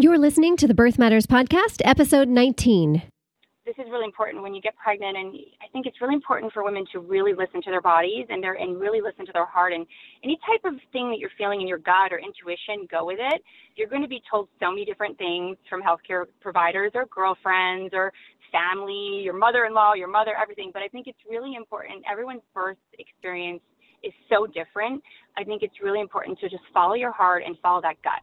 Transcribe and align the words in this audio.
You're 0.00 0.16
listening 0.16 0.56
to 0.58 0.68
the 0.68 0.74
Birth 0.74 0.96
Matters 0.96 1.26
Podcast, 1.26 1.82
episode 1.84 2.28
19. 2.28 3.02
This 3.66 3.74
is 3.80 3.90
really 3.90 4.04
important 4.04 4.44
when 4.44 4.54
you 4.54 4.62
get 4.62 4.76
pregnant, 4.76 5.16
and 5.16 5.34
I 5.60 5.66
think 5.72 5.86
it's 5.86 6.00
really 6.00 6.14
important 6.14 6.52
for 6.52 6.62
women 6.62 6.84
to 6.92 7.00
really 7.00 7.32
listen 7.32 7.60
to 7.62 7.70
their 7.70 7.80
bodies 7.80 8.26
and 8.30 8.40
their 8.40 8.54
and 8.54 8.78
really 8.78 9.00
listen 9.00 9.26
to 9.26 9.32
their 9.32 9.44
heart. 9.44 9.72
And 9.72 9.84
any 10.22 10.38
type 10.46 10.62
of 10.62 10.78
thing 10.92 11.10
that 11.10 11.18
you're 11.18 11.34
feeling 11.36 11.62
in 11.62 11.66
your 11.66 11.78
gut 11.78 12.12
or 12.12 12.20
intuition, 12.20 12.86
go 12.88 13.06
with 13.06 13.18
it. 13.18 13.42
You're 13.74 13.88
going 13.88 14.02
to 14.02 14.08
be 14.08 14.22
told 14.30 14.46
so 14.60 14.70
many 14.70 14.84
different 14.84 15.18
things 15.18 15.56
from 15.68 15.82
healthcare 15.82 16.26
providers 16.40 16.92
or 16.94 17.06
girlfriends 17.06 17.90
or 17.92 18.12
family, 18.54 19.22
your 19.24 19.36
mother-in-law, 19.36 19.94
your 19.94 20.06
mother, 20.06 20.30
everything. 20.40 20.70
But 20.72 20.84
I 20.84 20.88
think 20.94 21.08
it's 21.08 21.18
really 21.28 21.56
important. 21.56 22.04
Everyone's 22.08 22.46
birth 22.54 22.78
experience 23.00 23.62
is 24.04 24.12
so 24.30 24.46
different. 24.46 25.02
I 25.36 25.42
think 25.42 25.64
it's 25.64 25.82
really 25.82 26.00
important 26.00 26.38
to 26.38 26.48
just 26.48 26.62
follow 26.72 26.94
your 26.94 27.10
heart 27.10 27.42
and 27.44 27.58
follow 27.58 27.82
that 27.82 28.00
gut. 28.04 28.22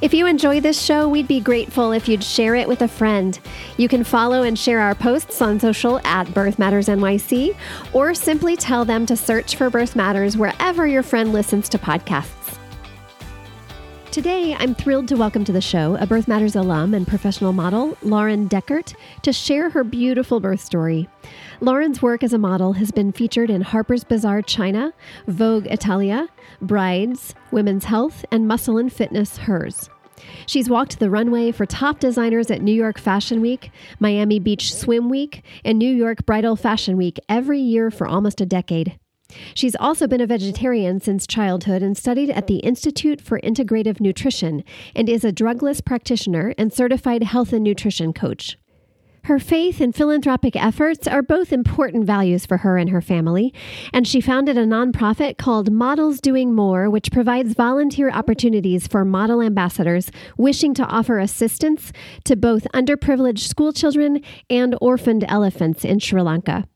If 0.00 0.14
you 0.14 0.26
enjoy 0.26 0.60
this 0.60 0.80
show, 0.80 1.08
we'd 1.08 1.26
be 1.26 1.40
grateful 1.40 1.90
if 1.90 2.08
you'd 2.08 2.22
share 2.22 2.54
it 2.54 2.68
with 2.68 2.82
a 2.82 2.88
friend. 2.88 3.38
You 3.76 3.88
can 3.88 4.04
follow 4.04 4.44
and 4.44 4.56
share 4.56 4.80
our 4.80 4.94
posts 4.94 5.42
on 5.42 5.58
social 5.58 6.00
at 6.06 6.32
Birth 6.32 6.60
Matters 6.60 6.86
NYC, 6.86 7.56
or 7.92 8.14
simply 8.14 8.56
tell 8.56 8.84
them 8.84 9.04
to 9.06 9.16
search 9.16 9.56
for 9.56 9.68
Birth 9.68 9.96
Matters 9.96 10.36
wherever 10.36 10.86
your 10.86 11.02
friend 11.02 11.32
listens 11.32 11.68
to 11.70 11.78
podcasts. 11.78 12.56
Today, 14.12 14.56
I'm 14.58 14.74
thrilled 14.74 15.08
to 15.08 15.16
welcome 15.16 15.44
to 15.44 15.52
the 15.52 15.60
show 15.60 15.96
a 15.96 16.06
Birth 16.06 16.28
Matters 16.28 16.56
alum 16.56 16.94
and 16.94 17.06
professional 17.06 17.52
model, 17.52 17.96
Lauren 18.02 18.48
Deckert, 18.48 18.94
to 19.22 19.32
share 19.32 19.70
her 19.70 19.82
beautiful 19.82 20.40
birth 20.40 20.60
story. 20.60 21.08
Lauren's 21.62 22.00
work 22.00 22.22
as 22.22 22.32
a 22.32 22.38
model 22.38 22.72
has 22.72 22.90
been 22.90 23.12
featured 23.12 23.50
in 23.50 23.60
Harper's 23.60 24.02
Bazaar 24.02 24.40
China, 24.40 24.94
Vogue 25.26 25.66
Italia, 25.66 26.26
Brides, 26.62 27.34
Women's 27.50 27.84
Health, 27.84 28.24
and 28.32 28.48
Muscle 28.48 28.78
and 28.78 28.90
Fitness 28.90 29.36
Hers. 29.36 29.90
She's 30.46 30.70
walked 30.70 30.98
the 30.98 31.10
runway 31.10 31.52
for 31.52 31.66
top 31.66 32.00
designers 32.00 32.50
at 32.50 32.62
New 32.62 32.72
York 32.72 32.98
Fashion 32.98 33.42
Week, 33.42 33.70
Miami 33.98 34.38
Beach 34.38 34.74
Swim 34.74 35.10
Week, 35.10 35.42
and 35.62 35.78
New 35.78 35.92
York 35.94 36.24
Bridal 36.24 36.56
Fashion 36.56 36.96
Week 36.96 37.18
every 37.28 37.60
year 37.60 37.90
for 37.90 38.06
almost 38.06 38.40
a 38.40 38.46
decade. 38.46 38.98
She's 39.54 39.76
also 39.76 40.06
been 40.06 40.20
a 40.20 40.26
vegetarian 40.26 40.98
since 41.00 41.26
childhood 41.26 41.82
and 41.82 41.96
studied 41.96 42.30
at 42.30 42.46
the 42.46 42.56
Institute 42.58 43.20
for 43.20 43.38
Integrative 43.40 44.00
Nutrition 44.00 44.64
and 44.96 45.08
is 45.10 45.24
a 45.24 45.32
drugless 45.32 45.84
practitioner 45.84 46.54
and 46.56 46.72
certified 46.72 47.22
health 47.22 47.52
and 47.52 47.62
nutrition 47.62 48.12
coach. 48.12 48.56
Her 49.30 49.38
faith 49.38 49.80
and 49.80 49.94
philanthropic 49.94 50.56
efforts 50.56 51.06
are 51.06 51.22
both 51.22 51.52
important 51.52 52.04
values 52.04 52.44
for 52.44 52.56
her 52.56 52.76
and 52.76 52.90
her 52.90 53.00
family, 53.00 53.54
and 53.92 54.04
she 54.04 54.20
founded 54.20 54.58
a 54.58 54.66
nonprofit 54.66 55.38
called 55.38 55.70
Models 55.70 56.20
Doing 56.20 56.52
More, 56.52 56.90
which 56.90 57.12
provides 57.12 57.54
volunteer 57.54 58.10
opportunities 58.10 58.88
for 58.88 59.04
model 59.04 59.40
ambassadors 59.40 60.10
wishing 60.36 60.74
to 60.74 60.84
offer 60.84 61.20
assistance 61.20 61.92
to 62.24 62.34
both 62.34 62.66
underprivileged 62.74 63.46
schoolchildren 63.46 64.20
and 64.50 64.76
orphaned 64.80 65.24
elephants 65.28 65.84
in 65.84 66.00
Sri 66.00 66.20
Lanka. 66.20 66.66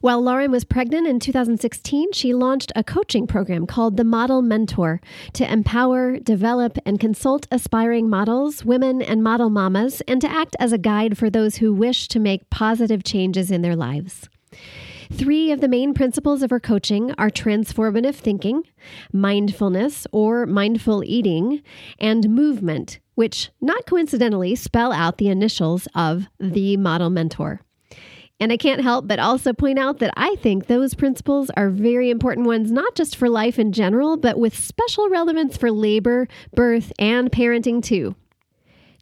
While 0.00 0.22
Lauren 0.22 0.52
was 0.52 0.64
pregnant 0.64 1.08
in 1.08 1.18
2016, 1.18 2.12
she 2.12 2.32
launched 2.32 2.70
a 2.76 2.84
coaching 2.84 3.26
program 3.26 3.66
called 3.66 3.96
the 3.96 4.04
Model 4.04 4.42
Mentor 4.42 5.00
to 5.32 5.50
empower, 5.50 6.18
develop, 6.20 6.78
and 6.86 7.00
consult 7.00 7.48
aspiring 7.50 8.08
models, 8.08 8.64
women, 8.64 9.02
and 9.02 9.24
model 9.24 9.50
mamas, 9.50 10.00
and 10.06 10.20
to 10.20 10.30
act 10.30 10.54
as 10.60 10.72
a 10.72 10.78
guide 10.78 11.18
for 11.18 11.28
those 11.28 11.56
who 11.56 11.74
wish 11.74 12.06
to 12.08 12.20
make 12.20 12.48
positive 12.48 13.02
changes 13.02 13.50
in 13.50 13.62
their 13.62 13.74
lives. 13.74 14.28
Three 15.10 15.50
of 15.50 15.60
the 15.60 15.68
main 15.68 15.94
principles 15.94 16.42
of 16.42 16.50
her 16.50 16.60
coaching 16.60 17.12
are 17.18 17.30
transformative 17.30 18.14
thinking, 18.14 18.62
mindfulness 19.12 20.06
or 20.12 20.46
mindful 20.46 21.02
eating, 21.04 21.62
and 21.98 22.28
movement, 22.28 23.00
which, 23.14 23.50
not 23.60 23.86
coincidentally, 23.86 24.54
spell 24.54 24.92
out 24.92 25.18
the 25.18 25.28
initials 25.28 25.88
of 25.94 26.26
the 26.38 26.76
model 26.76 27.10
mentor. 27.10 27.62
And 28.40 28.52
I 28.52 28.56
can't 28.56 28.82
help 28.82 29.08
but 29.08 29.18
also 29.18 29.52
point 29.52 29.78
out 29.78 29.98
that 29.98 30.14
I 30.16 30.36
think 30.36 30.66
those 30.66 30.94
principles 30.94 31.50
are 31.56 31.70
very 31.70 32.08
important 32.08 32.46
ones, 32.46 32.70
not 32.70 32.94
just 32.94 33.16
for 33.16 33.28
life 33.28 33.58
in 33.58 33.72
general, 33.72 34.16
but 34.16 34.38
with 34.38 34.56
special 34.56 35.08
relevance 35.08 35.56
for 35.56 35.72
labor, 35.72 36.28
birth, 36.54 36.92
and 36.98 37.32
parenting 37.32 37.82
too. 37.82 38.14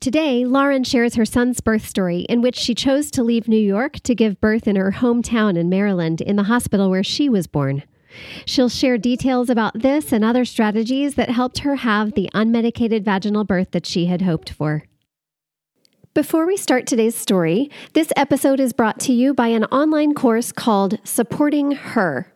Today, 0.01 0.45
Lauren 0.45 0.85
shares 0.85 1.15
her 1.15 1.25
son's 1.25 1.61
birth 1.61 1.87
story, 1.87 2.21
in 2.29 2.43
which 2.43 2.57
she 2.57 2.75
chose 2.75 3.11
to 3.11 3.23
leave 3.23 3.49
New 3.49 3.57
York 3.57 3.95
to 4.01 4.15
give 4.15 4.41
birth 4.41 4.69
in 4.69 4.77
her 4.77 4.93
hometown 4.93 5.57
in 5.57 5.69
Maryland 5.69 6.21
in 6.21 6.37
the 6.37 6.45
hospital 6.45 6.91
where 6.91 7.05
she 7.05 7.29
was 7.29 7.47
born. 7.47 7.83
She'll 8.45 8.69
share 8.69 8.99
details 8.99 9.51
about 9.51 9.81
this 9.81 10.13
and 10.13 10.25
other 10.25 10.45
strategies 10.45 11.15
that 11.17 11.31
helped 11.31 11.59
her 11.59 11.77
have 11.77 12.13
the 12.13 12.31
unmedicated 12.35 13.05
vaginal 13.05 13.45
birth 13.45 13.73
that 13.73 13.87
she 13.87 14.07
had 14.07 14.23
hoped 14.23 14.51
for. 14.51 14.85
Before 16.17 16.47
we 16.47 16.57
start 16.57 16.87
today's 16.87 17.15
story, 17.15 17.71
this 17.93 18.11
episode 18.17 18.59
is 18.59 18.73
brought 18.73 18.99
to 19.01 19.13
you 19.13 19.35
by 19.35 19.49
an 19.49 19.65
online 19.65 20.15
course 20.15 20.51
called 20.51 20.99
Supporting 21.05 21.73
Her. 21.73 22.33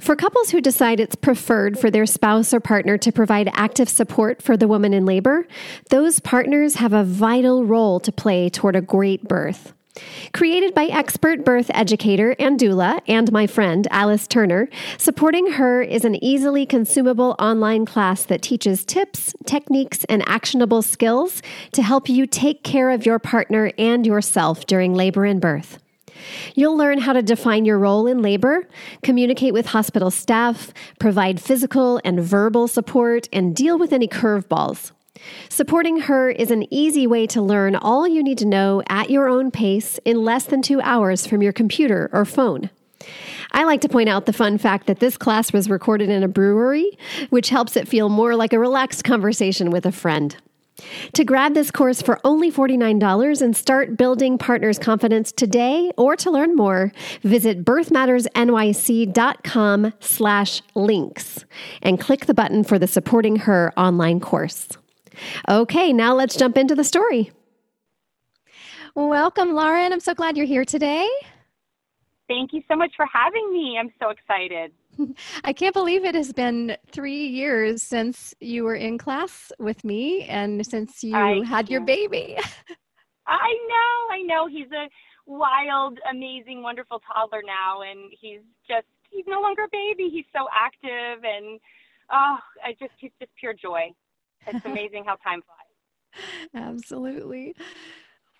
For 0.00 0.16
couples 0.16 0.48
who 0.48 0.62
decide 0.62 0.98
it's 0.98 1.14
preferred 1.14 1.78
for 1.78 1.90
their 1.90 2.06
spouse 2.06 2.54
or 2.54 2.60
partner 2.60 2.96
to 2.96 3.12
provide 3.12 3.50
active 3.52 3.90
support 3.90 4.40
for 4.40 4.56
the 4.56 4.66
woman 4.66 4.94
in 4.94 5.04
labor, 5.04 5.46
those 5.90 6.20
partners 6.20 6.76
have 6.76 6.94
a 6.94 7.04
vital 7.04 7.66
role 7.66 8.00
to 8.00 8.10
play 8.10 8.48
toward 8.48 8.74
a 8.74 8.80
great 8.80 9.24
birth. 9.24 9.74
Created 10.32 10.74
by 10.74 10.84
expert 10.84 11.44
birth 11.44 11.70
educator 11.74 12.34
and 12.38 12.58
doula 12.58 13.00
and 13.08 13.32
my 13.32 13.46
friend 13.46 13.86
Alice 13.90 14.26
Turner, 14.26 14.68
Supporting 14.96 15.52
Her 15.52 15.82
is 15.82 16.04
an 16.04 16.22
easily 16.22 16.66
consumable 16.66 17.34
online 17.38 17.86
class 17.86 18.24
that 18.24 18.42
teaches 18.42 18.84
tips, 18.84 19.34
techniques, 19.46 20.04
and 20.04 20.22
actionable 20.28 20.82
skills 20.82 21.42
to 21.72 21.82
help 21.82 22.08
you 22.08 22.26
take 22.26 22.62
care 22.62 22.90
of 22.90 23.06
your 23.06 23.18
partner 23.18 23.72
and 23.78 24.06
yourself 24.06 24.66
during 24.66 24.94
labor 24.94 25.24
and 25.24 25.40
birth. 25.40 25.78
You'll 26.54 26.76
learn 26.76 26.98
how 26.98 27.12
to 27.12 27.22
define 27.22 27.64
your 27.64 27.78
role 27.78 28.06
in 28.06 28.22
labor, 28.22 28.68
communicate 29.02 29.52
with 29.52 29.66
hospital 29.66 30.10
staff, 30.10 30.72
provide 30.98 31.40
physical 31.40 32.00
and 32.04 32.20
verbal 32.20 32.68
support, 32.68 33.28
and 33.32 33.54
deal 33.54 33.78
with 33.78 33.92
any 33.92 34.08
curveballs. 34.08 34.92
Supporting 35.48 36.02
her 36.02 36.30
is 36.30 36.50
an 36.50 36.72
easy 36.72 37.06
way 37.06 37.26
to 37.28 37.42
learn 37.42 37.76
all 37.76 38.06
you 38.06 38.22
need 38.22 38.38
to 38.38 38.46
know 38.46 38.82
at 38.88 39.10
your 39.10 39.28
own 39.28 39.50
pace 39.50 39.98
in 40.04 40.24
less 40.24 40.44
than 40.44 40.62
two 40.62 40.80
hours 40.80 41.26
from 41.26 41.42
your 41.42 41.52
computer 41.52 42.08
or 42.12 42.24
phone. 42.24 42.70
I 43.52 43.64
like 43.64 43.80
to 43.82 43.88
point 43.88 44.08
out 44.08 44.26
the 44.26 44.32
fun 44.32 44.58
fact 44.58 44.86
that 44.86 45.00
this 45.00 45.16
class 45.16 45.52
was 45.52 45.70
recorded 45.70 46.10
in 46.10 46.22
a 46.22 46.28
brewery, 46.28 46.96
which 47.30 47.48
helps 47.48 47.76
it 47.76 47.88
feel 47.88 48.08
more 48.08 48.36
like 48.36 48.52
a 48.52 48.58
relaxed 48.58 49.04
conversation 49.04 49.70
with 49.70 49.86
a 49.86 49.92
friend. 49.92 50.36
To 51.14 51.24
grab 51.24 51.54
this 51.54 51.72
course 51.72 52.02
for 52.02 52.20
only 52.22 52.52
$49 52.52 53.42
and 53.42 53.56
start 53.56 53.96
building 53.96 54.38
partners' 54.38 54.78
confidence 54.78 55.32
today 55.32 55.90
or 55.96 56.14
to 56.16 56.30
learn 56.30 56.54
more, 56.54 56.92
visit 57.22 57.64
birthmattersnyc.com 57.64 59.92
slash 60.00 60.62
links 60.74 61.46
and 61.82 61.98
click 61.98 62.26
the 62.26 62.34
button 62.34 62.62
for 62.62 62.78
the 62.78 62.86
Supporting 62.86 63.36
Her 63.36 63.72
online 63.76 64.20
course. 64.20 64.68
Okay, 65.48 65.92
now 65.92 66.14
let's 66.14 66.36
jump 66.36 66.56
into 66.56 66.74
the 66.74 66.84
story. 66.84 67.32
Welcome, 68.94 69.54
Lauren. 69.54 69.92
I'm 69.92 70.00
so 70.00 70.14
glad 70.14 70.36
you're 70.36 70.46
here 70.46 70.64
today. 70.64 71.08
Thank 72.28 72.52
you 72.52 72.62
so 72.68 72.76
much 72.76 72.92
for 72.96 73.06
having 73.06 73.52
me. 73.52 73.78
I'm 73.78 73.90
so 74.00 74.10
excited. 74.10 74.72
I 75.44 75.52
can't 75.52 75.72
believe 75.72 76.04
it 76.04 76.14
has 76.14 76.32
been 76.32 76.76
three 76.90 77.26
years 77.26 77.82
since 77.82 78.34
you 78.40 78.64
were 78.64 78.74
in 78.74 78.98
class 78.98 79.52
with 79.58 79.84
me 79.84 80.24
and 80.24 80.66
since 80.66 81.02
you 81.02 81.16
I 81.16 81.44
had 81.46 81.70
your 81.70 81.80
baby. 81.80 82.36
I 83.26 83.52
know, 83.68 84.14
I 84.14 84.22
know. 84.22 84.46
He's 84.46 84.70
a 84.72 84.88
wild, 85.26 85.98
amazing, 86.10 86.62
wonderful 86.62 87.00
toddler 87.00 87.42
now, 87.46 87.82
and 87.82 88.10
he's 88.20 88.40
just, 88.66 88.86
he's 89.10 89.26
no 89.26 89.40
longer 89.40 89.64
a 89.64 89.68
baby. 89.70 90.08
He's 90.10 90.24
so 90.34 90.48
active, 90.52 91.24
and 91.24 91.60
oh, 92.10 92.36
I 92.64 92.72
just, 92.78 92.92
he's 92.98 93.12
just 93.20 93.30
pure 93.38 93.54
joy 93.54 93.92
it's 94.48 94.64
amazing 94.64 95.04
how 95.04 95.16
time 95.16 95.42
flies. 95.42 95.68
Absolutely. 96.54 97.54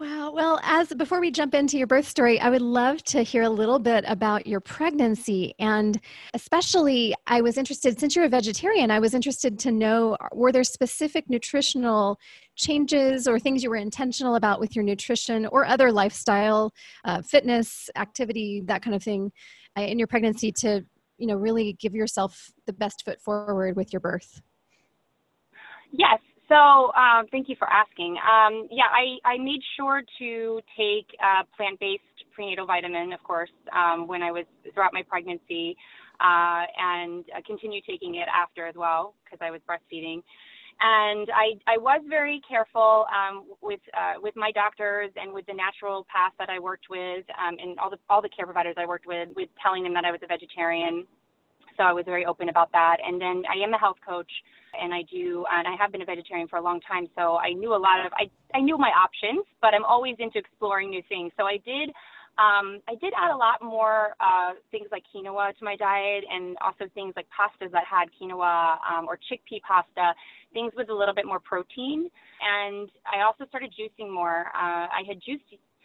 Wow. 0.01 0.31
Well, 0.31 0.61
as 0.63 0.95
before 0.95 1.19
we 1.19 1.33
jump 1.33 1.55
into 1.55 1.77
your 1.77 1.89
birth 1.89 2.07
story, 2.07 2.39
I 2.39 2.51
would 2.51 2.63
love 2.63 3.03
to 3.05 3.25
hear 3.25 3.43
a 3.43 3.51
little 3.51 3.81
bit 3.81 4.05
about 4.07 4.47
your 4.47 4.61
pregnancy. 4.61 5.55
And 5.59 5.99
especially, 6.35 7.17
I 7.27 7.41
was 7.41 7.59
interested, 7.59 7.99
since 7.99 8.15
you're 8.15 8.25
a 8.25 8.29
vegetarian, 8.29 8.93
I 8.93 9.01
was 9.01 9.13
interested 9.13 9.59
to 9.59 9.73
know 9.73 10.17
were 10.33 10.53
there 10.53 10.63
specific 10.63 11.29
nutritional 11.29 12.17
changes 12.55 13.27
or 13.27 13.41
things 13.41 13.65
you 13.65 13.71
were 13.71 13.77
intentional 13.77 14.37
about 14.37 14.61
with 14.61 14.77
your 14.77 14.85
nutrition 14.85 15.47
or 15.47 15.67
other 15.67 15.91
lifestyle, 15.91 16.73
uh, 17.05 17.21
fitness, 17.23 17.91
activity, 17.97 18.63
that 18.67 18.83
kind 18.83 18.95
of 18.95 19.03
thing 19.03 19.33
uh, 19.77 19.83
in 19.83 19.99
your 19.99 20.07
pregnancy 20.07 20.53
to, 20.53 20.85
you 21.17 21.27
know, 21.27 21.35
really 21.35 21.73
give 21.73 21.97
yourself 21.97 22.53
the 22.67 22.73
best 22.73 23.05
foot 23.05 23.21
forward 23.21 23.75
with 23.75 23.93
your 23.93 23.99
birth? 23.99 24.43
Yes. 25.93 26.21
So 26.49 26.93
um, 26.95 27.27
thank 27.31 27.49
you 27.49 27.57
for 27.59 27.69
asking. 27.69 28.17
Um, 28.19 28.69
yeah, 28.71 28.89
I, 28.91 29.19
I 29.29 29.39
made 29.39 29.61
sure 29.77 30.03
to 30.19 30.61
take 30.77 31.07
uh, 31.23 31.43
plant-based 31.57 32.03
prenatal 32.35 32.67
vitamin, 32.67 33.13
of 33.13 33.23
course, 33.23 33.51
um, 33.77 34.07
when 34.07 34.23
I 34.23 34.33
was 34.33 34.45
throughout 34.73 34.93
my 34.95 35.03
pregnancy, 35.03 35.77
uh, 36.21 36.65
and 36.79 37.25
uh, 37.37 37.41
continue 37.47 37.81
taking 37.87 38.17
it 38.17 38.29
after 38.35 38.67
as 38.67 38.75
well 38.77 39.15
because 39.25 39.39
I 39.43 39.51
was 39.51 39.61
breastfeeding. 39.69 40.23
And 40.81 41.29
I, 41.35 41.59
I 41.67 41.77
was 41.77 42.01
very 42.09 42.41
careful 42.49 43.07
um, 43.11 43.47
with 43.61 43.81
uh, 43.95 44.21
with 44.23 44.35
my 44.37 44.53
doctors 44.53 45.11
and 45.17 45.33
with 45.33 45.45
the 45.47 45.53
naturopath 45.53 46.39
that 46.39 46.49
I 46.51 46.61
worked 46.61 46.87
with, 46.89 47.25
um, 47.37 47.57
and 47.61 47.79
all 47.81 47.91
the 47.91 47.99
all 48.09 48.23
the 48.23 48.29
care 48.29 48.47
providers 48.47 48.77
I 48.79 48.87
worked 48.87 49.07
with, 49.07 49.29
with 49.35 49.49
telling 49.61 49.83
them 49.83 49.93
that 49.95 50.05
I 50.05 50.13
was 50.13 50.21
a 50.23 50.29
vegetarian. 50.29 51.05
So 51.79 51.85
I 51.85 51.93
was 51.93 52.05
very 52.05 52.27
open 52.27 52.51
about 52.51 52.71
that. 52.73 52.97
And 53.07 53.21
then 53.21 53.45
I 53.49 53.63
am 53.65 53.73
a 53.73 53.79
health 53.79 53.97
coach 54.07 54.31
and 54.79 54.93
I 54.93 55.03
do, 55.11 55.47
and 55.51 55.67
I 55.67 55.75
have 55.81 55.93
been 55.93 56.03
a 56.03 56.05
vegetarian 56.05 56.49
for 56.49 56.57
a 56.57 56.63
long 56.63 56.81
time, 56.81 57.09
so 57.17 57.39
I 57.39 57.53
knew 57.55 57.73
a 57.73 57.81
lot 57.81 58.05
of, 58.05 58.13
I, 58.13 58.29
I 58.55 58.61
knew 58.61 58.77
my 58.77 58.91
options, 58.91 59.47
but 59.63 59.73
I'm 59.73 59.85
always 59.85 60.17
into 60.19 60.39
exploring 60.39 60.91
new 60.91 61.03
things. 61.09 61.33
So 61.39 61.45
I 61.45 61.57
did, 61.65 61.89
um, 62.37 62.79
I 62.87 62.95
did 63.01 63.15
add 63.17 63.33
a 63.33 63.37
lot 63.37 63.63
more 63.63 64.15
uh, 64.21 64.53
things 64.71 64.89
like 64.93 65.05
quinoa 65.09 65.57
to 65.59 65.65
my 65.65 65.75
diet, 65.75 66.25
and 66.31 66.57
also 66.61 66.85
things 66.95 67.15
like 67.17 67.27
pastas 67.33 67.73
that 67.73 67.85
had 67.89 68.07
quinoa 68.21 68.77
um, 68.85 69.09
or 69.09 69.17
chickpea 69.17 69.61
pasta, 69.67 70.13
things 70.53 70.73
with 70.77 70.91
a 70.91 70.95
little 70.95 71.15
bit 71.15 71.27
more 71.27 71.41
protein. 71.41 72.11
And 72.43 72.91
I 73.09 73.25
also 73.25 73.47
started 73.49 73.73
juicing 73.73 74.13
more. 74.13 74.47
Uh, 74.55 74.87
I 74.93 75.03
had 75.09 75.19
juiced 75.25 75.45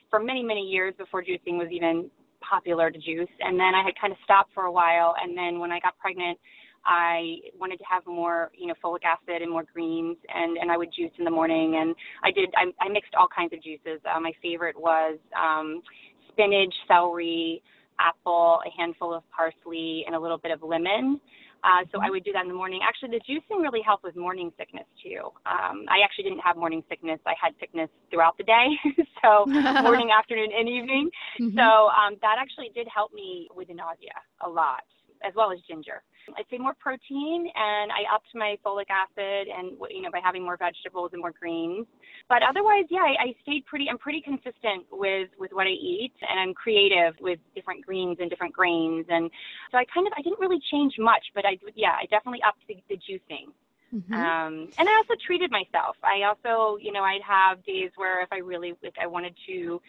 for 0.09 0.19
many, 0.19 0.43
many 0.43 0.61
years 0.61 0.93
before 0.97 1.23
juicing 1.23 1.57
was 1.57 1.69
even 1.71 2.11
popular 2.47 2.91
to 2.91 2.99
juice, 2.99 3.33
and 3.39 3.59
then 3.59 3.73
I 3.75 3.83
had 3.83 3.93
kind 3.99 4.11
of 4.11 4.19
stopped 4.23 4.51
for 4.53 4.63
a 4.63 4.71
while, 4.71 5.15
and 5.21 5.37
then 5.37 5.59
when 5.59 5.71
I 5.71 5.79
got 5.79 5.97
pregnant 5.97 6.37
I 6.85 7.37
wanted 7.57 7.77
to 7.77 7.85
have 7.89 8.05
more, 8.05 8.51
you 8.57 8.67
know, 8.67 8.73
folic 8.83 9.03
acid 9.05 9.41
and 9.41 9.51
more 9.51 9.63
greens, 9.73 10.17
and 10.33 10.57
and 10.57 10.71
I 10.71 10.77
would 10.77 10.89
juice 10.95 11.11
in 11.17 11.25
the 11.25 11.31
morning. 11.31 11.77
And 11.79 11.95
I 12.23 12.31
did. 12.31 12.49
I, 12.55 12.71
I 12.83 12.89
mixed 12.89 13.15
all 13.17 13.27
kinds 13.33 13.53
of 13.53 13.63
juices. 13.63 14.01
Uh, 14.03 14.19
my 14.19 14.33
favorite 14.41 14.77
was 14.77 15.17
um, 15.39 15.81
spinach, 16.29 16.73
celery, 16.87 17.61
apple, 17.99 18.59
a 18.65 18.69
handful 18.77 19.13
of 19.13 19.23
parsley, 19.35 20.03
and 20.05 20.15
a 20.15 20.19
little 20.19 20.37
bit 20.37 20.51
of 20.51 20.61
lemon. 20.61 21.19
Uh, 21.63 21.85
so 21.91 21.99
I 22.01 22.09
would 22.09 22.23
do 22.23 22.31
that 22.33 22.41
in 22.41 22.49
the 22.49 22.53
morning. 22.53 22.81
Actually, 22.83 23.17
the 23.17 23.23
juicing 23.23 23.61
really 23.61 23.81
helped 23.81 24.03
with 24.03 24.15
morning 24.15 24.51
sickness 24.57 24.85
too. 25.01 25.31
Um, 25.45 25.85
I 25.87 26.03
actually 26.03 26.25
didn't 26.25 26.39
have 26.39 26.57
morning 26.57 26.83
sickness. 26.89 27.19
I 27.25 27.33
had 27.41 27.53
sickness 27.59 27.89
throughout 28.11 28.37
the 28.37 28.43
day, 28.43 28.67
so 29.23 29.45
morning, 29.81 30.09
afternoon, 30.11 30.49
and 30.57 30.67
evening. 30.67 31.09
Mm-hmm. 31.39 31.57
So 31.57 31.63
um, 31.63 32.17
that 32.21 32.35
actually 32.39 32.71
did 32.75 32.87
help 32.93 33.13
me 33.13 33.47
with 33.55 33.69
the 33.69 33.73
nausea 33.73 34.19
a 34.45 34.49
lot, 34.49 34.83
as 35.25 35.33
well 35.35 35.51
as 35.51 35.59
ginger. 35.67 36.03
I'd 36.37 36.45
say 36.49 36.57
more 36.57 36.73
protein, 36.79 37.49
and 37.55 37.91
I 37.91 38.03
upped 38.13 38.29
my 38.33 38.57
folic 38.65 38.89
acid, 38.89 39.47
and 39.47 39.77
you 39.89 40.01
know 40.01 40.11
by 40.11 40.19
having 40.23 40.43
more 40.43 40.57
vegetables 40.57 41.11
and 41.13 41.21
more 41.21 41.31
greens. 41.31 41.85
But 42.29 42.41
otherwise, 42.47 42.85
yeah, 42.89 43.01
I, 43.03 43.31
I 43.31 43.35
stayed 43.41 43.65
pretty. 43.65 43.87
I'm 43.89 43.97
pretty 43.97 44.21
consistent 44.21 44.85
with 44.91 45.29
with 45.37 45.51
what 45.53 45.67
I 45.67 45.75
eat, 45.75 46.13
and 46.27 46.39
I'm 46.39 46.53
creative 46.53 47.15
with 47.19 47.39
different 47.55 47.85
greens 47.85 48.17
and 48.19 48.29
different 48.29 48.53
grains, 48.53 49.05
and 49.09 49.29
so 49.71 49.77
I 49.77 49.85
kind 49.93 50.07
of 50.07 50.13
I 50.17 50.21
didn't 50.21 50.39
really 50.39 50.61
change 50.71 50.95
much, 50.99 51.25
but 51.35 51.45
I 51.45 51.57
yeah, 51.75 51.95
I 51.99 52.05
definitely 52.09 52.41
upped 52.45 52.63
the, 52.67 52.77
the 52.89 52.95
juicing. 52.95 53.51
Mm-hmm. 53.93 54.13
Um, 54.13 54.69
and 54.77 54.89
I 54.89 54.95
also 54.95 55.13
treated 55.25 55.51
myself. 55.51 55.97
I 56.03 56.23
also, 56.23 56.77
you 56.81 56.91
know, 56.91 57.03
I'd 57.03 57.21
have 57.21 57.63
days 57.63 57.91
where 57.95 58.23
if 58.23 58.29
I 58.31 58.37
really 58.37 58.73
like, 58.81 58.95
I 58.99 59.05
wanted 59.05 59.35
to 59.47 59.81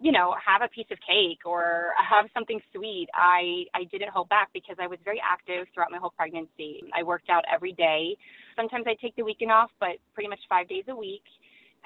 you 0.00 0.12
know, 0.12 0.34
have 0.44 0.62
a 0.62 0.68
piece 0.68 0.86
of 0.90 0.98
cake 1.00 1.40
or 1.46 1.92
have 1.96 2.26
something 2.34 2.60
sweet. 2.74 3.08
I, 3.14 3.64
I 3.74 3.84
didn't 3.84 4.10
hold 4.10 4.28
back 4.28 4.50
because 4.52 4.76
I 4.80 4.86
was 4.86 4.98
very 5.04 5.20
active 5.24 5.66
throughout 5.72 5.90
my 5.90 5.98
whole 5.98 6.12
pregnancy. 6.16 6.82
I 6.94 7.02
worked 7.02 7.30
out 7.30 7.44
every 7.52 7.72
day. 7.72 8.16
Sometimes 8.56 8.84
I 8.86 8.94
take 9.00 9.16
the 9.16 9.22
weekend 9.24 9.52
off, 9.52 9.70
but 9.80 9.96
pretty 10.14 10.28
much 10.28 10.40
five 10.48 10.68
days 10.68 10.84
a 10.88 10.96
week 10.96 11.22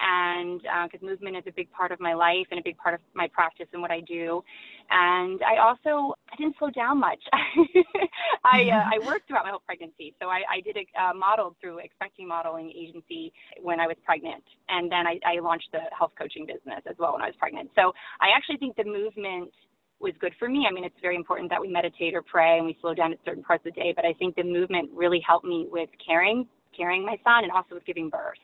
and 0.01 0.61
because 0.61 1.03
uh, 1.03 1.05
movement 1.05 1.37
is 1.37 1.43
a 1.47 1.51
big 1.51 1.71
part 1.71 1.91
of 1.91 1.99
my 1.99 2.13
life 2.13 2.47
and 2.49 2.59
a 2.59 2.63
big 2.63 2.77
part 2.77 2.95
of 2.95 3.01
my 3.13 3.27
practice 3.27 3.67
and 3.73 3.81
what 3.81 3.91
I 3.91 4.01
do. 4.01 4.43
And 4.89 5.39
I 5.43 5.57
also 5.57 6.15
I 6.31 6.35
didn't 6.37 6.55
slow 6.57 6.69
down 6.71 6.99
much. 6.99 7.19
I 8.43 8.69
uh, 8.69 8.89
I 8.95 9.05
worked 9.05 9.27
throughout 9.27 9.45
my 9.45 9.51
whole 9.51 9.63
pregnancy, 9.65 10.15
so 10.21 10.27
I, 10.27 10.41
I 10.51 10.61
did 10.61 10.77
a 10.77 11.01
uh, 11.01 11.13
modeled 11.13 11.55
through 11.61 11.79
expecting 11.79 12.27
modeling 12.27 12.71
agency 12.71 13.31
when 13.61 13.79
I 13.79 13.87
was 13.87 13.95
pregnant, 14.03 14.43
and 14.69 14.91
then 14.91 15.05
I, 15.07 15.19
I 15.25 15.39
launched 15.39 15.69
the 15.71 15.81
health 15.97 16.11
coaching 16.17 16.45
business 16.45 16.81
as 16.89 16.95
well 16.97 17.13
when 17.13 17.21
I 17.21 17.27
was 17.27 17.35
pregnant. 17.39 17.69
So 17.75 17.93
I 18.19 18.35
actually 18.35 18.57
think 18.57 18.75
the 18.75 18.83
movement 18.83 19.51
was 19.99 20.13
good 20.19 20.33
for 20.39 20.49
me. 20.49 20.65
I 20.67 20.73
mean, 20.73 20.83
it's 20.83 20.99
very 21.01 21.15
important 21.15 21.49
that 21.51 21.61
we 21.61 21.67
meditate 21.67 22.15
or 22.15 22.23
pray 22.23 22.57
and 22.57 22.65
we 22.65 22.75
slow 22.81 22.93
down 22.93 23.13
at 23.13 23.19
certain 23.23 23.43
parts 23.43 23.65
of 23.65 23.75
the 23.75 23.79
day, 23.79 23.93
but 23.95 24.03
I 24.03 24.13
think 24.13 24.35
the 24.35 24.43
movement 24.43 24.89
really 24.93 25.21
helped 25.25 25.45
me 25.45 25.67
with 25.69 25.89
caring, 26.03 26.47
carrying 26.75 27.05
my 27.05 27.17
son 27.23 27.43
and 27.43 27.51
also 27.51 27.75
with 27.75 27.85
giving 27.85 28.09
birth. 28.09 28.39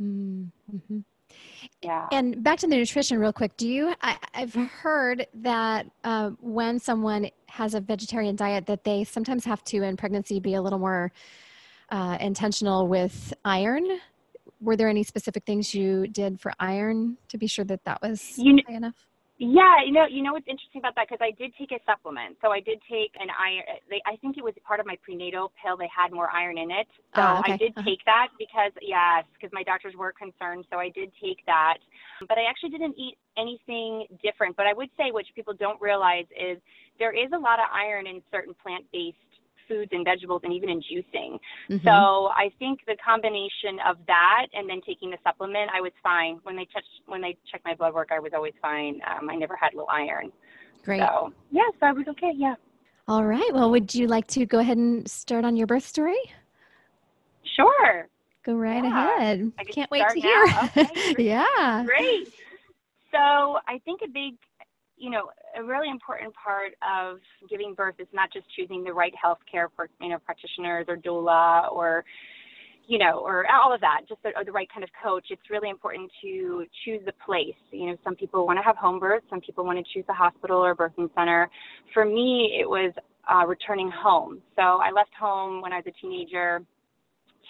Mm-hmm. 0.00 0.98
Yeah. 1.82 2.08
And 2.12 2.42
back 2.42 2.58
to 2.60 2.66
the 2.66 2.76
nutrition, 2.76 3.18
real 3.18 3.32
quick. 3.32 3.56
Do 3.56 3.68
you? 3.68 3.94
I, 4.02 4.16
have 4.32 4.54
heard 4.54 5.26
that 5.34 5.86
uh, 6.04 6.30
when 6.40 6.78
someone 6.78 7.28
has 7.46 7.74
a 7.74 7.80
vegetarian 7.80 8.36
diet, 8.36 8.66
that 8.66 8.84
they 8.84 9.04
sometimes 9.04 9.44
have 9.44 9.62
to 9.64 9.82
in 9.82 9.96
pregnancy 9.96 10.40
be 10.40 10.54
a 10.54 10.62
little 10.62 10.78
more 10.78 11.12
uh, 11.90 12.18
intentional 12.20 12.88
with 12.88 13.32
iron. 13.44 14.00
Were 14.60 14.76
there 14.76 14.88
any 14.88 15.02
specific 15.02 15.44
things 15.44 15.74
you 15.74 16.06
did 16.06 16.40
for 16.40 16.52
iron 16.60 17.16
to 17.28 17.38
be 17.38 17.46
sure 17.46 17.64
that 17.66 17.84
that 17.84 18.02
was 18.02 18.36
you 18.36 18.54
know, 18.54 18.62
enough? 18.68 19.06
Yeah, 19.40 19.80
you 19.86 19.92
know, 19.92 20.04
you 20.04 20.20
know 20.20 20.36
what's 20.36 20.46
interesting 20.46 20.84
about 20.84 20.92
that 21.00 21.08
because 21.08 21.24
I 21.24 21.32
did 21.32 21.56
take 21.56 21.72
a 21.72 21.80
supplement. 21.88 22.36
So 22.44 22.52
I 22.52 22.60
did 22.60 22.76
take 22.84 23.16
an 23.16 23.32
iron. 23.32 23.64
They, 23.88 24.04
I 24.04 24.20
think 24.20 24.36
it 24.36 24.44
was 24.44 24.52
part 24.68 24.80
of 24.80 24.86
my 24.86 25.00
prenatal 25.00 25.50
pill. 25.56 25.80
They 25.80 25.88
had 25.88 26.12
more 26.12 26.28
iron 26.28 26.58
in 26.58 26.70
it, 26.70 26.84
so 27.16 27.24
oh, 27.24 27.40
okay. 27.40 27.54
I 27.54 27.56
did 27.56 27.72
uh-huh. 27.72 27.88
take 27.88 28.04
that 28.04 28.28
because 28.36 28.68
yes, 28.84 29.24
because 29.32 29.48
my 29.56 29.64
doctors 29.64 29.96
were 29.96 30.12
concerned. 30.12 30.68
So 30.68 30.76
I 30.76 30.92
did 30.92 31.08
take 31.16 31.40
that, 31.48 31.80
but 32.28 32.36
I 32.36 32.44
actually 32.52 32.68
didn't 32.68 33.00
eat 33.00 33.16
anything 33.40 34.04
different. 34.20 34.60
But 34.60 34.68
I 34.68 34.76
would 34.76 34.92
say, 35.00 35.08
which 35.08 35.32
people 35.34 35.56
don't 35.56 35.80
realize, 35.80 36.28
is 36.36 36.60
there 37.00 37.16
is 37.16 37.32
a 37.32 37.40
lot 37.40 37.64
of 37.64 37.72
iron 37.72 38.06
in 38.06 38.20
certain 38.28 38.52
plant-based 38.60 39.24
foods 39.70 39.90
and 39.92 40.04
vegetables 40.04 40.40
and 40.42 40.52
even 40.52 40.68
in 40.68 40.80
juicing. 40.80 41.38
Mm-hmm. 41.70 41.86
So 41.86 42.28
I 42.34 42.50
think 42.58 42.80
the 42.86 42.96
combination 43.04 43.78
of 43.86 43.96
that 44.08 44.46
and 44.52 44.68
then 44.68 44.80
taking 44.84 45.10
the 45.10 45.18
supplement, 45.22 45.70
I 45.72 45.80
was 45.80 45.92
fine. 46.02 46.40
When 46.42 46.56
they 46.56 46.66
touched, 46.72 46.88
when 47.06 47.20
they 47.20 47.36
checked 47.50 47.64
my 47.64 47.74
blood 47.74 47.94
work, 47.94 48.08
I 48.12 48.18
was 48.18 48.32
always 48.34 48.54
fine. 48.60 49.00
Um, 49.06 49.30
I 49.30 49.36
never 49.36 49.56
had 49.56 49.74
low 49.74 49.86
iron. 49.86 50.32
Great. 50.84 51.00
So 51.00 51.32
yeah, 51.52 51.68
so 51.78 51.86
I 51.86 51.92
was 51.92 52.06
okay. 52.08 52.32
Yeah. 52.34 52.54
All 53.06 53.24
right. 53.24 53.50
Well, 53.52 53.70
would 53.70 53.94
you 53.94 54.06
like 54.06 54.26
to 54.28 54.46
go 54.46 54.58
ahead 54.58 54.76
and 54.76 55.08
start 55.08 55.44
on 55.44 55.56
your 55.56 55.66
birth 55.66 55.86
story? 55.86 56.20
Sure. 57.56 58.08
Go 58.44 58.54
right 58.54 58.82
yeah. 58.82 59.16
ahead. 59.16 59.52
I 59.58 59.64
Can't 59.64 59.90
wait 59.90 60.04
to 60.08 60.20
hear. 60.20 60.44
Okay, 60.64 61.14
yeah. 61.18 61.84
Great. 61.84 62.28
So 63.12 63.58
I 63.68 63.78
think 63.84 64.00
a 64.04 64.08
big 64.08 64.34
you 65.00 65.08
know, 65.08 65.30
a 65.58 65.64
really 65.64 65.88
important 65.88 66.32
part 66.34 66.72
of 66.84 67.18
giving 67.48 67.74
birth 67.74 67.94
is 67.98 68.06
not 68.12 68.30
just 68.32 68.44
choosing 68.54 68.84
the 68.84 68.92
right 68.92 69.14
healthcare, 69.16 69.66
you 70.00 70.10
know, 70.10 70.18
practitioners 70.18 70.84
or 70.88 70.96
doula 70.96 71.72
or, 71.72 72.04
you 72.86 72.98
know, 72.98 73.20
or 73.24 73.46
all 73.50 73.72
of 73.74 73.80
that, 73.80 74.02
just 74.06 74.22
the, 74.22 74.30
the 74.44 74.52
right 74.52 74.68
kind 74.72 74.84
of 74.84 74.90
coach. 75.02 75.26
It's 75.30 75.48
really 75.50 75.70
important 75.70 76.10
to 76.22 76.66
choose 76.84 77.00
the 77.06 77.14
place. 77.24 77.56
You 77.70 77.86
know, 77.86 77.96
some 78.04 78.14
people 78.14 78.46
want 78.46 78.58
to 78.58 78.62
have 78.62 78.76
home 78.76 79.00
birth, 79.00 79.22
some 79.30 79.40
people 79.40 79.64
want 79.64 79.78
to 79.78 79.84
choose 79.94 80.04
a 80.10 80.12
hospital 80.12 80.58
or 80.58 80.76
birthing 80.76 81.08
center. 81.14 81.48
For 81.94 82.04
me, 82.04 82.58
it 82.60 82.68
was 82.68 82.92
uh, 83.32 83.46
returning 83.46 83.90
home. 83.90 84.42
So 84.54 84.62
I 84.62 84.90
left 84.94 85.14
home 85.18 85.62
when 85.62 85.72
I 85.72 85.76
was 85.76 85.86
a 85.86 85.92
teenager 86.00 86.60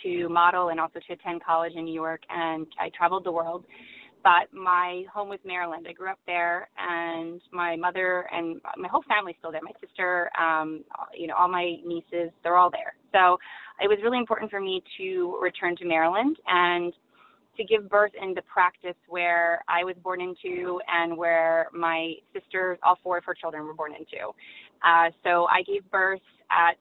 to 0.05 0.29
model 0.29 0.69
and 0.69 0.79
also 0.79 1.01
to 1.07 1.13
attend 1.15 1.43
college 1.45 1.73
in 1.75 1.85
New 1.85 1.95
York, 1.95 2.23
and 2.31 2.67
I 2.79 2.91
traveled 2.97 3.25
the 3.25 3.33
world 3.33 3.65
but 4.23 4.53
my 4.53 5.05
home 5.13 5.29
was 5.29 5.39
Maryland. 5.45 5.87
I 5.89 5.93
grew 5.93 6.11
up 6.11 6.19
there, 6.27 6.69
and 6.79 7.41
my 7.53 7.77
mother 7.77 8.29
and 8.33 8.61
my 8.77 8.89
whole 8.89 9.03
family's 9.09 9.37
still 9.39 9.53
there. 9.53 9.61
My 9.63 9.73
sister, 9.81 10.31
um, 10.39 10.85
you 11.17 11.27
know, 11.27 11.35
all 11.35 11.49
my 11.49 11.77
nieces, 11.85 12.31
they're 12.43 12.57
all 12.57 12.71
there. 12.71 12.95
So 13.13 13.39
it 13.83 13.89
was 13.89 13.99
really 14.03 14.19
important 14.19 14.51
for 14.51 14.61
me 14.61 14.83
to 14.99 15.39
return 15.41 15.77
to 15.77 15.85
Maryland 15.85 16.37
and 16.47 16.93
to 17.57 17.65
give 17.65 17.89
birth 17.89 18.13
in 18.21 18.35
the 18.35 18.43
practice 18.43 18.97
where 19.09 19.63
I 19.69 19.85
was 19.85 19.97
born 20.03 20.21
into 20.21 20.81
and 20.89 21.17
where 21.17 21.69
my 21.73 22.15
sisters, 22.33 22.79
all 22.83 22.99
four 23.03 23.19
of 23.19 23.25
her 23.25 23.35
children, 23.35 23.65
were 23.65 23.75
born 23.75 23.93
into. 23.93 24.29
Uh, 24.85 25.11
so 25.25 25.47
I 25.47 25.63
gave 25.63 25.89
birth 25.91 26.21
at, 26.51 26.77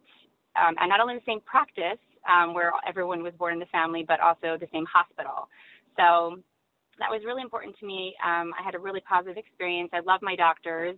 um, 0.61 0.75
and 0.79 0.89
not 0.89 0.99
only 0.99 1.15
the 1.15 1.21
same 1.25 1.41
practice 1.41 1.99
um, 2.29 2.53
where 2.53 2.71
everyone 2.87 3.23
was 3.23 3.33
born 3.37 3.53
in 3.53 3.59
the 3.59 3.65
family, 3.67 4.05
but 4.07 4.19
also 4.19 4.57
the 4.57 4.67
same 4.71 4.85
hospital. 4.85 5.49
So 5.97 6.39
that 6.99 7.09
was 7.09 7.21
really 7.25 7.41
important 7.41 7.77
to 7.79 7.85
me. 7.85 8.15
Um, 8.23 8.53
I 8.59 8.63
had 8.63 8.75
a 8.75 8.79
really 8.79 9.01
positive 9.01 9.37
experience. 9.37 9.89
I 9.93 10.01
love 10.01 10.21
my 10.21 10.35
doctors. 10.35 10.97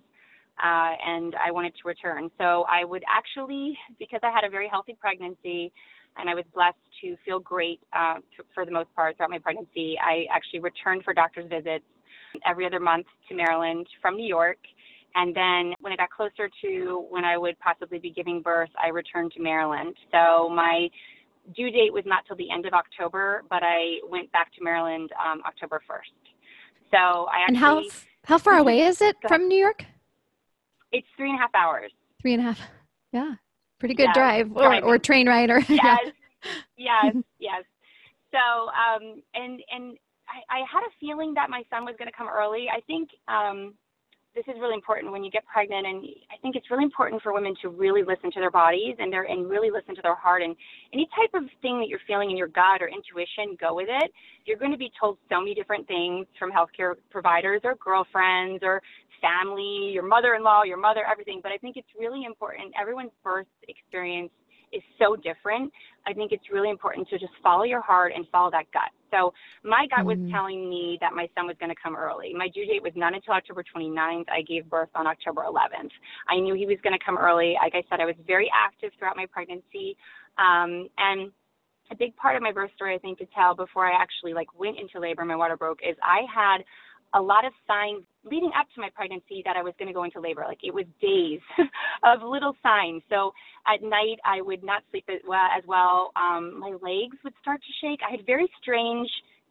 Uh, 0.62 0.94
and 1.08 1.34
I 1.44 1.50
wanted 1.50 1.74
to 1.82 1.88
return. 1.88 2.30
So 2.38 2.66
I 2.70 2.84
would 2.84 3.04
actually, 3.10 3.76
because 3.98 4.20
I 4.22 4.30
had 4.30 4.44
a 4.44 4.50
very 4.50 4.68
healthy 4.68 4.96
pregnancy, 5.00 5.72
and 6.18 6.30
I 6.30 6.36
was 6.36 6.44
blessed 6.54 6.78
to 7.02 7.16
feel 7.26 7.40
great 7.40 7.80
uh, 7.94 8.16
for 8.54 8.66
the 8.66 8.72
most 8.72 8.94
part 8.94 9.16
throughout 9.16 9.32
my 9.32 9.40
pregnancy. 9.40 9.96
I 9.98 10.26
actually 10.32 10.60
returned 10.60 11.04
for 11.04 11.14
doctor's 11.14 11.50
visits 11.50 11.86
every 12.46 12.66
other 12.66 12.80
month 12.80 13.08
to 13.30 13.36
Maryland 13.36 13.88
from 14.02 14.18
New 14.18 14.28
York. 14.28 14.58
And 15.16 15.36
then 15.36 15.74
when 15.80 15.94
it 15.94 15.98
got 15.98 16.10
closer 16.10 16.50
to 16.64 17.06
when 17.10 17.26
I 17.26 17.38
would 17.38 17.58
possibly 17.60 18.00
be 18.00 18.12
giving 18.12 18.42
birth, 18.42 18.70
I 18.82 18.90
returned 18.90 19.32
to 19.34 19.42
Maryland. 19.42 19.96
So 20.12 20.50
my 20.50 20.90
due 21.56 21.72
date 21.72 21.94
was 21.94 22.04
not 22.06 22.26
till 22.28 22.36
the 22.36 22.50
end 22.52 22.66
of 22.66 22.74
October, 22.74 23.44
but 23.50 23.64
I 23.64 24.00
went 24.10 24.32
back 24.32 24.54
to 24.54 24.64
Maryland 24.64 25.12
um, 25.24 25.42
October 25.46 25.82
1st. 25.90 26.32
So 26.92 26.98
I 26.98 27.44
actually. 27.44 27.48
And 27.48 27.58
how, 27.58 27.84
how 28.26 28.38
far 28.38 28.58
away 28.58 28.82
is 28.82 29.02
it 29.02 29.16
from 29.28 29.48
New 29.48 29.58
York? 29.58 29.86
It's 30.92 31.08
three 31.16 31.30
and 31.30 31.40
a 31.40 31.42
half 31.42 31.56
hours. 31.56 31.92
Three 32.22 32.34
and 32.34 32.42
a 32.42 32.46
half. 32.46 32.60
Yeah. 33.12 33.36
Pretty 33.80 33.96
good 33.96 34.10
drive 34.14 34.56
or, 34.56 34.84
or 34.84 34.98
train 34.98 35.28
ride 35.28 35.50
or. 35.50 35.60
Yes. 35.70 36.00
yes. 36.78 37.16
Yes. 37.40 37.64
So, 38.32 38.38
um, 38.38 39.22
and, 39.34 39.62
and 39.72 39.98
I, 40.30 40.58
I 40.58 40.60
had 40.72 40.82
a 40.82 40.92
feeling 41.00 41.34
that 41.34 41.50
my 41.50 41.64
son 41.70 41.84
was 41.86 41.96
going 41.98 42.10
to 42.10 42.18
come 42.18 42.30
early. 42.30 42.68
I 42.70 42.80
think, 42.82 43.10
um, 43.28 43.74
this 44.36 44.46
is 44.48 44.56
really 44.60 44.76
important 44.76 45.12
when 45.12 45.24
you 45.24 45.32
get 45.32 45.46
pregnant 45.46 45.86
and 45.86 46.06
i 46.32 46.38
think 46.42 46.56
it's 46.56 46.70
really 46.72 46.84
important 46.84 47.22
for 47.22 47.34
women 47.34 47.54
to 47.62 47.70
really 47.70 48.02
listen 48.04 48.32
to 48.32 48.40
their 48.40 48.52
bodies 48.52 48.96
and 49.00 49.12
their 49.12 49.24
and 49.24 49.50
really 49.50 49.70
listen 49.70 49.96
to 49.96 50.02
their 50.02 50.16
heart 50.16 50.42
and 50.42 50.56
any 50.94 51.08
type 51.16 51.32
of 51.34 51.48
thing 51.62 51.80
that 51.80 51.88
you're 51.88 52.04
feeling 52.08 52.32
in 52.32 52.38
your 52.38 52.48
gut 52.48 52.82
or 52.82 52.88
intuition 52.88 53.56
go 53.60 53.76
with 53.76 53.88
it. 53.90 54.12
You're 54.46 54.58
going 54.58 54.72
to 54.72 54.78
be 54.78 54.92
told 55.00 55.18
so 55.30 55.40
many 55.40 55.54
different 55.54 55.88
things 55.88 56.26
from 56.40 56.52
healthcare 56.52 56.96
providers 57.10 57.62
or 57.64 57.76
girlfriends 57.76 58.64
or 58.64 58.82
family 59.22 59.92
your 59.94 60.04
mother-in-law 60.04 60.64
your 60.64 60.80
mother 60.80 61.06
everything 61.10 61.40
but 61.44 61.52
i 61.52 61.58
think 61.58 61.78
it's 61.78 61.88
really 62.00 62.26
important 62.26 62.74
everyone's 62.80 63.12
birth 63.24 63.46
experience 63.68 64.32
is 64.74 64.82
so 65.00 65.16
different. 65.16 65.72
I 66.06 66.14
think 66.14 66.32
it's 66.32 66.52
really 66.52 66.70
important 66.70 67.08
to 67.10 67.20
just 67.20 67.34
follow 67.44 67.64
your 67.64 67.82
heart 67.82 68.14
and 68.16 68.26
follow 68.32 68.52
that 68.52 68.66
gut. 68.72 68.90
So 69.12 69.34
my 69.64 69.88
gut 69.90 70.06
mm-hmm. 70.06 70.24
was 70.24 70.32
telling 70.32 70.70
me 70.70 70.98
that 71.02 71.14
my 71.14 71.28
son 71.36 71.46
was 71.46 71.56
going 71.60 71.70
to 71.70 71.82
come 71.82 71.96
early. 71.96 72.34
My 72.34 72.48
due 72.48 72.66
date 72.66 72.82
was 72.82 72.94
not 72.96 73.14
until 73.14 73.34
October 73.34 73.64
29th. 73.64 74.30
I 74.30 74.42
gave 74.42 74.70
birth 74.70 74.90
on 74.96 75.06
October 75.06 75.44
11th. 75.44 75.92
I 76.30 76.40
knew 76.40 76.56
he 76.56 76.66
was 76.66 76.78
going 76.84 76.98
to 76.98 77.06
come 77.06 77.18
early. 77.18 77.56
Like 77.62 77.76
I 77.76 77.84
said, 77.90 78.00
I 78.00 78.06
was 78.06 78.16
very 78.26 78.50
active 78.54 78.92
throughout 78.98 79.18
my 79.18 79.26
pregnancy. 79.26 79.98
Um, 80.38 80.88
and 80.98 81.32
a 81.92 81.96
big 81.96 82.16
part 82.16 82.38
of 82.38 82.42
my 82.42 82.52
birth 82.52 82.72
story, 82.76 82.96
I 82.96 83.00
think, 83.00 83.20
to 83.20 83.28
tell 83.36 83.54
before 83.54 83.86
I 83.86 84.02
actually 84.02 84.34
like 84.34 84.48
went 84.58 84.80
into 84.80 85.00
labor, 85.00 85.22
and 85.22 85.28
my 85.28 85.36
water 85.36 85.58
broke, 85.58 85.80
is 85.88 85.96
I 86.02 86.22
had 86.34 86.64
a 87.14 87.22
lot 87.22 87.46
of 87.46 87.54
signs 87.68 88.04
leading 88.24 88.52
up 88.58 88.68
to 88.76 88.82
my 88.82 88.90
pregnancy 88.94 89.42
that 89.46 89.58
I 89.58 89.64
was 89.64 89.74
going 89.78 89.88
to 89.88 89.94
go 89.94 90.04
into 90.04 90.20
labor. 90.20 90.46
Like 90.48 90.60
it 90.64 90.74
was 90.74 90.86
days 91.02 91.42
of 92.04 92.22
little 92.22 92.56
signs. 92.64 93.02
So 93.10 93.34
at 93.68 93.82
night 93.82 94.20
I 94.24 94.42
would 94.42 94.64
not 94.64 94.84
sleep 94.92 95.06
as 95.10 95.22
well. 95.28 95.48
As 95.56 95.64
well. 95.66 96.12
Um, 96.16 96.60
my 96.60 96.72
legs 96.82 97.18
would 97.24 97.34
start 97.42 97.62
to 97.62 97.74
shake. 97.86 98.00
I 98.08 98.12
had 98.12 98.26
very 98.26 98.50
strange, 98.62 99.10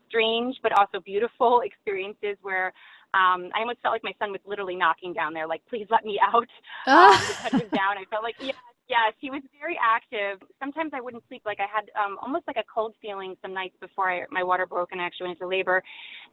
strange 0.08 0.56
but 0.62 0.72
also 0.78 1.00
beautiful 1.00 1.60
experiences 1.64 2.36
where 2.42 2.72
um, 3.12 3.50
I 3.54 3.60
almost 3.60 3.80
felt 3.82 3.92
like 3.92 4.04
my 4.04 4.14
son 4.20 4.30
was 4.30 4.40
literally 4.46 4.76
knocking 4.76 5.12
down 5.12 5.34
there, 5.34 5.46
like, 5.48 5.62
please 5.68 5.86
let 5.90 6.04
me 6.04 6.18
out. 6.22 6.46
Um, 6.86 7.12
touch 7.42 7.52
him 7.52 7.68
down. 7.74 7.98
I 7.98 8.04
felt 8.08 8.22
like, 8.22 8.36
yeah, 8.40 8.52
Yes, 8.90 9.14
he 9.20 9.30
was 9.30 9.40
very 9.60 9.78
active. 9.78 10.42
Sometimes 10.58 10.90
I 10.92 11.00
wouldn't 11.00 11.22
sleep. 11.28 11.42
Like 11.46 11.58
I 11.60 11.70
had 11.70 11.86
um, 11.94 12.18
almost 12.20 12.42
like 12.48 12.56
a 12.56 12.66
cold 12.66 12.92
feeling 13.00 13.36
some 13.40 13.54
nights 13.54 13.76
before 13.80 14.10
I, 14.10 14.22
my 14.32 14.42
water 14.42 14.66
broke 14.66 14.90
and 14.90 15.00
I 15.00 15.04
actually 15.06 15.28
went 15.28 15.38
into 15.38 15.46
labor. 15.46 15.80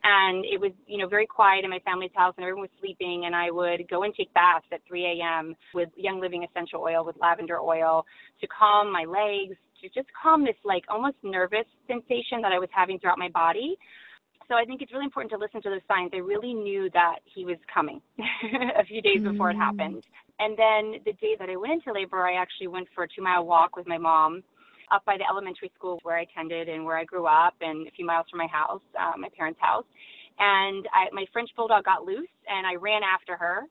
And 0.04 0.44
it 0.44 0.60
was, 0.60 0.72
you 0.88 0.98
know, 0.98 1.08
very 1.08 1.28
quiet 1.28 1.66
in 1.66 1.70
my 1.70 1.78
family's 1.86 2.10
house 2.16 2.34
and 2.36 2.44
everyone 2.44 2.64
was 2.64 2.74
sleeping. 2.80 3.26
And 3.28 3.36
I 3.36 3.52
would 3.52 3.88
go 3.88 4.02
and 4.04 4.14
take 4.16 4.34
baths 4.34 4.66
at 4.74 4.82
3 4.88 5.22
a.m. 5.22 5.56
with 5.76 5.90
Young 5.96 6.20
Living 6.20 6.44
essential 6.50 6.82
oil, 6.82 7.06
with 7.06 7.16
lavender 7.22 7.60
oil 7.60 8.06
to 8.42 8.48
calm 8.48 8.92
my 8.92 9.06
legs, 9.06 9.56
to 9.84 9.90
just 9.94 10.10
calm 10.20 10.44
this 10.44 10.58
like 10.66 10.84
almost 10.90 11.18
nervous 11.22 11.68
sensation 11.86 12.42
that 12.42 12.52
I 12.52 12.58
was 12.58 12.70
having 12.74 12.98
throughout 12.98 13.20
my 13.20 13.30
body. 13.30 13.78
So 14.48 14.56
I 14.56 14.64
think 14.64 14.82
it's 14.82 14.94
really 14.94 15.06
important 15.06 15.32
to 15.32 15.38
listen 15.38 15.62
to 15.64 15.70
those 15.70 15.82
signs. 15.88 16.12
I 16.14 16.18
really 16.18 16.54
knew 16.54 16.90
that 16.94 17.20
he 17.26 17.44
was 17.44 17.58
coming 17.72 18.02
a 18.20 18.84
few 18.86 19.02
days 19.02 19.22
before 19.22 19.52
it 19.52 19.56
mm. 19.56 19.60
happened. 19.60 20.06
And 20.40 20.58
then 20.58 21.02
the 21.06 21.14
day 21.14 21.36
that 21.40 21.50
I 21.50 21.58
went 21.58 21.74
into 21.74 21.92
labor, 21.92 22.26
I 22.26 22.36
actually 22.36 22.68
went 22.68 22.88
for 22.96 23.04
a 23.04 23.08
two 23.08 23.22
mile 23.22 23.46
walk 23.46 23.76
with 23.76 23.88
my 23.88 23.98
mom 23.98 24.44
up 24.92 25.04
by 25.06 25.18
the 25.18 25.26
elementary 25.30 25.72
school 25.76 26.00
where 26.04 26.18
I 26.18 26.22
attended 26.22 26.70
and 26.70 26.86
where 26.86 26.98
I 26.98 27.04
grew 27.04 27.26
up, 27.26 27.56
and 27.60 27.88
a 27.88 27.92
few 27.92 28.06
miles 28.06 28.26
from 28.30 28.38
my 28.38 28.48
house, 28.48 28.82
uh, 28.98 29.18
my 29.18 29.28
parents' 29.36 29.60
house. 29.62 29.84
And 30.40 30.88
I, 30.94 31.08
my 31.14 31.26
French 31.34 31.50
bulldog 31.56 31.86
got 31.86 32.06
loose, 32.06 32.30
and 32.48 32.68
I 32.68 32.76
ran 32.76 33.02
after 33.02 33.36
her. 33.38 33.64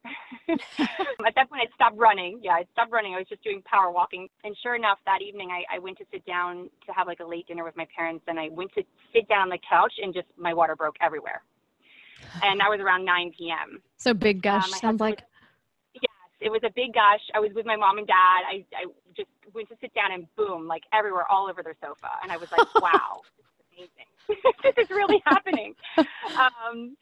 At 0.48 1.34
that 1.36 1.48
point, 1.48 1.62
I 1.62 1.74
stopped 1.76 1.96
running. 1.96 2.40
Yeah, 2.42 2.52
I 2.52 2.64
stopped 2.72 2.90
running. 2.90 3.14
I 3.14 3.18
was 3.18 3.28
just 3.28 3.44
doing 3.44 3.62
power 3.62 3.92
walking. 3.92 4.28
And 4.42 4.56
sure 4.62 4.74
enough, 4.74 4.98
that 5.06 5.22
evening, 5.22 5.50
I, 5.52 5.76
I 5.76 5.78
went 5.78 5.96
to 5.98 6.04
sit 6.10 6.26
down 6.26 6.68
to 6.86 6.92
have 6.92 7.06
like 7.06 7.20
a 7.20 7.24
late 7.24 7.46
dinner 7.46 7.62
with 7.62 7.76
my 7.76 7.86
parents, 7.96 8.24
and 8.26 8.40
I 8.40 8.48
went 8.50 8.72
to 8.74 8.82
sit 9.12 9.28
down 9.28 9.42
on 9.42 9.48
the 9.48 9.58
couch, 9.68 9.92
and 10.02 10.12
just 10.12 10.26
my 10.36 10.52
water 10.52 10.74
broke 10.74 10.96
everywhere. 11.00 11.42
And 12.42 12.58
that 12.58 12.68
was 12.68 12.80
around 12.80 13.04
9 13.04 13.32
p.m. 13.38 13.80
So 13.96 14.12
big 14.12 14.42
gush 14.42 14.64
um, 14.64 14.78
sounds 14.80 15.00
like. 15.00 15.22
Yes, 15.94 16.02
it 16.40 16.50
was 16.50 16.62
a 16.64 16.70
big 16.74 16.94
gush. 16.94 17.22
I 17.34 17.38
was 17.38 17.52
with 17.54 17.66
my 17.66 17.76
mom 17.76 17.98
and 17.98 18.06
dad. 18.06 18.42
I, 18.50 18.64
I 18.74 18.86
just 19.16 19.28
went 19.54 19.68
to 19.68 19.76
sit 19.80 19.94
down 19.94 20.12
and 20.12 20.26
boom, 20.34 20.66
like 20.66 20.82
everywhere, 20.92 21.30
all 21.30 21.48
over 21.48 21.62
their 21.62 21.76
sofa. 21.80 22.10
And 22.22 22.32
I 22.32 22.36
was 22.36 22.50
like, 22.50 22.74
wow, 22.82 23.20
amazing. 23.76 24.08
this 24.62 24.74
is 24.84 24.90
really 24.90 25.22
happening. 25.26 25.74
Um, 25.98 26.96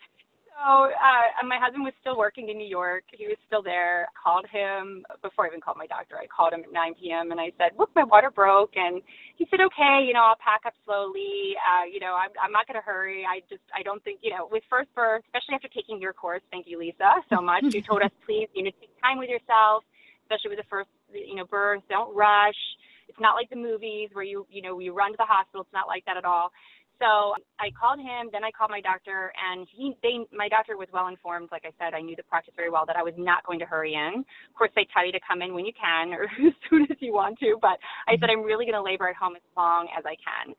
so 0.54 0.87
uh, 0.87 1.47
my 1.47 1.59
husband 1.59 1.83
was 1.83 1.93
still 2.00 2.16
working 2.16 2.49
in 2.49 2.57
New 2.59 2.66
York. 2.69 3.02
He 3.11 3.26
was 3.26 3.37
still 3.47 3.62
there. 3.62 4.07
Called 4.14 4.47
him 4.47 5.04
before 5.23 5.47
I 5.47 5.49
even 5.49 5.61
called 5.61 5.76
my 5.78 5.87
doctor. 5.87 6.16
I 6.16 6.26
called 6.31 6.52
him 6.52 6.62
at 6.62 6.73
9 6.73 6.95
p.m. 6.95 7.33
and 7.33 7.40
I 7.40 7.50
said, 7.59 7.75
"Look, 7.78 7.90
my 7.97 8.04
water 8.04 8.31
broke." 8.31 8.71
And 8.76 9.02
he 9.37 9.47
said, 9.50 9.61
"Okay, 9.61 10.04
you 10.07 10.14
know, 10.14 10.23
I'll 10.23 10.38
pack 10.38 10.62
up 10.64 10.75
slowly. 10.85 11.57
Uh, 11.59 11.87
you 11.90 11.99
know, 11.99 12.14
I'm 12.14 12.31
I'm 12.40 12.52
not 12.52 12.69
going 12.69 12.78
to 12.78 12.87
hurry. 12.87 13.26
I 13.26 13.40
just 13.50 13.66
I 13.75 13.83
don't 13.83 14.02
think 14.04 14.21
you 14.23 14.31
know 14.31 14.49
with 14.50 14.62
first 14.71 14.95
birth, 14.95 15.23
especially 15.26 15.57
after 15.57 15.69
taking 15.69 16.00
your 16.00 16.12
course. 16.12 16.43
Thank 16.52 16.66
you, 16.69 16.78
Lisa, 16.78 17.19
so 17.28 17.40
much. 17.43 17.64
you 17.75 17.83
told 17.83 18.02
us 18.02 18.12
please, 18.25 18.49
you 18.54 18.62
know, 18.62 18.71
take 18.81 18.95
time 19.02 19.19
with 19.19 19.28
yourself, 19.31 19.83
especially 20.25 20.50
with 20.54 20.62
the 20.62 20.71
first 20.71 20.90
you 21.12 21.35
know 21.35 21.47
birth. 21.47 21.83
Don't 21.90 22.14
rush." 22.14 22.61
It's 23.08 23.20
not 23.20 23.34
like 23.34 23.50
the 23.50 23.56
movies 23.56 24.11
where 24.12 24.25
you 24.25 24.46
you 24.50 24.62
know 24.62 24.78
you 24.78 24.92
run 24.94 25.12
to 25.12 25.18
the 25.18 25.28
hospital. 25.28 25.62
It's 25.62 25.73
not 25.73 25.87
like 25.87 26.04
that 26.06 26.16
at 26.16 26.25
all. 26.25 26.50
So 27.00 27.34
I 27.58 27.75
called 27.75 27.99
him, 27.99 28.30
then 28.30 28.44
I 28.44 28.50
called 28.54 28.70
my 28.70 28.80
doctor, 28.80 29.32
and 29.34 29.66
he, 29.75 29.94
they, 30.02 30.23
my 30.30 30.49
doctor 30.49 30.76
was 30.76 30.87
well 30.92 31.08
informed. 31.08 31.49
Like 31.50 31.66
I 31.66 31.75
said, 31.78 31.92
I 31.92 32.00
knew 32.00 32.14
the 32.14 32.23
practice 32.23 32.54
very 32.56 32.70
well 32.70 32.87
that 32.87 32.96
I 32.96 33.02
was 33.02 33.14
not 33.18 33.44
going 33.44 33.58
to 33.58 33.66
hurry 33.66 33.94
in. 33.94 34.23
Of 34.23 34.54
course, 34.54 34.70
they 34.76 34.87
tell 34.94 35.04
you 35.04 35.11
to 35.12 35.20
come 35.26 35.42
in 35.42 35.54
when 35.54 35.66
you 35.66 35.73
can 35.75 36.12
or 36.16 36.25
as 36.25 36.54
soon 36.70 36.87
as 36.90 36.96
you 37.00 37.12
want 37.12 37.38
to, 37.40 37.58
but 37.61 37.82
I 38.06 38.14
said 38.14 38.30
mm-hmm. 38.30 38.40
I'm 38.40 38.46
really 38.46 38.64
going 38.64 38.78
to 38.78 38.82
labor 38.82 39.08
at 39.08 39.16
home 39.16 39.34
as 39.34 39.42
long 39.56 39.88
as 39.96 40.04
I 40.06 40.14
can. 40.23 40.54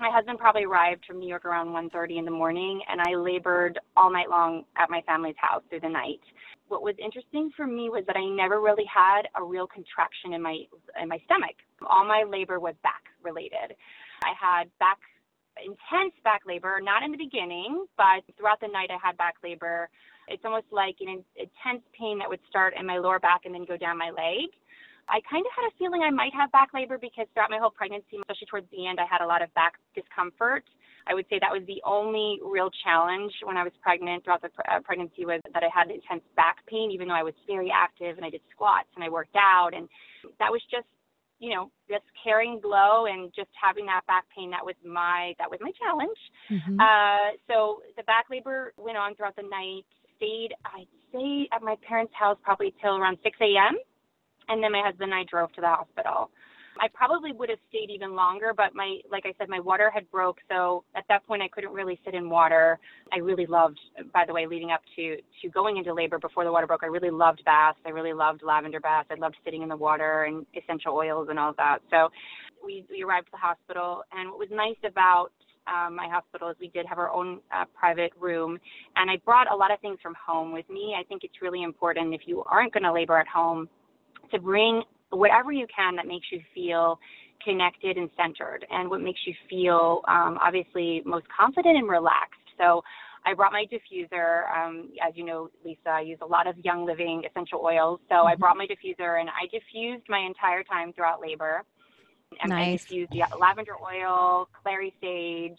My 0.00 0.10
husband 0.10 0.38
probably 0.38 0.64
arrived 0.64 1.04
from 1.04 1.18
New 1.18 1.28
York 1.28 1.44
around 1.44 1.68
1:30 1.74 2.16
in 2.16 2.24
the 2.24 2.30
morning, 2.30 2.80
and 2.88 3.02
I 3.02 3.14
labored 3.16 3.78
all 3.98 4.10
night 4.10 4.30
long 4.30 4.64
at 4.76 4.88
my 4.88 5.02
family's 5.02 5.36
house 5.36 5.62
through 5.68 5.80
the 5.80 5.90
night. 5.90 6.22
What 6.68 6.82
was 6.82 6.94
interesting 6.98 7.50
for 7.50 7.66
me 7.66 7.90
was 7.90 8.06
that 8.06 8.16
I 8.16 8.24
never 8.24 8.62
really 8.62 8.86
had 8.86 9.28
a 9.34 9.44
real 9.44 9.66
contraction 9.66 10.32
in 10.32 10.40
my 10.40 10.66
in 10.98 11.08
my 11.08 11.18
stomach. 11.26 11.56
All 11.82 12.06
my 12.06 12.22
labor 12.22 12.58
was 12.58 12.74
back 12.82 13.02
related. 13.22 13.76
I 14.24 14.32
had 14.32 14.70
back 14.78 14.98
intense 15.62 16.14
back 16.24 16.46
labor, 16.46 16.80
not 16.80 17.02
in 17.02 17.12
the 17.12 17.18
beginning, 17.18 17.84
but 17.98 18.24
throughout 18.38 18.60
the 18.60 18.68
night 18.68 18.90
I 18.90 18.96
had 18.96 19.18
back 19.18 19.36
labor. 19.42 19.90
It's 20.28 20.44
almost 20.46 20.72
like 20.72 20.96
an 21.00 21.22
intense 21.36 21.84
pain 21.92 22.18
that 22.20 22.28
would 22.28 22.40
start 22.48 22.72
in 22.74 22.86
my 22.86 22.96
lower 22.96 23.18
back 23.18 23.44
and 23.44 23.54
then 23.54 23.66
go 23.66 23.76
down 23.76 23.98
my 23.98 24.10
leg. 24.10 24.48
I 25.10 25.20
kind 25.28 25.44
of 25.44 25.52
had 25.52 25.66
a 25.66 25.74
feeling 25.78 26.02
I 26.02 26.10
might 26.10 26.32
have 26.34 26.50
back 26.52 26.70
labor 26.72 26.96
because 26.96 27.26
throughout 27.34 27.50
my 27.50 27.58
whole 27.58 27.74
pregnancy, 27.74 28.22
especially 28.22 28.46
towards 28.46 28.70
the 28.70 28.86
end, 28.86 28.98
I 29.02 29.06
had 29.10 29.20
a 29.20 29.26
lot 29.26 29.42
of 29.42 29.52
back 29.54 29.74
discomfort. 29.94 30.64
I 31.06 31.14
would 31.14 31.26
say 31.28 31.42
that 31.42 31.50
was 31.50 31.66
the 31.66 31.82
only 31.84 32.38
real 32.44 32.70
challenge 32.84 33.32
when 33.42 33.56
I 33.56 33.64
was 33.64 33.72
pregnant 33.82 34.22
throughout 34.22 34.42
the 34.42 34.50
uh, 34.70 34.78
pregnancy 34.80 35.26
was 35.26 35.40
that 35.52 35.64
I 35.64 35.70
had 35.74 35.90
intense 35.90 36.22
back 36.36 36.64
pain, 36.66 36.90
even 36.92 37.08
though 37.08 37.18
I 37.18 37.24
was 37.24 37.34
very 37.46 37.72
active 37.74 38.16
and 38.16 38.24
I 38.24 38.30
did 38.30 38.42
squats 38.54 38.88
and 38.94 39.02
I 39.02 39.08
worked 39.08 39.34
out. 39.34 39.74
And 39.74 39.88
that 40.38 40.50
was 40.50 40.62
just 40.70 40.86
you 41.40 41.54
know, 41.54 41.72
just 41.88 42.04
carrying 42.22 42.60
blow 42.60 43.06
and 43.06 43.32
just 43.34 43.48
having 43.56 43.86
that 43.86 44.02
back 44.06 44.24
pain. 44.36 44.50
That 44.50 44.64
was 44.64 44.76
my 44.84 45.34
that 45.38 45.50
was 45.50 45.58
my 45.62 45.72
challenge. 45.72 46.20
Mm-hmm. 46.52 46.78
Uh, 46.78 47.32
so 47.48 47.80
the 47.96 48.04
back 48.04 48.26
labor 48.30 48.74
went 48.76 48.98
on 48.98 49.16
throughout 49.16 49.36
the 49.36 49.48
night. 49.48 49.88
Stayed, 50.18 50.52
I'd 50.66 50.86
say, 51.12 51.48
at 51.50 51.62
my 51.62 51.76
parents' 51.80 52.12
house 52.12 52.36
probably 52.44 52.74
till 52.82 52.96
around 52.96 53.16
6 53.24 53.38
a.m. 53.40 53.80
And 54.50 54.62
then 54.62 54.72
my 54.72 54.82
husband 54.84 55.12
and 55.12 55.14
I 55.14 55.24
drove 55.30 55.52
to 55.52 55.60
the 55.60 55.68
hospital. 55.68 56.30
I 56.80 56.88
probably 56.94 57.32
would 57.32 57.50
have 57.50 57.58
stayed 57.68 57.90
even 57.90 58.14
longer, 58.14 58.52
but 58.56 58.74
my, 58.74 58.98
like 59.10 59.24
I 59.26 59.34
said, 59.38 59.48
my 59.48 59.60
water 59.60 59.90
had 59.92 60.10
broke. 60.10 60.38
So 60.48 60.84
at 60.94 61.04
that 61.08 61.26
point, 61.26 61.42
I 61.42 61.48
couldn't 61.48 61.72
really 61.72 62.00
sit 62.04 62.14
in 62.14 62.30
water. 62.30 62.78
I 63.12 63.18
really 63.18 63.46
loved, 63.46 63.78
by 64.14 64.24
the 64.26 64.32
way, 64.32 64.46
leading 64.46 64.70
up 64.70 64.80
to, 64.96 65.16
to 65.42 65.48
going 65.50 65.76
into 65.76 65.92
labor 65.92 66.18
before 66.18 66.44
the 66.44 66.52
water 66.52 66.66
broke, 66.66 66.82
I 66.82 66.86
really 66.86 67.10
loved 67.10 67.42
baths. 67.44 67.78
I 67.84 67.90
really 67.90 68.12
loved 68.12 68.42
lavender 68.42 68.80
baths. 68.80 69.08
I 69.10 69.18
loved 69.18 69.36
sitting 69.44 69.62
in 69.62 69.68
the 69.68 69.76
water 69.76 70.24
and 70.24 70.46
essential 70.54 70.94
oils 70.94 71.28
and 71.28 71.38
all 71.38 71.50
of 71.50 71.56
that. 71.56 71.78
So 71.90 72.08
we, 72.64 72.84
we 72.90 73.02
arrived 73.02 73.26
at 73.26 73.32
the 73.32 73.38
hospital. 73.38 74.02
And 74.12 74.30
what 74.30 74.38
was 74.38 74.48
nice 74.50 74.78
about 74.84 75.30
um, 75.66 75.94
my 75.94 76.08
hospital 76.08 76.48
is 76.48 76.56
we 76.60 76.68
did 76.68 76.86
have 76.86 76.98
our 76.98 77.10
own 77.10 77.40
uh, 77.54 77.64
private 77.78 78.12
room, 78.18 78.58
and 78.96 79.10
I 79.10 79.18
brought 79.24 79.52
a 79.52 79.54
lot 79.54 79.70
of 79.70 79.78
things 79.80 79.98
from 80.02 80.14
home 80.14 80.52
with 80.52 80.68
me. 80.70 80.96
I 80.98 81.04
think 81.04 81.22
it's 81.22 81.42
really 81.42 81.62
important 81.62 82.14
if 82.14 82.22
you 82.24 82.42
aren't 82.44 82.72
going 82.72 82.82
to 82.84 82.92
labor 82.92 83.18
at 83.18 83.28
home 83.28 83.68
to 84.32 84.38
bring 84.38 84.82
whatever 85.10 85.52
you 85.52 85.66
can 85.74 85.96
that 85.96 86.06
makes 86.06 86.26
you 86.30 86.40
feel 86.54 86.98
connected 87.44 87.96
and 87.96 88.10
centered 88.16 88.66
and 88.70 88.88
what 88.90 89.00
makes 89.00 89.20
you 89.26 89.34
feel 89.48 90.02
um, 90.08 90.38
obviously 90.42 91.02
most 91.04 91.26
confident 91.36 91.76
and 91.76 91.88
relaxed. 91.88 92.36
So 92.58 92.82
I 93.24 93.34
brought 93.34 93.52
my 93.52 93.64
diffuser. 93.66 94.44
Um, 94.54 94.90
as 95.06 95.16
you 95.16 95.24
know, 95.24 95.50
Lisa, 95.64 95.88
I 95.88 96.00
use 96.00 96.18
a 96.22 96.26
lot 96.26 96.46
of 96.46 96.56
Young 96.58 96.86
Living 96.86 97.22
essential 97.28 97.60
oils. 97.64 98.00
So 98.08 98.16
mm-hmm. 98.16 98.28
I 98.28 98.36
brought 98.36 98.56
my 98.56 98.66
diffuser 98.66 99.20
and 99.20 99.28
I 99.28 99.46
diffused 99.50 100.04
my 100.08 100.20
entire 100.20 100.62
time 100.64 100.92
throughout 100.92 101.20
labor. 101.20 101.64
And 102.42 102.50
nice. 102.50 102.84
I 102.84 102.88
diffused 102.88 103.12
lavender 103.38 103.74
oil, 103.82 104.48
clary 104.62 104.94
sage. 105.00 105.58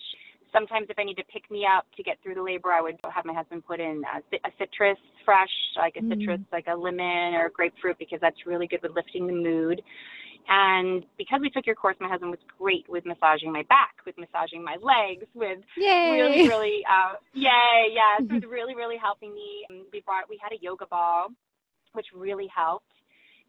Sometimes, 0.54 0.88
if 0.90 1.00
I 1.00 1.04
need 1.04 1.16
to 1.16 1.24
pick 1.32 1.50
me 1.50 1.66
up 1.66 1.86
to 1.96 2.04
get 2.04 2.18
through 2.22 2.36
the 2.36 2.44
labor, 2.44 2.72
I 2.72 2.82
would 2.82 3.00
have 3.14 3.26
my 3.26 3.34
husband 3.34 3.66
put 3.66 3.80
in 3.80 4.04
a, 4.04 4.48
a 4.48 4.52
citrus 4.60 4.98
fresh, 5.24 5.50
like 5.78 5.96
a 5.96 6.02
mm. 6.02 6.10
citrus, 6.10 6.42
like 6.52 6.66
a 6.68 6.76
lemon 6.76 7.36
or 7.36 7.46
a 7.46 7.52
grapefruit, 7.52 7.98
because 8.00 8.20
that's 8.22 8.46
really 8.46 8.68
good 8.68 8.82
with 8.82 8.92
lifting 8.96 9.28
the 9.28 9.34
mood. 9.34 9.82
And 10.48 11.06
because 11.18 11.40
we 11.42 11.50
took 11.50 11.66
your 11.66 11.76
course, 11.76 11.96
my 12.00 12.10
husband 12.10 12.32
was 12.32 12.40
great 12.58 12.86
with 12.90 13.06
massaging 13.06 13.52
my 13.52 13.64
back, 13.70 13.96
with 14.06 14.16
massaging 14.18 14.64
my 14.64 14.78
legs, 14.82 15.26
with 15.34 15.60
yay. 15.78 16.12
really, 16.12 16.48
really, 16.48 16.84
uh, 16.90 17.16
yay, 17.34 17.94
yes, 17.94 18.22
mm-hmm. 18.22 18.36
with 18.36 18.44
really, 18.46 18.76
really 18.76 18.98
helping 18.98 19.34
me. 19.34 19.66
We 19.94 20.02
brought, 20.02 20.30
we 20.30 20.40
had 20.42 20.52
a 20.52 20.62
yoga 20.62 20.86
ball, 20.88 21.28
which 21.94 22.08
really 22.16 22.48
helped. 22.54 22.86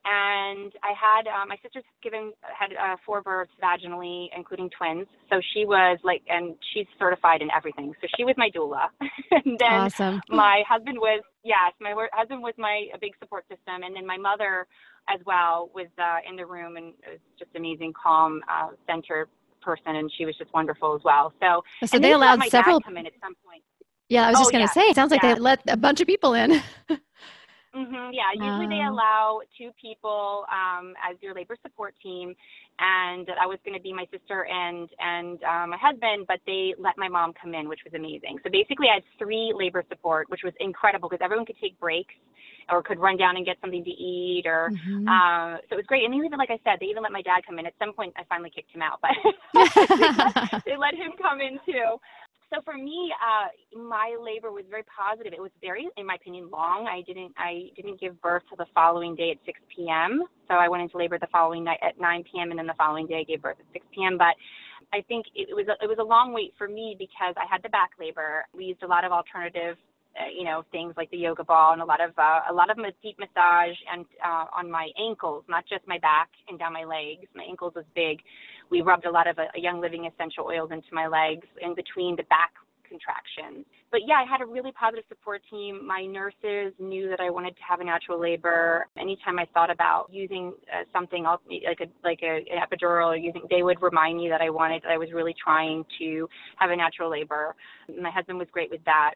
And 0.04 0.73
I 0.82 0.92
had 0.99 1.28
uh, 1.28 1.47
my 1.47 1.56
sister's 1.62 1.85
given 2.02 2.32
had 2.42 2.73
uh, 2.73 2.97
four 3.06 3.23
births 3.23 3.52
vaginally, 3.62 4.26
including 4.37 4.68
twins. 4.76 5.06
So 5.30 5.40
she 5.54 5.64
was 5.64 5.99
like, 6.02 6.23
and 6.28 6.56
she's 6.75 6.87
certified 6.99 7.40
in 7.40 7.49
everything. 7.56 7.94
So 8.00 8.09
she 8.16 8.25
was 8.25 8.35
my 8.37 8.50
doula. 8.50 8.88
and 9.30 9.59
then 9.61 9.73
awesome. 9.73 10.21
my 10.28 10.64
husband 10.68 10.99
was 10.99 11.23
yes, 11.44 11.73
my 11.80 11.94
husband 12.12 12.42
was 12.42 12.54
my 12.59 12.87
a 12.92 12.99
big 12.99 13.12
support 13.21 13.44
system, 13.49 13.85
and 13.85 13.94
then 13.94 14.06
my 14.06 14.16
mother 14.16 14.66
as 15.09 15.21
well 15.26 15.71
was 15.75 15.87
uh, 15.99 16.18
in 16.28 16.37
the 16.37 16.47
room 16.47 16.76
and 16.76 16.94
it 17.06 17.11
was 17.11 17.21
just 17.38 17.50
amazing, 17.56 17.92
calm, 18.00 18.40
uh, 18.50 18.68
centered 18.87 19.28
person, 19.61 19.97
and 19.97 20.11
she 20.16 20.25
was 20.25 20.37
just 20.37 20.52
wonderful 20.52 20.94
as 20.94 21.02
well. 21.04 21.32
So, 21.40 21.62
so 21.87 21.99
they 21.99 22.12
allowed 22.12 22.42
several 22.50 22.80
come 22.80 22.97
in 22.97 23.06
at 23.06 23.12
some 23.23 23.35
point. 23.47 23.62
Yeah, 24.09 24.26
I 24.26 24.30
was 24.30 24.37
oh, 24.37 24.40
just 24.40 24.52
going 24.52 24.66
to 24.66 24.73
yeah. 24.76 24.82
say, 24.82 24.90
it 24.90 24.94
sounds 24.94 25.11
like 25.11 25.23
yeah. 25.23 25.35
they 25.35 25.40
let 25.40 25.61
a 25.68 25.76
bunch 25.76 26.00
of 26.00 26.06
people 26.06 26.35
in. 26.35 26.61
Mm-hmm, 27.75 28.12
yeah, 28.12 28.37
usually 28.37 28.67
they 28.69 28.85
allow 28.85 29.41
two 29.57 29.71
people 29.81 30.45
um, 30.52 30.93
as 31.00 31.17
your 31.23 31.35
labor 31.35 31.57
support 31.62 31.95
team, 32.02 32.35
and 32.79 33.29
I 33.41 33.47
was 33.47 33.59
going 33.64 33.76
to 33.76 33.83
be 33.83 33.95
my 33.95 34.07
sister 34.12 34.45
and 34.45 34.91
and 34.99 35.43
uh, 35.43 35.67
my 35.67 35.79
husband, 35.81 36.26
but 36.29 36.41
they 36.45 36.75
let 36.79 36.99
my 36.99 37.09
mom 37.09 37.33
come 37.33 37.55
in, 37.55 37.71
which 37.71 37.81
was 37.83 37.95
amazing. 37.95 38.37
So 38.45 38.50
basically, 38.50 38.88
I 38.91 39.00
had 39.00 39.05
three 39.19 39.55
labor 39.57 39.83
support, 39.88 40.29
which 40.29 40.43
was 40.45 40.52
incredible 40.61 41.09
because 41.09 41.25
everyone 41.25 41.47
could 41.47 41.57
take 41.62 41.79
breaks 41.81 42.14
or 42.71 42.83
could 42.83 42.99
run 42.99 43.16
down 43.16 43.37
and 43.37 43.47
get 43.47 43.57
something 43.61 43.85
to 43.85 43.90
eat 43.90 44.45
or 44.47 44.71
mm-hmm. 44.71 45.09
uh, 45.09 45.59
so 45.69 45.75
it 45.75 45.76
was 45.76 45.87
great. 45.87 46.04
And 46.04 46.14
even 46.14 46.33
like 46.38 46.50
i 46.50 46.59
said 46.64 46.78
they 46.81 46.87
even 46.87 47.02
let 47.02 47.12
my 47.12 47.23
dad 47.23 47.42
come 47.47 47.59
in. 47.59 47.66
At 47.66 47.75
some 47.78 47.92
point 47.92 48.14
i 48.16 48.25
finally 48.28 48.50
kicked 48.50 48.73
him 48.73 48.83
out 48.83 49.00
but 49.00 49.12
they 50.66 50.76
let 50.76 50.95
him 50.95 51.12
come 51.21 51.40
in 51.40 51.59
too. 51.66 51.99
So 52.52 52.61
for 52.64 52.75
me 52.75 53.12
uh, 53.16 53.78
my 53.78 54.16
labor 54.21 54.52
was 54.52 54.64
very 54.69 54.85
positive. 54.85 55.33
It 55.33 55.40
was 55.40 55.52
very 55.61 55.88
in 55.97 56.07
my 56.07 56.14
opinion 56.14 56.50
long. 56.50 56.87
I 56.87 57.02
didn't 57.02 57.33
i 57.37 57.71
didn't 57.76 58.00
give 58.00 58.21
birth 58.21 58.42
till 58.49 58.57
the 58.57 58.71
following 58.75 59.14
day 59.14 59.31
at 59.33 59.38
6 59.47 59.59
p.m 59.75 60.25
so 60.49 60.54
i 60.54 60.69
went 60.69 60.83
into 60.83 60.97
labor 60.99 61.19
the 61.19 61.33
following 61.33 61.64
night 61.64 61.78
at 61.83 61.99
9 61.99 62.25
p.m 62.31 62.50
and 62.50 62.59
then 62.59 62.66
the 62.66 62.75
following 62.76 63.07
day 63.07 63.21
i 63.21 63.25
gave 63.25 63.40
birth 63.40 63.57
at 63.59 63.66
6 63.73 63.87
p.m 63.95 64.19
but 64.19 64.35
I 64.92 65.00
think 65.09 65.26
it 65.35 65.54
was 65.57 65.66
a, 65.69 65.83
it 65.83 65.88
was 65.88 65.99
a 65.99 66.04
long 66.04 66.33
wait 66.33 66.52
for 66.59 66.69
me 66.69 66.95
because 66.99 67.35
I 67.37 67.47
had 67.50 67.62
the 67.62 67.71
back 67.71 67.92
labor. 67.99 68.45
We 68.54 68.66
used 68.66 68.83
a 68.83 68.87
lot 68.87 69.04
of 69.04 69.12
alternative 69.12 69.76
uh, 70.19 70.28
you 70.37 70.45
know 70.45 70.64
things 70.73 70.95
like 70.97 71.11
the 71.11 71.16
yoga 71.16 71.45
ball 71.45 71.73
and 71.73 71.83
a 71.83 71.85
lot 71.85 72.00
of 72.00 72.11
uh, 72.19 72.40
a 72.50 72.52
lot 72.52 72.71
of 72.71 72.76
deep 73.02 73.19
massage 73.19 73.76
and 73.92 74.04
uh, 74.25 74.47
on 74.57 74.71
my 74.71 74.88
ankles, 74.99 75.45
not 75.49 75.64
just 75.69 75.87
my 75.87 75.99
back 75.99 76.28
and 76.49 76.59
down 76.59 76.73
my 76.73 76.85
legs. 76.85 77.26
My 77.35 77.45
ankles 77.45 77.73
was 77.75 77.85
big. 77.95 78.19
We 78.71 78.81
rubbed 78.81 79.07
a 79.07 79.11
lot 79.11 79.26
of 79.26 79.38
uh, 79.38 79.45
Young 79.54 79.81
Living 79.81 80.07
essential 80.12 80.45
oils 80.45 80.71
into 80.73 80.89
my 80.93 81.06
legs 81.06 81.47
in 81.60 81.75
between 81.75 82.17
the 82.17 82.25
back 82.25 82.52
contractions. 82.89 83.65
But 83.91 84.00
yeah, 84.06 84.17
I 84.17 84.30
had 84.30 84.41
a 84.41 84.47
really 84.47 84.73
positive 84.73 85.04
support 85.08 85.43
team. 85.50 85.87
My 85.87 86.04
nurses 86.04 86.73
knew 86.78 87.08
that 87.08 87.21
I 87.21 87.30
wanted 87.30 87.56
to 87.56 87.63
have 87.69 87.80
a 87.80 87.84
natural 87.84 88.21
labor. 88.21 88.87
Anytime 88.99 89.39
I 89.39 89.47
thought 89.54 89.71
about 89.71 90.08
using 90.10 90.52
uh, 90.73 90.84
something 90.93 91.25
else, 91.25 91.41
like 91.49 91.80
a 91.80 91.89
like 92.04 92.21
a, 92.23 92.45
an 92.52 92.60
epidural 92.60 93.08
or 93.08 93.17
using, 93.17 93.43
they 93.50 93.63
would 93.63 93.80
remind 93.80 94.19
me 94.19 94.28
that 94.28 94.41
I 94.41 94.50
wanted. 94.50 94.82
That 94.82 94.93
I 94.93 94.99
was 94.99 95.08
really 95.13 95.34
trying 95.43 95.84
to 95.99 96.28
have 96.56 96.71
a 96.71 96.76
natural 96.76 97.10
labor. 97.10 97.54
My 98.00 98.10
husband 98.10 98.39
was 98.39 98.49
great 98.52 98.71
with 98.71 98.84
that 98.84 99.15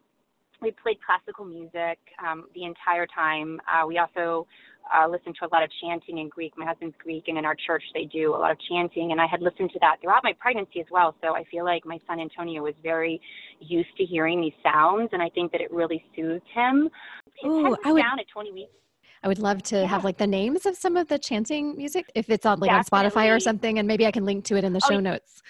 we 0.61 0.73
played 0.83 0.99
classical 1.05 1.45
music 1.45 1.99
um, 2.25 2.45
the 2.55 2.65
entire 2.65 3.07
time. 3.07 3.61
Uh, 3.67 3.87
we 3.87 3.99
also 3.99 4.47
uh, 4.95 5.09
listened 5.09 5.37
to 5.41 5.47
a 5.47 5.51
lot 5.53 5.63
of 5.63 5.71
chanting 5.83 6.19
in 6.19 6.29
Greek. 6.29 6.53
My 6.57 6.67
husband's 6.67 6.97
Greek, 7.03 7.25
and 7.29 7.39
in 7.39 7.45
our 7.45 7.57
church 7.67 7.83
they 7.95 8.05
do 8.05 8.35
a 8.35 8.39
lot 8.39 8.51
of 8.51 8.59
chanting, 8.69 9.13
and 9.13 9.21
I 9.21 9.27
had 9.27 9.41
listened 9.41 9.71
to 9.73 9.79
that 9.81 9.97
throughout 10.01 10.23
my 10.23 10.33
pregnancy 10.39 10.81
as 10.81 10.87
well. 10.91 11.15
So 11.23 11.35
I 11.35 11.45
feel 11.51 11.65
like 11.65 11.85
my 11.85 11.99
son 12.07 12.21
Antonio 12.21 12.63
was 12.63 12.75
very 12.83 13.21
used 13.61 13.97
to 13.99 14.05
hearing 14.05 14.41
these 14.41 14.55
sounds, 14.63 15.11
and 15.13 15.23
I 15.23 15.29
think 15.31 15.53
that 15.53 15.61
it 15.61 15.73
really 15.73 16.05
soothed 16.15 16.47
him. 16.55 16.89
Ooh, 17.45 17.77
I 17.85 17.93
would, 17.93 18.01
down 18.01 18.19
at 18.19 18.27
20 18.33 18.53
weeks. 18.53 18.71
I 19.23 19.29
would 19.29 19.39
love 19.39 19.63
to 19.65 19.81
yeah. 19.81 19.87
have 19.87 20.05
like 20.05 20.19
the 20.19 20.27
names 20.27 20.67
of 20.67 20.77
some 20.77 20.97
of 20.97 21.09
the 21.09 21.19
chanting 21.19 21.77
music 21.77 22.07
if 22.15 22.31
it's 22.31 22.47
on 22.47 22.61
like 22.61 22.71
Definitely. 22.71 22.99
on 22.99 23.11
Spotify 23.11 23.37
or 23.37 23.41
something, 23.41 23.79
and 23.79 23.89
maybe 23.89 24.07
I 24.07 24.11
can 24.11 24.25
link 24.25 24.45
to 24.47 24.57
it 24.57 24.65
in 24.65 24.73
the 24.73 24.81
oh, 24.85 24.89
show 24.89 25.01
notes. 25.01 25.43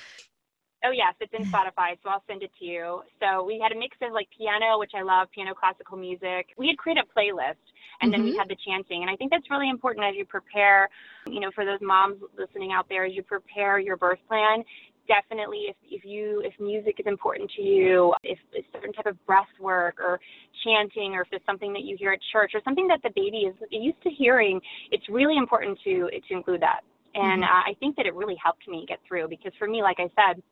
Oh 0.86 0.92
yes, 0.92 1.14
it's 1.20 1.32
in 1.34 1.44
Spotify, 1.50 1.98
so 2.02 2.10
I'll 2.10 2.22
send 2.28 2.42
it 2.44 2.52
to 2.60 2.64
you. 2.64 3.02
So 3.20 3.42
we 3.42 3.58
had 3.58 3.72
a 3.72 3.78
mix 3.78 3.96
of 4.02 4.12
like 4.12 4.28
piano, 4.36 4.78
which 4.78 4.92
I 4.94 5.02
love, 5.02 5.28
piano 5.34 5.52
classical 5.52 5.96
music. 5.96 6.54
We 6.56 6.68
had 6.68 6.78
created 6.78 7.02
a 7.02 7.18
playlist 7.18 7.58
and 8.00 8.06
mm-hmm. 8.06 8.10
then 8.12 8.22
we 8.22 8.30
mm-hmm. 8.30 8.38
had 8.38 8.48
the 8.48 8.56
chanting. 8.64 9.02
And 9.02 9.10
I 9.10 9.16
think 9.16 9.32
that's 9.32 9.50
really 9.50 9.68
important 9.68 10.06
as 10.06 10.14
you 10.14 10.24
prepare, 10.24 10.88
you 11.26 11.40
know, 11.40 11.50
for 11.54 11.64
those 11.64 11.80
moms 11.82 12.22
listening 12.38 12.70
out 12.72 12.88
there, 12.88 13.04
as 13.04 13.14
you 13.14 13.22
prepare 13.22 13.80
your 13.80 13.96
birth 13.96 14.20
plan, 14.28 14.62
definitely 15.08 15.66
if, 15.68 15.76
if 15.90 16.04
you 16.04 16.42
if 16.44 16.52
music 16.58 16.96
is 16.98 17.06
important 17.06 17.50
to 17.56 17.62
you 17.62 18.12
if 18.24 18.38
a 18.56 18.64
certain 18.72 18.92
type 18.92 19.06
of 19.06 19.14
breath 19.24 19.46
work 19.60 20.00
or 20.00 20.18
chanting 20.64 21.14
or 21.14 21.22
if 21.22 21.28
it's 21.30 21.46
something 21.46 21.72
that 21.72 21.82
you 21.82 21.96
hear 21.96 22.10
at 22.12 22.18
church 22.32 22.50
or 22.54 22.60
something 22.64 22.88
that 22.88 23.00
the 23.04 23.10
baby 23.14 23.46
is 23.46 23.54
used 23.70 24.02
to 24.02 24.10
hearing 24.10 24.60
it's 24.90 25.08
really 25.08 25.36
important 25.36 25.78
to 25.84 26.10
to 26.26 26.34
include 26.34 26.60
that 26.60 26.80
and 27.14 27.42
mm-hmm. 27.42 27.44
uh, 27.44 27.70
i 27.70 27.74
think 27.78 27.94
that 27.94 28.04
it 28.04 28.14
really 28.14 28.36
helped 28.42 28.66
me 28.66 28.84
get 28.88 28.98
through 29.06 29.28
because 29.28 29.52
for 29.60 29.68
me 29.68 29.80
like 29.80 29.98
i 30.00 30.10
said 30.16 30.42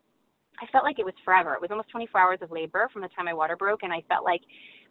I 0.61 0.67
felt 0.73 0.85
like 0.85 0.99
it 0.99 1.05
was 1.05 1.15
forever. 1.25 1.55
It 1.55 1.61
was 1.61 1.71
almost 1.71 1.91
24 1.91 2.21
hours 2.21 2.39
of 2.43 2.51
labor 2.51 2.89
from 2.93 3.03
the 3.03 3.09
time 3.09 3.27
my 3.27 3.35
water 3.35 3.57
broke, 3.57 3.83
and 3.83 3.93
I 3.93 4.03
felt 4.09 4.25
like 4.25 4.41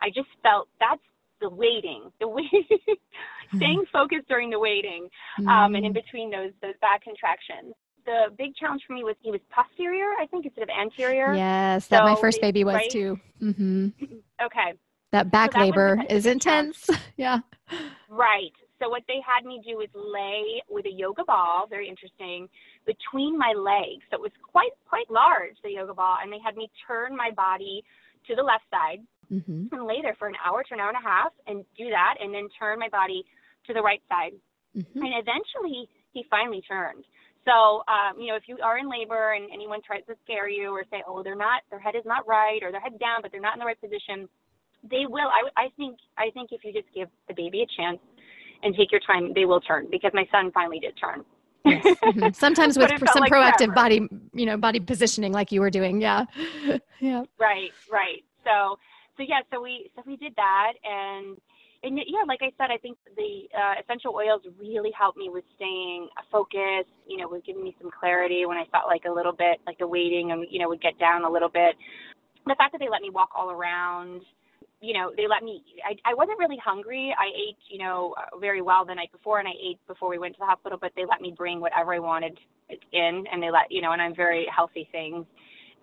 I 0.02 0.10
just 0.10 0.30
felt 0.42 0.68
that's 0.80 1.02
the 1.42 1.50
waiting, 1.50 2.12
the 2.20 2.28
waiting, 2.28 2.68
staying 3.56 3.84
focused 3.92 4.28
during 4.28 4.50
the 4.50 4.60
waiting, 4.60 5.10
um, 5.48 5.76
and 5.76 5.86
in 5.86 5.92
mm. 5.92 5.96
between 5.96 6.32
those 6.32 6.52
those 6.62 6.76
back 6.82 7.04
contractions. 7.04 7.74
The 8.06 8.36
big 8.38 8.54
challenge 8.56 8.82
for 8.86 8.94
me 8.94 9.04
was 9.04 9.16
he 9.22 9.32
was 9.32 9.40
posterior, 9.50 10.12
I 10.20 10.26
think, 10.26 10.46
instead 10.46 10.64
of 10.64 10.70
anterior. 10.70 11.34
Yes, 11.34 11.88
that 11.88 12.00
so 12.00 12.04
my 12.04 12.20
first 12.20 12.42
baby 12.42 12.66
was 12.66 12.76
right? 12.76 12.90
too. 12.90 13.20
Mm-hmm. 13.42 13.90
Okay. 14.44 14.74
That 15.14 15.32
back 15.32 15.54
so 15.54 15.60
that 15.60 15.66
labor 15.66 16.04
is 16.10 16.26
intense. 16.26 16.90
yeah. 17.18 17.40
Right. 18.10 18.52
So 18.82 18.90
what 18.90 19.04
they 19.08 19.22
had 19.26 19.46
me 19.46 19.62
do 19.66 19.80
is 19.82 19.90
lay 19.94 20.62
with 20.70 20.86
a 20.86 20.92
yoga 20.92 21.24
ball, 21.24 21.68
very 21.70 21.88
interesting, 21.88 22.50
between 22.86 23.38
my 23.38 23.54
legs. 23.56 24.04
So 24.10 24.18
it 24.18 24.22
was 24.22 24.32
quite 24.52 24.72
quite 24.88 25.10
large, 25.10 25.56
the 25.64 25.72
yoga 25.72 25.94
ball, 25.94 26.18
and 26.22 26.32
they 26.32 26.40
had 26.44 26.56
me 26.56 26.70
turn 26.88 27.16
my 27.16 27.32
body 27.32 27.84
to 28.28 28.36
the 28.36 28.44
left 28.44 28.64
side 28.72 29.02
mm-hmm. 29.32 29.74
and 29.74 29.88
lay 29.88 30.02
there 30.02 30.16
for 30.18 30.28
an 30.28 30.36
hour 30.44 30.64
to 30.64 30.74
an 30.74 30.80
hour 30.80 30.90
and 30.90 30.98
a 30.98 31.08
half 31.08 31.32
and 31.48 31.64
do 31.78 31.90
that, 31.90 32.16
and 32.20 32.34
then 32.34 32.48
turn 32.60 32.80
my 32.80 32.90
body 32.90 33.24
to 33.68 33.74
the 33.74 33.82
right 33.82 34.02
side. 34.10 34.34
Mm-hmm. 34.76 35.00
And 35.00 35.14
eventually, 35.16 35.88
he 36.12 36.26
finally 36.30 36.62
turned. 36.68 37.06
So, 37.46 37.84
um, 37.92 38.20
you 38.20 38.28
know, 38.28 38.36
if 38.36 38.44
you 38.48 38.58
are 38.64 38.78
in 38.78 38.90
labor 38.90 39.34
and 39.34 39.52
anyone 39.52 39.82
tries 39.86 40.06
to 40.08 40.16
scare 40.24 40.48
you 40.48 40.72
or 40.72 40.84
say, 40.90 41.04
oh, 41.06 41.24
they're 41.24 41.36
not, 41.36 41.62
their 41.70 41.80
head 41.80 41.96
is 41.96 42.06
not 42.06 42.26
right, 42.28 42.64
or 42.64 42.72
their 42.72 42.80
head's 42.80 42.98
down, 43.00 43.22
but 43.22 43.32
they're 43.32 43.44
not 43.44 43.56
in 43.56 43.60
the 43.60 43.66
right 43.66 43.80
position, 43.80 44.30
they 44.90 45.06
will. 45.08 45.28
I, 45.28 45.68
I 45.68 45.68
think, 45.76 46.00
I 46.18 46.32
think 46.32 46.52
if 46.52 46.64
you 46.64 46.72
just 46.72 46.88
give 46.96 47.10
the 47.28 47.34
baby 47.34 47.62
a 47.62 47.68
chance 47.76 48.00
and 48.64 48.76
take 48.76 48.92
your 48.92 49.02
time, 49.02 49.34
they 49.34 49.46
will 49.46 49.62
turn 49.62 49.88
because 49.92 50.12
my 50.14 50.28
son 50.32 50.52
finally 50.52 50.80
did 50.80 50.94
turn. 51.00 51.24
Yes. 51.66 51.86
Mm-hmm. 52.04 52.34
Sometimes 52.34 52.78
with 52.78 52.90
some 52.90 53.22
like 53.22 53.32
proactive 53.32 53.68
forever. 53.68 53.74
body, 53.74 54.08
you 54.34 54.46
know, 54.46 54.58
body 54.58 54.80
positioning 54.80 55.32
like 55.32 55.52
you 55.52 55.62
were 55.62 55.70
doing. 55.70 56.02
Yeah. 56.02 56.26
yeah. 57.00 57.24
Right. 57.40 57.72
Right. 57.90 58.24
So, 58.44 58.78
so 59.16 59.24
yeah, 59.26 59.40
so 59.52 59.62
we, 59.62 59.90
so 59.96 60.04
we 60.06 60.18
did 60.18 60.36
that 60.36 60.74
and, 60.84 61.38
and 61.84 61.98
yeah, 61.98 62.24
like 62.28 62.40
I 62.42 62.52
said, 62.58 62.72
I 62.72 62.78
think 62.78 62.98
the 63.18 63.48
uh, 63.56 63.82
essential 63.84 64.16
oils 64.16 64.42
really 64.58 64.92
helped 64.98 65.18
me 65.18 65.30
with 65.30 65.44
staying 65.56 66.08
focused. 66.32 66.90
You 67.06 67.18
know, 67.18 67.28
was 67.28 67.42
giving 67.46 67.64
me 67.64 67.76
some 67.82 67.92
clarity 67.92 68.46
when 68.46 68.58
I 68.58 68.64
felt 68.72 68.88
like 68.88 69.04
a 69.06 69.12
little 69.12 69.34
bit 69.34 69.60
like 69.68 69.78
the 69.80 69.88
waiting 69.88 70.32
and 70.32 70.46
you 70.50 70.60
know 70.60 70.70
would 70.70 70.82
get 70.82 70.98
down 70.98 71.26
a 71.26 71.30
little 71.30 71.50
bit. 71.50 71.76
The 72.46 72.56
fact 72.58 72.72
that 72.72 72.80
they 72.80 72.88
let 72.90 73.02
me 73.02 73.10
walk 73.10 73.30
all 73.36 73.52
around, 73.52 74.22
you 74.84 74.94
know, 74.94 75.14
they 75.16 75.28
let 75.28 75.44
me, 75.44 75.64
I, 75.90 75.94
I 76.12 76.14
wasn't 76.14 76.38
really 76.40 76.58
hungry. 76.58 77.16
I 77.18 77.28
ate, 77.34 77.62
you 77.70 77.80
know, 77.84 78.16
uh, 78.20 78.38
very 78.38 78.62
well 78.62 78.84
the 78.84 78.94
night 78.94 79.14
before 79.14 79.40
and 79.40 79.48
I 79.48 79.56
ate 79.68 79.80
before 79.88 80.10
we 80.10 80.20
went 80.20 80.34
to 80.36 80.40
the 80.40 80.46
hospital, 80.46 80.78
but 80.80 80.92
they 80.98 81.06
let 81.10 81.22
me 81.22 81.34
bring 81.36 81.62
whatever 81.62 81.94
I 81.94 82.00
wanted 82.00 82.38
in 82.92 83.24
and 83.32 83.42
they 83.42 83.50
let, 83.50 83.72
you 83.72 83.82
know, 83.82 83.94
and 83.94 84.02
I'm 84.02 84.14
very 84.14 84.46
healthy 84.54 84.86
things. 84.92 85.26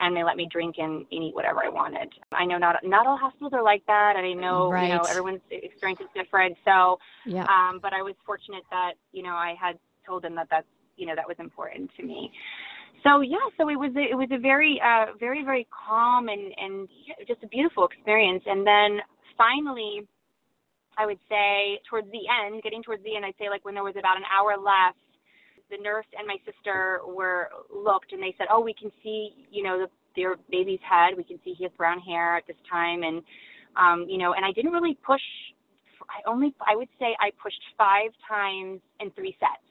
and 0.01 0.17
they 0.17 0.25
let 0.25 0.37
me 0.37 0.49
drink 0.51 0.77
and, 0.79 1.07
and 1.13 1.23
eat 1.25 1.35
whatever 1.35 1.61
I 1.65 1.69
wanted. 1.69 2.09
I 2.33 2.45
know 2.45 2.59
not 2.59 2.77
not 2.83 3.07
all 3.07 3.17
hospitals 3.17 3.53
are 3.53 3.63
like 3.63 3.85
that, 3.87 4.15
and 4.17 4.27
I 4.27 4.33
know 4.33 4.71
right. 4.71 4.89
you 4.89 4.95
know 4.95 5.03
everyone's 5.03 5.41
experience 5.51 6.01
is 6.01 6.09
different. 6.15 6.57
So, 6.65 6.99
yeah. 7.27 7.45
um, 7.45 7.81
but 7.81 7.93
I 7.93 8.03
was 8.03 8.15
fortunate 8.25 8.65
that 8.71 8.95
you 9.13 9.23
know 9.23 9.35
I 9.35 9.55
had 9.61 9.79
told 10.07 10.23
them 10.23 10.35
that 10.37 10.49
that's 10.51 10.67
you 10.97 11.07
know 11.07 11.15
that 11.15 11.29
was 11.29 11.37
important 11.39 11.91
to 11.97 12.03
me. 12.03 12.33
So 13.05 13.21
yeah, 13.23 13.39
so 13.59 13.69
it 13.71 13.77
was 13.77 13.93
a, 13.97 14.01
it 14.13 14.17
was 14.17 14.29
a 14.33 14.39
very 14.39 14.81
uh, 14.85 15.17
very 15.19 15.45
very 15.45 15.67
calm 15.73 16.29
and 16.29 16.53
and 16.57 16.89
just 17.27 17.43
a 17.43 17.49
beautiful 17.49 17.87
experience. 17.87 18.43
And 18.47 18.67
then 18.67 19.01
finally, 19.39 20.07
I 20.99 21.07
would 21.07 21.19
say 21.29 21.81
towards 21.89 22.09
the 22.11 22.29
end, 22.29 22.63
getting 22.63 22.83
towards 22.83 23.03
the 23.05 23.17
end, 23.17 23.25
I'd 23.25 23.35
say 23.39 23.49
like 23.49 23.65
when 23.65 23.75
there 23.75 23.85
was 23.85 23.97
about 23.99 24.17
an 24.17 24.25
hour 24.31 24.57
left 24.57 24.99
the 25.71 25.79
nurse 25.79 26.07
and 26.19 26.27
my 26.27 26.37
sister 26.45 27.01
were 27.07 27.49
looked 27.73 28.13
and 28.13 28.23
they 28.23 28.35
said, 28.37 28.49
"Oh, 28.51 28.61
we 28.61 28.75
can 28.75 28.91
see, 29.03 29.47
you 29.51 29.63
know, 29.63 29.79
the, 29.79 29.89
their 30.17 30.37
baby's 30.51 30.81
head. 30.83 31.17
We 31.17 31.25
can 31.25 31.39
see 31.45 31.55
he 31.55 31.65
has 31.65 31.73
brown 31.79 32.01
hair 32.01 32.37
at 32.37 32.47
this 32.47 32.57
time." 32.71 33.03
And 33.03 33.23
um, 33.77 34.07
you 34.09 34.19
know, 34.19 34.35
and 34.35 34.45
I 34.45 34.53
didn't 34.53 34.73
really 34.73 34.99
push. 35.07 35.23
I 36.11 36.29
only, 36.29 36.53
I 36.67 36.75
would 36.77 36.89
say, 36.99 37.17
I 37.21 37.31
pushed 37.41 37.63
five 37.79 38.11
times 38.29 38.81
in 38.99 39.11
three 39.13 39.37
sets. 39.39 39.63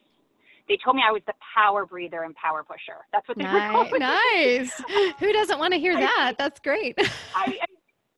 They 0.70 0.78
told 0.78 0.94
me 0.94 1.02
I 1.02 1.10
was 1.10 1.22
the 1.26 1.34
power 1.42 1.84
breather 1.84 2.22
and 2.22 2.32
power 2.36 2.62
pusher. 2.62 3.02
That's 3.10 3.26
what 3.26 3.36
they 3.36 3.42
nice, 3.42 3.54
were 3.74 3.74
calling 3.74 3.90
Nice. 3.98 4.70
Who 5.18 5.32
doesn't 5.32 5.58
want 5.58 5.74
to 5.74 5.80
hear 5.80 5.96
I, 5.96 6.00
that? 6.00 6.34
That's 6.38 6.60
great. 6.60 6.94
I, 7.34 7.58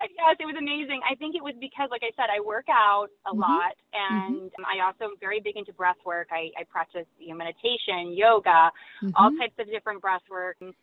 I 0.02 0.06
yes, 0.12 0.36
it 0.38 0.44
was 0.44 0.56
amazing. 0.58 1.00
I 1.08 1.14
think 1.14 1.34
it 1.34 1.42
was 1.42 1.54
because, 1.58 1.88
like 1.90 2.02
I 2.04 2.12
said, 2.14 2.28
I 2.28 2.40
work 2.44 2.66
out 2.68 3.08
a 3.24 3.32
Mhm. 3.32 3.40
lot, 3.40 3.72
and 3.94 4.50
I 4.68 4.84
also 4.84 5.04
am 5.04 5.16
very 5.18 5.40
big 5.40 5.56
into 5.56 5.72
breath 5.72 5.96
work. 6.04 6.28
I, 6.30 6.50
I 6.60 6.64
practice 6.68 7.06
you 7.18 7.30
know, 7.30 7.36
meditation, 7.36 8.12
yoga, 8.12 8.70
all 9.16 9.30
Mhm. 9.30 9.38
types 9.38 9.54
of 9.58 9.66
different 9.72 10.02
breath 10.02 10.28
work. 10.30 10.56
And 10.60 10.74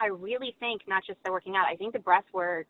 I 0.00 0.06
really 0.08 0.54
think 0.60 0.82
not 0.86 1.04
just 1.06 1.22
the 1.24 1.32
working 1.32 1.56
out. 1.56 1.64
I 1.72 1.76
think 1.76 1.94
the 1.94 2.00
breath 2.00 2.28
work, 2.34 2.66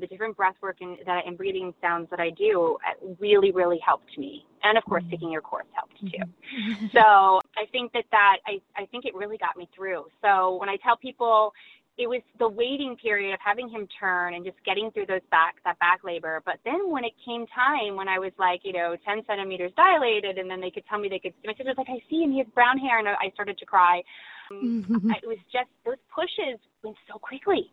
the 0.00 0.06
different 0.06 0.36
breath 0.36 0.54
work 0.62 0.76
and 0.80 0.98
that 1.06 1.26
and 1.26 1.36
breathing 1.36 1.74
sounds 1.80 2.08
that 2.10 2.20
I 2.20 2.30
do, 2.30 2.78
uh, 2.86 3.14
really, 3.18 3.52
really 3.52 3.78
helped 3.84 4.16
me. 4.18 4.44
And 4.62 4.76
of 4.76 4.84
course, 4.84 5.04
taking 5.10 5.30
your 5.30 5.42
course 5.42 5.66
helped 5.72 5.98
too. 6.00 6.06
Mm-hmm. 6.08 6.86
So 6.92 7.40
I 7.56 7.66
think 7.70 7.92
that 7.92 8.04
that 8.10 8.38
I, 8.46 8.60
I 8.76 8.86
think 8.86 9.04
it 9.04 9.14
really 9.14 9.38
got 9.38 9.56
me 9.56 9.68
through. 9.74 10.06
So 10.22 10.56
when 10.56 10.68
I 10.68 10.76
tell 10.76 10.96
people 10.96 11.52
it 11.98 12.08
was 12.08 12.22
the 12.38 12.48
waiting 12.48 12.96
period 12.96 13.34
of 13.34 13.40
having 13.44 13.68
him 13.68 13.88
turn 13.98 14.34
and 14.34 14.44
just 14.44 14.56
getting 14.64 14.90
through 14.92 15.06
those 15.06 15.26
back 15.32 15.56
that 15.64 15.78
back 15.80 16.04
labor. 16.04 16.40
But 16.46 16.60
then 16.64 16.90
when 16.90 17.04
it 17.04 17.12
came 17.26 17.44
time 17.48 17.96
when 17.96 18.06
I 18.08 18.20
was 18.20 18.30
like, 18.38 18.60
you 18.62 18.72
know, 18.72 18.96
10 19.04 19.22
centimeters 19.26 19.72
dilated, 19.76 20.38
and 20.38 20.48
then 20.48 20.60
they 20.60 20.70
could 20.70 20.86
tell 20.86 20.98
me 20.98 21.08
they 21.08 21.18
could. 21.18 21.34
My 21.44 21.52
sister 21.52 21.74
was 21.74 21.76
like, 21.76 21.90
I 21.90 21.98
see 22.08 22.22
him, 22.22 22.30
he 22.30 22.38
has 22.38 22.46
brown 22.54 22.78
hair, 22.78 23.00
and 23.00 23.08
I 23.08 23.30
started 23.34 23.58
to 23.58 23.66
cry. 23.66 24.02
Um, 24.50 24.86
it 25.22 25.26
was 25.26 25.38
just 25.52 25.68
those 25.84 25.98
pushes 26.14 26.58
went 26.84 26.96
so 27.10 27.18
quickly. 27.18 27.70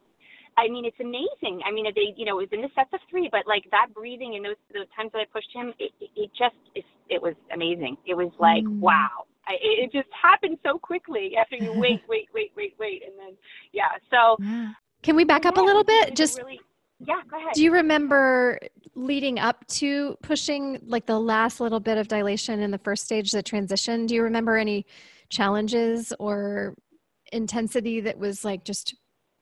I 0.57 0.69
mean, 0.69 0.85
it's 0.85 0.99
amazing. 0.99 1.61
I 1.65 1.71
mean, 1.71 1.85
they, 1.95 2.13
you 2.15 2.25
know, 2.25 2.39
it 2.39 2.49
was 2.49 2.53
in 2.53 2.61
the 2.61 2.69
sets 2.75 2.89
of 2.93 2.99
three, 3.09 3.27
but 3.31 3.41
like 3.47 3.65
that 3.71 3.93
breathing 3.93 4.35
and 4.35 4.45
those 4.45 4.55
those 4.73 4.87
times 4.95 5.11
that 5.13 5.19
I 5.19 5.25
pushed 5.31 5.49
him, 5.53 5.73
it, 5.79 5.91
it, 5.99 6.09
it 6.15 6.31
just, 6.37 6.55
it, 6.75 6.85
it 7.09 7.21
was 7.21 7.35
amazing. 7.53 7.97
It 8.05 8.15
was 8.15 8.31
like, 8.39 8.63
Mm. 8.63 8.79
wow. 8.79 9.25
I, 9.47 9.53
it 9.61 9.83
it 9.85 9.91
just 9.91 10.09
happened 10.19 10.57
so 10.63 10.79
quickly 10.79 11.33
after 11.39 11.55
you 11.55 11.71
wait, 11.73 12.01
wait, 12.09 12.29
wait, 12.33 12.51
wait, 12.55 12.73
wait, 12.79 13.03
and 13.05 13.13
then 13.19 13.37
yeah. 13.73 13.91
So 14.09 14.37
Can 15.03 15.15
we 15.15 15.23
back 15.23 15.45
up 15.45 15.57
a 15.57 15.61
little 15.61 15.83
bit? 15.83 16.15
Just 16.15 16.37
really, 16.39 16.59
yeah. 16.99 17.21
Go 17.29 17.37
ahead. 17.37 17.53
do 17.53 17.63
you 17.63 17.71
remember 17.71 18.59
leading 18.95 19.37
up 19.39 19.65
to 19.67 20.17
pushing 20.23 20.79
like 20.87 21.05
the 21.05 21.19
last 21.19 21.59
little 21.59 21.79
bit 21.81 21.97
of 21.97 22.07
dilation 22.07 22.61
in 22.61 22.71
the 22.71 22.77
first 22.79 23.03
stage, 23.03 23.31
the 23.31 23.43
transition? 23.43 24.05
Do 24.05 24.15
you 24.15 24.23
remember 24.23 24.57
any 24.57 24.85
challenges 25.29 26.13
or 26.19 26.75
intensity 27.33 27.99
that 28.01 28.17
was 28.17 28.45
like 28.45 28.63
just, 28.63 28.95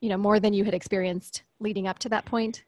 you 0.03 0.09
know, 0.09 0.17
more 0.17 0.37
than 0.37 0.51
you 0.51 0.65
had 0.65 0.73
experienced 0.73 1.43
leading 1.61 1.87
up 1.87 1.97
to 1.99 2.09
that 2.09 2.25
point? 2.25 2.65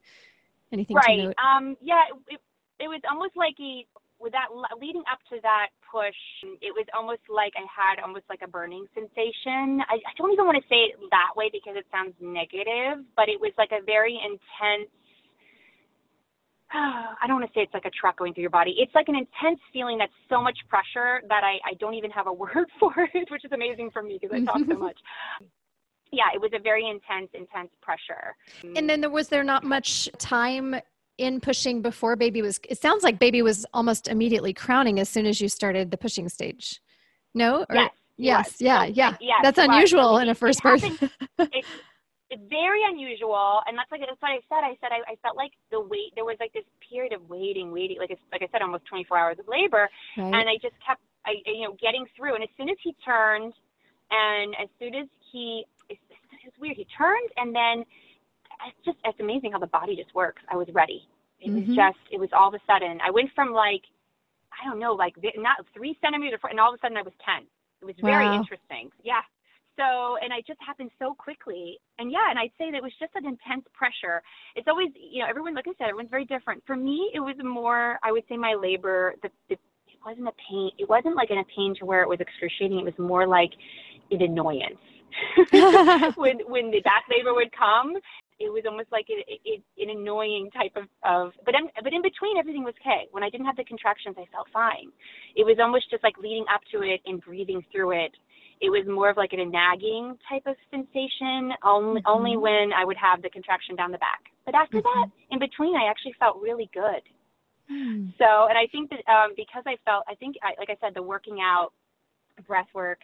Anything 0.71 0.95
to 0.95 1.03
right. 1.05 1.19
note? 1.19 1.35
Um. 1.35 1.75
Yeah. 1.81 2.07
It, 2.29 2.39
it 2.79 2.87
was 2.87 3.01
almost 3.11 3.35
like 3.35 3.55
a 3.59 3.83
with 4.19 4.31
that 4.31 4.47
leading 4.79 5.03
up 5.11 5.19
to 5.27 5.35
that 5.43 5.75
push, 5.91 6.15
it 6.63 6.71
was 6.71 6.87
almost 6.95 7.27
like 7.27 7.51
I 7.59 7.67
had 7.67 8.01
almost 8.01 8.23
like 8.29 8.39
a 8.41 8.47
burning 8.47 8.87
sensation. 8.95 9.83
I, 9.83 9.99
I 9.99 10.13
don't 10.17 10.31
even 10.31 10.45
want 10.47 10.55
to 10.55 10.63
say 10.71 10.87
it 10.87 10.95
that 11.11 11.35
way 11.35 11.51
because 11.51 11.75
it 11.75 11.83
sounds 11.91 12.15
negative, 12.23 13.03
but 13.19 13.27
it 13.27 13.35
was 13.39 13.51
like 13.59 13.75
a 13.75 13.83
very 13.83 14.15
intense. 14.15 14.89
I 16.71 17.27
don't 17.27 17.43
want 17.43 17.51
to 17.51 17.53
say 17.53 17.67
it's 17.67 17.75
like 17.75 17.85
a 17.85 17.91
truck 17.91 18.17
going 18.17 18.33
through 18.33 18.47
your 18.47 18.55
body. 18.55 18.79
It's 18.79 18.95
like 18.95 19.11
an 19.11 19.19
intense 19.19 19.59
feeling 19.75 19.99
that's 19.99 20.15
so 20.31 20.41
much 20.41 20.57
pressure 20.71 21.19
that 21.27 21.43
I, 21.43 21.59
I 21.67 21.75
don't 21.79 21.93
even 21.99 22.09
have 22.11 22.27
a 22.27 22.33
word 22.43 22.71
for 22.79 22.95
it, 22.95 23.27
which 23.27 23.43
is 23.43 23.51
amazing 23.51 23.91
for 23.91 24.01
me 24.01 24.17
because 24.19 24.31
I 24.31 24.43
talk 24.47 24.63
so 24.63 24.79
much. 24.87 24.97
Yeah, 26.11 26.25
it 26.33 26.41
was 26.41 26.51
a 26.53 26.59
very 26.59 26.87
intense, 26.87 27.29
intense 27.33 27.71
pressure. 27.81 28.35
And 28.75 28.89
then 28.89 29.01
there 29.01 29.09
was 29.09 29.27
there 29.29 29.43
not 29.43 29.63
much 29.63 30.09
time 30.17 30.75
in 31.17 31.39
pushing 31.39 31.81
before 31.81 32.15
baby 32.17 32.41
was 32.41 32.59
it 32.67 32.77
sounds 32.77 33.01
like 33.01 33.19
baby 33.19 33.41
was 33.41 33.65
almost 33.73 34.09
immediately 34.09 34.53
crowning 34.53 34.99
as 34.99 35.07
soon 35.07 35.25
as 35.25 35.39
you 35.39 35.47
started 35.47 35.91
the 35.91 35.97
pushing 35.97 36.29
stage. 36.29 36.81
No? 37.33 37.61
Or- 37.69 37.75
yes. 37.75 37.91
Yes, 38.17 38.55
yeah, 38.59 38.85
yeah. 38.85 39.17
yes, 39.19 39.39
That's 39.43 39.57
unusual 39.57 40.19
in 40.19 40.29
a 40.29 40.35
first 40.35 40.63
birth. 40.63 40.83
it's 41.37 41.67
very 42.49 42.81
unusual, 42.87 43.61
and 43.67 43.77
that's 43.77 43.91
like 43.91 44.01
that's 44.01 44.21
what 44.21 44.31
I 44.31 44.39
said. 44.47 44.63
I 44.63 44.77
said 44.81 44.91
I, 44.91 45.11
I 45.11 45.15
felt 45.21 45.35
like 45.35 45.51
the 45.71 45.79
wait. 45.79 46.15
There 46.15 46.25
was 46.25 46.37
like 46.39 46.53
this 46.53 46.63
period 46.89 47.13
of 47.13 47.27
waiting, 47.29 47.71
waiting. 47.71 47.97
Like 47.99 48.17
like 48.31 48.41
I 48.41 48.47
said, 48.51 48.61
almost 48.61 48.85
24 48.85 49.17
hours 49.17 49.37
of 49.39 49.47
labor, 49.47 49.89
right? 50.17 50.25
and 50.25 50.49
I 50.49 50.55
just 50.61 50.75
kept, 50.85 51.01
I 51.25 51.33
you 51.45 51.67
know, 51.67 51.77
getting 51.81 52.05
through. 52.15 52.35
And 52.35 52.43
as 52.43 52.49
soon 52.57 52.69
as 52.69 52.77
he 52.83 52.95
turned, 53.05 53.53
and 54.11 54.55
as 54.61 54.69
soon 54.79 54.95
as 54.95 55.07
he, 55.31 55.65
it's, 56.45 56.53
it's 56.53 56.59
weird. 56.61 56.77
He 56.77 56.85
turned, 56.97 57.29
and 57.37 57.53
then 57.55 57.85
it's 58.67 58.85
just 58.85 58.97
it's 59.03 59.19
amazing 59.19 59.51
how 59.51 59.59
the 59.59 59.67
body 59.67 59.95
just 59.95 60.13
works. 60.15 60.41
I 60.51 60.55
was 60.55 60.67
ready. 60.73 61.07
It 61.41 61.49
Mhm. 61.51 61.67
was 61.67 61.75
just, 61.75 61.99
it 62.11 62.19
was 62.19 62.29
all 62.33 62.47
of 62.47 62.53
a 62.53 62.61
sudden. 62.65 62.99
I 63.01 63.11
went 63.11 63.29
from 63.35 63.51
like, 63.51 63.83
I 64.53 64.63
don't 64.69 64.79
know, 64.79 64.93
like 64.93 65.15
not 65.35 65.65
three 65.73 65.97
centimeters, 66.01 66.39
and 66.49 66.59
all 66.59 66.73
of 66.73 66.75
a 66.75 66.79
sudden 66.79 66.97
I 66.97 67.01
was 67.01 67.13
10. 67.25 67.45
It 67.81 67.85
was 67.85 67.95
very 67.99 68.27
Wow. 68.27 68.35
interesting. 68.35 68.91
Yeah. 69.03 69.21
So, 69.75 70.15
and 70.23 70.31
it 70.31 70.47
just 70.47 70.61
happened 70.61 70.89
so 70.97 71.13
quickly. 71.13 71.77
And 71.99 72.09
yeah, 72.09 72.29
and 72.29 72.39
I'd 72.39 72.53
say 72.57 72.71
that 72.71 72.77
it 72.77 72.83
was 72.83 72.95
just 72.95 73.13
an 73.15 73.25
intense 73.25 73.67
pressure. 73.73 74.23
It's 74.55 74.69
always, 74.69 74.89
you 74.95 75.19
know, 75.19 75.27
everyone, 75.27 75.53
like 75.53 75.67
I 75.67 75.73
said, 75.77 75.89
everyone's 75.89 76.09
very 76.09 76.23
different. 76.23 76.63
For 76.65 76.77
me, 76.77 77.11
it 77.13 77.19
was 77.19 77.35
more, 77.43 77.99
I 78.01 78.13
would 78.13 78.23
say 78.29 78.37
my 78.37 78.53
labor, 78.53 79.15
the, 79.21 79.29
the 79.49 79.55
it 79.87 79.99
wasn't 80.05 80.29
a 80.29 80.33
pain. 80.49 80.71
It 80.77 80.87
wasn't 80.87 81.17
like 81.17 81.29
in 81.29 81.39
a 81.39 81.43
pain 81.53 81.75
to 81.79 81.85
where 81.85 82.01
it 82.03 82.07
was 82.07 82.21
excruciating. 82.21 82.79
It 82.79 82.85
was 82.85 82.97
more 82.97 83.27
like 83.27 83.51
an 84.11 84.21
annoyance. 84.21 84.79
when 86.15 86.39
when 86.47 86.71
the 86.71 86.81
back 86.81 87.05
labor 87.09 87.33
would 87.33 87.51
come, 87.55 87.95
it 88.39 88.51
was 88.51 88.63
almost 88.67 88.91
like 88.91 89.05
it, 89.07 89.23
it, 89.45 89.63
an 89.77 89.89
annoying 89.89 90.49
type 90.51 90.75
of, 90.75 90.87
of 91.03 91.31
but 91.45 91.55
in, 91.55 91.69
but 91.83 91.93
in 91.93 92.01
between 92.01 92.37
everything 92.37 92.63
was 92.63 92.73
okay. 92.81 93.07
When 93.11 93.23
I 93.23 93.29
didn't 93.29 93.45
have 93.45 93.55
the 93.55 93.63
contractions, 93.63 94.15
I 94.19 94.25
felt 94.31 94.47
fine. 94.51 94.91
It 95.35 95.45
was 95.45 95.57
almost 95.59 95.89
just 95.89 96.03
like 96.03 96.17
leading 96.17 96.45
up 96.53 96.61
to 96.71 96.81
it 96.83 97.01
and 97.05 97.21
breathing 97.21 97.63
through 97.71 97.91
it. 97.91 98.11
It 98.61 98.69
was 98.69 98.87
more 98.87 99.09
of 99.09 99.17
like 99.17 99.33
a 99.33 99.43
nagging 99.43 100.17
type 100.27 100.43
of 100.45 100.55
sensation, 100.71 101.53
only 101.63 102.01
Mhm. 102.01 102.07
only 102.07 102.37
when 102.37 102.73
I 102.73 102.83
would 102.83 102.97
have 102.97 103.21
the 103.21 103.29
contraction 103.29 103.75
down 103.75 103.91
the 103.91 103.99
back. 103.99 104.31
But 104.45 104.55
after 104.55 104.81
that, 104.81 105.07
in 105.31 105.39
between, 105.39 105.75
I 105.75 105.89
actually 105.89 106.13
felt 106.13 106.41
really 106.41 106.69
good. 106.73 107.01
Hmm. 107.67 108.09
So, 108.19 108.47
and 108.47 108.57
I 108.57 108.67
think 108.71 108.91
that 108.91 109.01
um, 109.11 109.33
because 109.35 109.63
I 109.65 109.75
felt, 109.85 110.03
I 110.07 110.15
think, 110.15 110.35
I, 110.43 110.53
like 110.59 110.69
I 110.69 110.77
said, 110.79 110.93
the 110.93 111.01
working 111.01 111.41
out, 111.41 111.73
breath 112.47 112.67
work, 112.73 112.99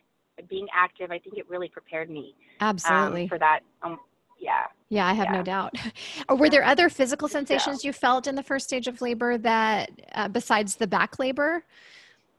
being 0.49 0.67
active, 0.73 1.11
I 1.11 1.19
think 1.19 1.37
it 1.37 1.49
really 1.49 1.69
prepared 1.69 2.09
me 2.09 2.35
Absolutely. 2.59 3.23
um, 3.23 3.29
for 3.29 3.39
that. 3.39 3.59
Um, 3.83 3.99
yeah. 4.39 4.63
yeah, 4.89 5.05
I 5.07 5.13
have 5.13 5.29
no 5.31 5.43
doubt. 5.43 5.75
Were 6.29 6.49
there 6.49 6.63
other 6.63 6.89
physical 6.89 7.27
So- 7.27 7.33
sensations 7.39 7.83
you 7.83 7.93
felt 7.93 8.25
in 8.27 8.35
the 8.35 8.43
first 8.43 8.67
stage 8.67 8.87
of 8.87 9.01
labor 9.01 9.37
that, 9.37 9.91
uh, 10.15 10.27
besides 10.27 10.75
the 10.75 10.87
back 10.87 11.19
labor? 11.19 11.63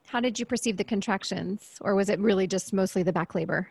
How 0.06 0.20
did 0.20 0.38
you 0.38 0.44
perceive 0.44 0.76
the 0.76 0.84
contractions, 0.84 1.78
or 1.80 1.94
was 1.94 2.10
it 2.10 2.18
really 2.18 2.46
just 2.46 2.72
mostly 2.72 3.02
the 3.02 3.12
back 3.12 3.34
labor? 3.34 3.68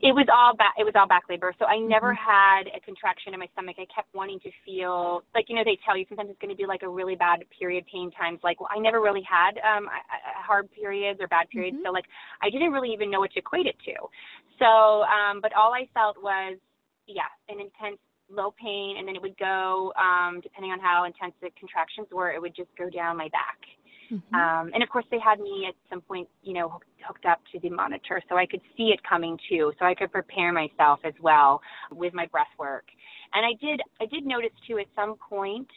It 0.00 0.14
was 0.14 0.26
all 0.32 0.54
back. 0.54 0.74
It 0.78 0.84
was 0.84 0.94
all 0.94 1.08
back 1.08 1.24
labor. 1.28 1.52
So 1.58 1.64
I 1.66 1.78
never 1.78 2.14
Mm-hmm. 2.14 2.30
had 2.30 2.62
a 2.76 2.80
contraction 2.80 3.34
in 3.34 3.40
my 3.40 3.48
stomach. 3.52 3.76
I 3.78 3.86
kept 3.92 4.14
wanting 4.14 4.38
to 4.40 4.50
feel 4.64 5.22
like 5.34 5.48
you 5.48 5.56
know 5.56 5.64
they 5.64 5.78
tell 5.84 5.96
you 5.96 6.04
sometimes 6.08 6.30
it's 6.30 6.38
going 6.40 6.54
to 6.54 6.56
be 6.56 6.66
like 6.66 6.82
a 6.82 6.88
really 6.88 7.16
bad 7.16 7.44
period 7.58 7.84
pain 7.90 8.10
times. 8.12 8.38
Like 8.44 8.60
well, 8.60 8.70
I 8.74 8.78
never 8.78 9.00
really 9.00 9.22
had 9.22 9.58
um, 9.58 9.88
hard 10.36 10.70
periods 10.70 11.20
or 11.20 11.26
bad 11.26 11.48
periods. 11.50 11.76
Mhm. 11.78 11.84
So 11.84 11.90
like 11.90 12.04
I 12.42 12.50
didn't 12.50 12.70
really 12.72 12.92
even 12.92 13.10
know 13.10 13.20
what 13.20 13.32
to 13.32 13.40
equate 13.40 13.66
it 13.66 13.76
to. 13.86 13.94
So 14.58 15.02
um, 15.10 15.40
but 15.40 15.52
all 15.54 15.74
I 15.74 15.88
felt 15.94 16.16
was 16.22 16.58
yeah 17.06 17.30
an 17.48 17.60
intense 17.60 17.98
low 18.30 18.52
pain, 18.60 18.96
and 18.98 19.08
then 19.08 19.16
it 19.16 19.22
would 19.22 19.38
go 19.38 19.92
um, 19.98 20.40
depending 20.42 20.70
on 20.70 20.78
how 20.80 21.04
intense 21.04 21.34
the 21.40 21.50
contractions 21.58 22.06
were. 22.12 22.30
It 22.30 22.40
would 22.40 22.54
just 22.54 22.70
go 22.78 22.88
down 22.90 23.16
my 23.16 23.28
back. 23.28 23.58
Mhm. 24.10 24.34
Um, 24.34 24.70
and 24.72 24.82
of 24.82 24.88
course, 24.88 25.04
they 25.10 25.18
had 25.18 25.40
me 25.40 25.66
at 25.68 25.74
some 25.90 26.00
point, 26.00 26.28
you 26.42 26.54
know, 26.54 26.68
hooked, 26.68 26.88
hooked 27.06 27.26
up 27.26 27.40
to 27.52 27.58
the 27.60 27.70
monitor 27.70 28.22
so 28.28 28.36
I 28.36 28.46
could 28.46 28.62
see 28.76 28.90
it 28.90 29.02
coming 29.02 29.38
too, 29.48 29.72
so 29.78 29.84
I 29.84 29.94
could 29.94 30.10
prepare 30.12 30.52
myself 30.52 31.00
as 31.04 31.14
well 31.20 31.60
with 31.90 32.14
my 32.14 32.26
breath 32.26 32.52
work. 32.58 32.86
And 33.34 33.44
I 33.44 33.52
did, 33.60 33.80
I 34.00 34.06
did 34.06 34.24
notice 34.24 34.52
too 34.66 34.78
at 34.78 34.86
some 34.94 35.16
point, 35.16 35.68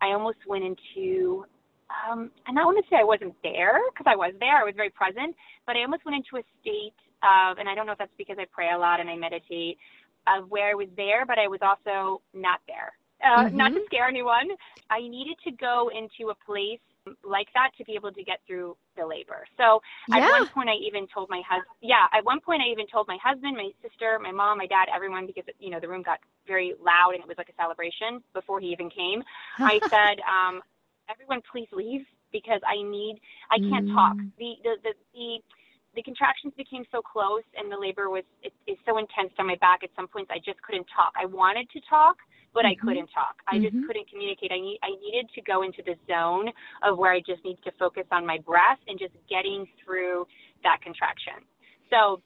I 0.00 0.12
almost 0.12 0.38
went 0.46 0.64
into, 0.64 1.44
um, 1.90 2.30
and 2.46 2.58
I 2.58 2.64
want 2.64 2.82
to 2.82 2.88
say 2.88 2.96
I 2.96 3.04
wasn't 3.04 3.34
there 3.42 3.80
because 3.90 4.06
I 4.06 4.16
was 4.16 4.32
there, 4.38 4.56
I 4.58 4.64
was 4.64 4.74
very 4.76 4.90
present, 4.90 5.34
but 5.66 5.76
I 5.76 5.82
almost 5.82 6.04
went 6.04 6.16
into 6.16 6.36
a 6.36 6.44
state 6.60 6.94
of, 7.22 7.58
and 7.58 7.68
I 7.68 7.74
don't 7.74 7.86
know 7.86 7.92
if 7.92 7.98
that's 7.98 8.16
because 8.16 8.38
I 8.38 8.46
pray 8.50 8.70
a 8.72 8.78
lot 8.78 9.00
and 9.00 9.10
I 9.10 9.16
meditate, 9.16 9.78
of 10.26 10.48
where 10.50 10.70
I 10.70 10.74
was 10.74 10.88
there, 10.96 11.26
but 11.26 11.38
I 11.38 11.48
was 11.48 11.60
also 11.62 12.22
not 12.34 12.60
there. 12.66 12.92
Uh, 13.24 13.44
Mm-hmm. 13.44 13.56
Not 13.56 13.72
to 13.74 13.80
scare 13.86 14.06
anyone. 14.06 14.48
I 14.90 15.00
needed 15.00 15.36
to 15.44 15.50
go 15.50 15.90
into 15.92 16.30
a 16.30 16.34
place 16.34 16.80
like 17.24 17.48
that 17.54 17.70
to 17.78 17.84
be 17.84 17.94
able 17.94 18.12
to 18.12 18.22
get 18.22 18.40
through 18.46 18.76
the 18.96 19.06
labor. 19.06 19.46
So 19.56 19.80
at 20.12 20.20
one 20.20 20.48
point, 20.48 20.68
I 20.68 20.74
even 20.74 21.06
told 21.12 21.30
my 21.30 21.42
husband. 21.48 21.72
Yeah, 21.80 22.06
at 22.12 22.24
one 22.24 22.40
point, 22.40 22.62
I 22.62 22.70
even 22.70 22.86
told 22.86 23.08
my 23.08 23.18
husband, 23.22 23.56
my 23.56 23.70
sister, 23.82 24.18
my 24.22 24.32
mom, 24.32 24.58
my 24.58 24.66
dad, 24.66 24.88
everyone, 24.94 25.26
because 25.26 25.44
you 25.58 25.70
know 25.70 25.80
the 25.80 25.88
room 25.88 26.02
got 26.02 26.18
very 26.46 26.74
loud 26.82 27.14
and 27.14 27.22
it 27.22 27.28
was 27.28 27.38
like 27.38 27.48
a 27.48 27.54
celebration 27.56 28.22
before 28.34 28.60
he 28.60 28.68
even 28.68 28.90
came. 28.90 29.22
I 29.58 29.80
said, 29.88 30.20
um, 30.28 30.60
"Everyone, 31.08 31.40
please 31.50 31.68
leave 31.72 32.04
because 32.32 32.60
I 32.66 32.82
need. 32.82 33.20
I 33.50 33.58
can't 33.58 33.88
talk. 33.88 34.16
Mm. 34.16 34.30
The 34.38 34.54
the 34.62 34.76
the." 34.82 34.92
the 35.14 35.38
the 35.92 36.02
contractions 36.02 36.54
became 36.56 36.84
so 36.92 37.02
close 37.02 37.42
and 37.58 37.66
the 37.66 37.76
labor 37.76 38.10
was 38.10 38.22
it, 38.44 38.52
it's 38.68 38.80
so 38.86 38.96
intense 38.96 39.32
on 39.40 39.46
my 39.48 39.56
back 39.56 39.82
at 39.82 39.90
some 39.96 40.06
points 40.06 40.30
i 40.32 40.38
just 40.38 40.62
couldn't 40.62 40.86
talk 40.94 41.12
i 41.20 41.26
wanted 41.26 41.68
to 41.70 41.80
talk 41.90 42.16
but 42.52 42.64
i 42.66 42.74
Mhm. 42.74 42.80
couldn't 42.80 43.06
talk 43.08 43.42
i 43.48 43.58
just 43.58 43.74
Mhm. 43.76 43.86
couldn't 43.86 44.08
communicate 44.08 44.52
i 44.52 44.58
need 44.58 44.78
i 44.82 44.90
needed 44.90 45.28
to 45.30 45.40
go 45.42 45.62
into 45.62 45.82
the 45.82 45.96
zone 46.06 46.52
of 46.82 46.98
where 46.98 47.12
i 47.12 47.20
just 47.20 47.44
need 47.44 47.60
to 47.62 47.70
focus 47.72 48.06
on 48.10 48.26
my 48.26 48.38
breath 48.38 48.78
and 48.88 48.98
just 48.98 49.14
getting 49.28 49.66
through 49.82 50.26
that 50.62 50.80
contraction 50.82 51.34
so 51.90 52.22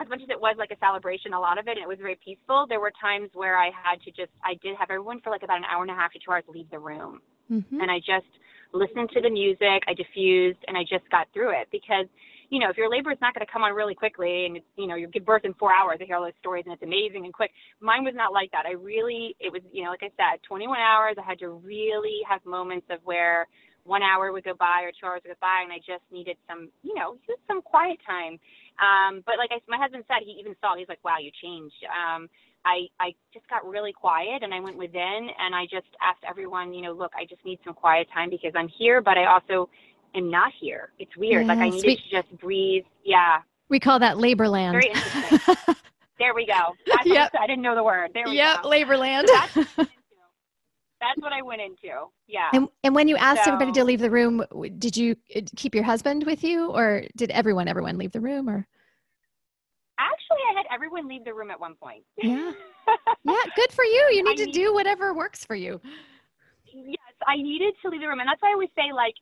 as 0.00 0.08
much 0.08 0.22
as 0.22 0.30
it 0.30 0.40
was 0.40 0.56
like 0.56 0.70
a 0.70 0.78
celebration 0.78 1.32
a 1.34 1.40
lot 1.40 1.58
of 1.58 1.68
it 1.68 1.78
it 1.78 1.86
was 1.86 1.98
very 1.98 2.16
peaceful 2.16 2.66
there 2.66 2.80
were 2.80 2.92
times 3.00 3.30
where 3.34 3.56
i 3.58 3.70
had 3.70 4.00
to 4.02 4.10
just 4.10 4.32
i 4.44 4.54
did 4.54 4.76
have 4.76 4.90
everyone 4.90 5.20
for 5.20 5.30
like 5.30 5.42
about 5.42 5.58
an 5.58 5.64
hour 5.64 5.82
and 5.82 5.90
a 5.90 5.94
half 5.94 6.12
to 6.12 6.18
two 6.18 6.30
hours 6.32 6.44
leave 6.48 6.68
the 6.70 6.78
room 6.78 7.20
Mhm. 7.50 7.80
and 7.80 7.90
I 7.90 7.98
just 7.98 8.26
listened 8.72 9.10
to 9.10 9.20
the 9.20 9.30
music, 9.30 9.82
I 9.88 9.94
diffused, 9.94 10.58
and 10.68 10.76
I 10.78 10.84
just 10.84 11.08
got 11.10 11.26
through 11.32 11.50
it 11.50 11.66
because, 11.72 12.06
you 12.50 12.58
know, 12.58 12.68
if 12.68 12.76
your 12.76 12.90
labor 12.90 13.12
is 13.12 13.18
not 13.20 13.32
going 13.32 13.46
to 13.46 13.50
come 13.50 13.62
on 13.62 13.72
really 13.72 13.94
quickly 13.94 14.46
and, 14.46 14.58
you 14.76 14.86
know, 14.88 14.96
you 14.96 15.06
give 15.06 15.24
birth 15.24 15.44
in 15.44 15.54
four 15.54 15.70
hours, 15.72 15.98
I 16.00 16.04
hear 16.04 16.16
all 16.16 16.24
those 16.24 16.38
stories 16.40 16.64
and 16.66 16.74
it's 16.74 16.82
amazing 16.82 17.24
and 17.24 17.32
quick. 17.32 17.52
Mine 17.80 18.04
was 18.04 18.14
not 18.14 18.32
like 18.32 18.50
that. 18.50 18.66
I 18.66 18.72
really, 18.72 19.36
it 19.38 19.52
was, 19.52 19.62
you 19.72 19.84
know, 19.84 19.90
like 19.90 20.02
I 20.02 20.10
said, 20.18 20.42
21 20.46 20.76
hours. 20.78 21.14
I 21.16 21.22
had 21.22 21.38
to 21.38 21.48
really 21.48 22.18
have 22.28 22.44
moments 22.44 22.86
of 22.90 22.98
where 23.04 23.46
one 23.84 24.02
hour 24.02 24.32
would 24.32 24.44
go 24.44 24.54
by 24.58 24.82
or 24.82 24.90
two 24.90 25.06
hours 25.06 25.22
would 25.24 25.30
go 25.30 25.40
by 25.40 25.62
and 25.62 25.72
I 25.72 25.78
just 25.78 26.02
needed 26.10 26.36
some, 26.48 26.68
you 26.82 26.94
know, 26.94 27.16
just 27.26 27.40
some 27.46 27.62
quiet 27.62 27.98
time. 28.04 28.38
Um, 28.82 29.22
but 29.24 29.38
like 29.38 29.50
I, 29.52 29.62
my 29.68 29.78
husband 29.78 30.04
said, 30.08 30.26
he 30.26 30.36
even 30.40 30.54
saw, 30.60 30.76
he's 30.76 30.88
like, 30.88 31.02
wow, 31.04 31.22
you 31.22 31.30
changed. 31.40 31.78
Um, 31.86 32.28
I, 32.64 32.90
I 32.98 33.14
just 33.32 33.48
got 33.48 33.64
really 33.64 33.92
quiet 33.92 34.42
and 34.42 34.52
I 34.52 34.60
went 34.60 34.76
within 34.76 35.30
and 35.38 35.54
I 35.54 35.64
just 35.64 35.88
asked 36.02 36.26
everyone, 36.28 36.74
you 36.74 36.82
know, 36.82 36.92
look, 36.92 37.12
I 37.16 37.24
just 37.24 37.44
need 37.44 37.58
some 37.64 37.74
quiet 37.74 38.08
time 38.12 38.28
because 38.28 38.52
I'm 38.56 38.68
here, 38.68 39.00
but 39.00 39.16
I 39.16 39.26
also 39.26 39.70
am 40.14 40.30
not 40.30 40.52
here. 40.60 40.90
It's 40.98 41.16
weird. 41.16 41.46
like 41.46 41.58
I 41.58 41.68
needed 41.68 41.86
we- 41.86 41.96
to 41.96 42.10
just 42.10 42.38
breathe. 42.40 42.84
Yeah. 43.04 43.38
we 43.68 43.78
call 43.80 43.98
that 44.00 44.18
labor 44.18 44.48
land. 44.48 44.74
Very 44.74 44.88
interesting. 44.88 45.74
There 46.18 46.34
we 46.34 46.44
go. 46.44 46.76
That's 46.86 47.06
Yep. 47.06 47.30
I, 47.40 47.44
I 47.44 47.46
didn't 47.46 47.62
know 47.62 47.74
the 47.74 47.82
word. 47.82 48.10
There 48.12 48.24
we 48.26 48.36
yep, 48.36 48.62
go. 48.62 48.68
labor 48.68 48.98
land. 48.98 49.26
That's, 49.26 49.54
that's 49.54 49.88
what 51.20 51.32
I 51.32 51.40
went 51.40 51.62
into. 51.62 51.88
Yeah. 52.28 52.50
and, 52.52 52.68
and 52.84 52.94
when 52.94 53.08
you 53.08 53.16
asked 53.16 53.48
everybody 53.48 53.72
to 53.72 53.84
leave 53.84 54.00
the 54.00 54.10
room, 54.10 54.44
did 54.78 54.98
you 54.98 55.16
uh, 55.34 55.40
keep 55.56 55.74
your 55.74 55.84
husband 55.84 56.24
with 56.26 56.44
you 56.44 56.66
or 56.72 57.04
did 57.16 57.30
everyone, 57.30 57.68
everyone 57.68 57.96
leave 57.96 58.12
the 58.12 58.20
room 58.20 58.50
or? 58.50 58.66
Actually, 59.98 60.38
I 60.50 60.56
had 60.58 60.66
everyone 60.74 61.08
leave 61.08 61.24
the 61.24 61.32
room 61.32 61.50
at 61.50 61.58
one 61.58 61.74
point. 61.74 62.04
Yeah. 62.18 62.52
Yeah, 63.24 63.36
good 63.54 63.72
for 63.72 63.84
you. 63.84 64.08
You 64.12 64.20
I 64.26 64.30
need 64.30 64.36
to 64.38 64.46
need- 64.46 64.52
do 64.54 64.74
whatever 64.74 65.14
works 65.14 65.44
for 65.44 65.54
you. 65.54 65.80
yes, 66.66 66.96
I 67.26 67.36
needed 67.36 67.72
to 67.82 67.88
leave 67.88 68.00
the 68.00 68.08
room. 68.08 68.18
And 68.20 68.28
that's 68.28 68.42
why 68.42 68.50
I 68.50 68.52
always 68.52 68.68
say, 68.76 68.92
like, 68.92 69.14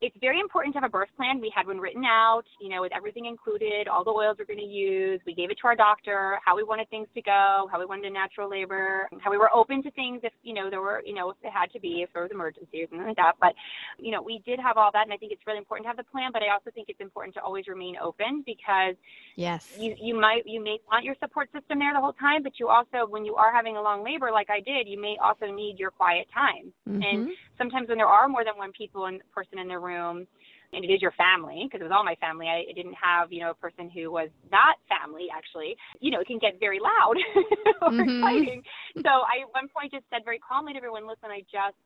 it's 0.00 0.16
very 0.20 0.40
important 0.40 0.74
to 0.74 0.80
have 0.80 0.88
a 0.88 0.90
birth 0.90 1.08
plan. 1.16 1.40
We 1.40 1.52
had 1.54 1.66
one 1.66 1.78
written 1.78 2.04
out, 2.04 2.42
you 2.60 2.68
know, 2.68 2.82
with 2.82 2.92
everything 2.94 3.26
included, 3.26 3.88
all 3.88 4.04
the 4.04 4.10
oils 4.10 4.36
we're 4.38 4.44
going 4.44 4.58
to 4.58 4.64
use. 4.64 5.20
We 5.24 5.34
gave 5.34 5.50
it 5.50 5.58
to 5.62 5.68
our 5.68 5.76
doctor, 5.76 6.38
how 6.44 6.56
we 6.56 6.62
wanted 6.62 6.90
things 6.90 7.08
to 7.14 7.22
go, 7.22 7.68
how 7.70 7.78
we 7.78 7.86
wanted 7.86 8.06
a 8.06 8.12
natural 8.12 8.50
labor, 8.50 9.08
how 9.20 9.30
we 9.30 9.38
were 9.38 9.54
open 9.54 9.82
to 9.84 9.90
things 9.92 10.20
if, 10.22 10.32
you 10.42 10.52
know, 10.52 10.68
there 10.68 10.80
were, 10.80 11.02
you 11.06 11.14
know, 11.14 11.30
if 11.30 11.36
it 11.42 11.52
had 11.52 11.70
to 11.72 11.80
be, 11.80 12.02
if 12.02 12.12
there 12.12 12.22
was 12.22 12.32
emergency 12.32 12.82
or 12.82 12.86
something 12.90 13.06
like 13.06 13.16
that. 13.16 13.34
But, 13.40 13.54
you 13.98 14.10
know, 14.10 14.20
we 14.20 14.42
did 14.44 14.58
have 14.60 14.76
all 14.76 14.90
that. 14.92 15.04
And 15.04 15.12
I 15.12 15.16
think 15.16 15.32
it's 15.32 15.46
really 15.46 15.58
important 15.58 15.84
to 15.84 15.88
have 15.88 15.96
the 15.96 16.04
plan, 16.04 16.30
but 16.32 16.42
I 16.42 16.52
also 16.52 16.70
think 16.74 16.88
it's 16.88 17.00
important 17.00 17.34
to 17.36 17.40
always 17.42 17.66
remain 17.68 17.96
open 18.02 18.42
because 18.44 18.96
Yes. 19.36 19.66
you 19.76 19.94
you 20.00 20.18
might 20.18 20.42
you 20.46 20.62
may 20.62 20.78
want 20.90 21.04
your 21.04 21.16
support 21.20 21.50
system 21.52 21.78
there 21.78 21.92
the 21.92 22.00
whole 22.00 22.12
time, 22.12 22.42
but 22.42 22.52
you 22.58 22.68
also 22.68 23.06
when 23.08 23.24
you 23.24 23.34
are 23.36 23.52
having 23.52 23.76
a 23.76 23.82
long 23.82 24.04
labor 24.04 24.30
like 24.32 24.50
I 24.50 24.60
did, 24.60 24.86
you 24.86 25.00
may 25.00 25.16
also 25.22 25.46
need 25.46 25.78
your 25.78 25.90
quiet 25.90 26.26
time. 26.32 26.72
And 26.86 27.24
Mhm. 27.24 27.36
sometimes 27.58 27.88
when 27.88 27.98
there 27.98 28.06
are 28.06 28.28
more 28.28 28.44
than 28.44 28.56
one 28.56 28.72
people 28.72 29.06
and 29.06 29.20
person 29.34 29.58
in 29.58 29.68
the 29.68 29.78
room, 29.84 30.26
and 30.72 30.84
it 30.84 30.88
is 30.88 31.02
your 31.02 31.12
family 31.12 31.62
because 31.64 31.80
it 31.80 31.84
was 31.84 31.92
all 31.94 32.04
my 32.04 32.16
family. 32.16 32.48
I, 32.48 32.64
didn't 32.74 32.96
have 32.96 33.30
you 33.32 33.40
know 33.40 33.50
a 33.50 33.54
person 33.54 33.90
who 33.90 34.10
was 34.10 34.30
not 34.50 34.76
family 34.88 35.28
actually. 35.30 35.76
You 36.00 36.10
know, 36.10 36.20
it 36.20 36.26
can 36.26 36.38
get 36.38 36.58
very 36.58 36.80
loud 36.80 37.16
or 37.82 37.92
Mhm. 37.92 38.08
exciting. 38.08 38.62
So 39.04 39.10
I 39.10 39.44
at 39.44 39.52
one 39.52 39.68
point 39.68 39.92
just 39.92 40.08
said 40.10 40.24
very 40.24 40.40
calmly 40.40 40.72
to 40.72 40.78
everyone, 40.78 41.06
listen, 41.06 41.30
I 41.30 41.40
just 41.52 41.76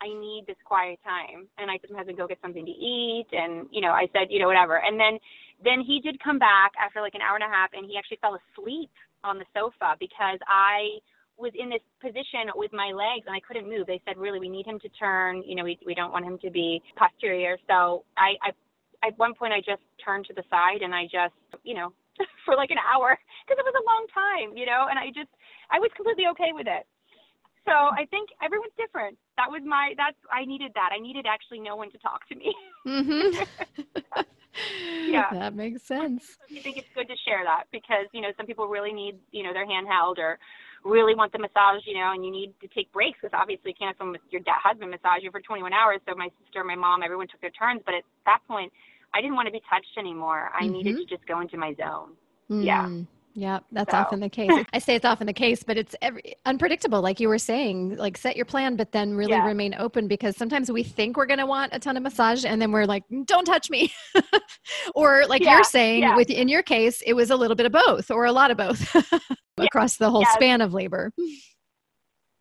I 0.00 0.08
need 0.08 0.44
this 0.46 0.56
quiet 0.64 1.00
time. 1.02 1.48
And 1.58 1.70
I 1.70 1.78
said 1.78 1.88
to 1.88 1.92
my 1.92 2.00
husband, 2.00 2.18
go 2.18 2.28
get 2.28 2.40
something 2.40 2.64
to 2.64 2.70
eat. 2.70 3.26
And, 3.32 3.66
you 3.72 3.80
know, 3.80 3.90
I 3.90 4.06
said, 4.12 4.28
you 4.30 4.38
know, 4.38 4.46
whatever. 4.46 4.78
And 4.78 4.98
then, 4.98 5.18
then 5.62 5.80
he 5.80 6.00
did 6.00 6.22
come 6.22 6.38
back 6.38 6.72
after 6.78 7.00
like 7.00 7.14
an 7.14 7.20
hour 7.20 7.34
and 7.34 7.44
a 7.44 7.48
half 7.50 7.70
and 7.72 7.86
he 7.86 7.98
actually 7.98 8.18
fell 8.22 8.38
asleep 8.38 8.90
on 9.24 9.38
the 9.38 9.44
sofa 9.52 9.96
because 9.98 10.38
I 10.46 11.02
was 11.38 11.52
in 11.54 11.70
this 11.70 11.82
position 12.00 12.50
with 12.54 12.72
my 12.72 12.90
legs 12.92 13.26
and 13.26 13.34
I 13.34 13.40
couldn't 13.40 13.68
move. 13.68 13.86
They 13.86 14.02
said, 14.06 14.18
really, 14.18 14.38
we 14.38 14.48
need 14.48 14.66
him 14.66 14.78
to 14.80 14.88
turn. 14.90 15.42
You 15.46 15.56
know, 15.56 15.64
we, 15.64 15.78
we 15.86 15.94
don't 15.94 16.12
want 16.12 16.24
him 16.24 16.38
to 16.42 16.50
be 16.50 16.82
posterior. 16.96 17.56
So 17.68 18.04
I, 18.16 18.34
I, 18.42 19.06
at 19.06 19.18
one 19.18 19.34
point 19.34 19.52
I 19.52 19.60
just 19.60 19.82
turned 20.04 20.26
to 20.26 20.34
the 20.34 20.42
side 20.50 20.82
and 20.82 20.94
I 20.94 21.04
just, 21.04 21.34
you 21.62 21.74
know, 21.74 21.92
for 22.44 22.56
like 22.56 22.70
an 22.70 22.82
hour 22.82 23.18
because 23.46 23.58
it 23.58 23.64
was 23.64 23.74
a 23.78 23.86
long 23.86 24.06
time, 24.12 24.56
you 24.56 24.66
know, 24.66 24.86
and 24.90 24.98
I 24.98 25.08
just, 25.14 25.30
I 25.70 25.78
was 25.78 25.90
completely 25.94 26.26
okay 26.32 26.50
with 26.52 26.66
it. 26.66 26.86
So 27.64 27.74
I 27.74 28.06
think 28.10 28.30
everyone's 28.42 28.72
different. 28.78 29.18
That 29.36 29.50
was 29.50 29.60
my 29.62 29.92
that's 29.94 30.16
I 30.32 30.46
needed 30.46 30.72
that. 30.74 30.88
I 30.90 30.98
needed 30.98 31.26
actually 31.28 31.60
no 31.60 31.76
one 31.76 31.90
to 31.92 31.98
talk 31.98 32.26
to 32.28 32.34
me. 32.34 32.54
mm-hmm. 32.86 34.22
Yeah. 35.06 35.28
That 35.32 35.54
makes 35.54 35.82
sense. 35.84 36.36
I 36.50 36.60
think 36.60 36.76
it's 36.76 36.88
good 36.94 37.08
to 37.08 37.14
share 37.24 37.44
that 37.44 37.64
because, 37.70 38.06
you 38.12 38.20
know, 38.20 38.30
some 38.36 38.46
people 38.46 38.66
really 38.66 38.92
need, 38.92 39.16
you 39.30 39.42
know, 39.42 39.52
their 39.52 39.66
hand 39.66 39.86
held 39.88 40.18
or 40.18 40.38
really 40.84 41.14
want 41.14 41.32
the 41.32 41.38
massage, 41.38 41.82
you 41.86 41.94
know, 41.94 42.12
and 42.12 42.24
you 42.24 42.30
need 42.30 42.54
to 42.60 42.68
take 42.68 42.90
breaks 42.92 43.18
because 43.20 43.36
obviously 43.38 43.70
you 43.70 43.74
can't 43.78 43.88
have 43.90 43.96
someone, 43.98 44.12
with 44.12 44.22
your 44.30 44.40
dad, 44.42 44.58
husband 44.62 44.90
massage 44.90 45.22
you 45.22 45.30
for 45.30 45.40
21 45.40 45.72
hours. 45.72 46.00
So 46.08 46.14
my 46.16 46.28
sister, 46.44 46.64
my 46.64 46.74
mom, 46.76 47.02
everyone 47.02 47.26
took 47.28 47.40
their 47.40 47.50
turns. 47.50 47.82
But 47.84 47.94
at 47.94 48.04
that 48.26 48.40
point, 48.48 48.72
I 49.14 49.20
didn't 49.20 49.36
want 49.36 49.46
to 49.46 49.52
be 49.52 49.62
touched 49.68 49.96
anymore. 49.98 50.50
I 50.58 50.66
needed 50.66 50.96
Mhm. 50.96 50.98
to 51.00 51.04
just 51.16 51.26
go 51.26 51.40
into 51.40 51.56
my 51.56 51.74
zone. 51.74 52.12
Yeah. 52.48 52.86
Mm, 52.86 53.06
Yeah, 53.34 53.60
that's 53.70 53.92
So- 53.92 53.98
often 53.98 54.18
the 54.20 54.28
case. 54.28 54.50
I 54.72 54.78
say 54.80 54.96
it's 54.96 55.04
often 55.04 55.26
the 55.28 55.32
case, 55.32 55.62
but 55.62 55.76
it's 55.76 55.94
every, 56.02 56.34
unpredictable. 56.44 57.00
Like 57.02 57.20
you 57.20 57.28
were 57.28 57.38
saying, 57.38 57.96
like 57.96 58.16
set 58.16 58.34
your 58.36 58.44
plan, 58.46 58.74
but 58.74 58.90
then 58.90 59.14
really 59.14 59.32
Yeah. 59.32 59.46
remain 59.46 59.74
open 59.78 60.08
because 60.08 60.36
sometimes 60.36 60.72
we 60.72 60.82
think 60.82 61.16
we're 61.16 61.26
going 61.26 61.38
to 61.38 61.46
want 61.46 61.72
a 61.72 61.78
ton 61.78 61.96
of 61.96 62.02
massage 62.02 62.44
and 62.44 62.60
then 62.60 62.72
we're 62.72 62.84
like, 62.86 63.04
don't 63.26 63.44
touch 63.44 63.70
me. 63.70 63.92
or 64.94 65.24
like 65.28 65.42
Yeah, 65.42 65.54
you're 65.54 65.64
saying 65.64 66.00
yeah. 66.02 66.16
with, 66.16 66.30
in 66.30 66.48
your 66.48 66.62
case, 66.62 67.00
it 67.06 67.12
was 67.12 67.30
a 67.30 67.36
little 67.36 67.54
bit 67.54 67.66
of 67.66 67.72
both 67.72 68.10
or 68.10 68.24
a 68.24 68.32
lot 68.32 68.50
of 68.50 68.56
both 68.56 68.80
across 69.60 69.96
the 69.96 70.10
whole 70.10 70.22
Yes. 70.22 70.34
span 70.34 70.60
of 70.60 70.74
labor. 70.74 71.12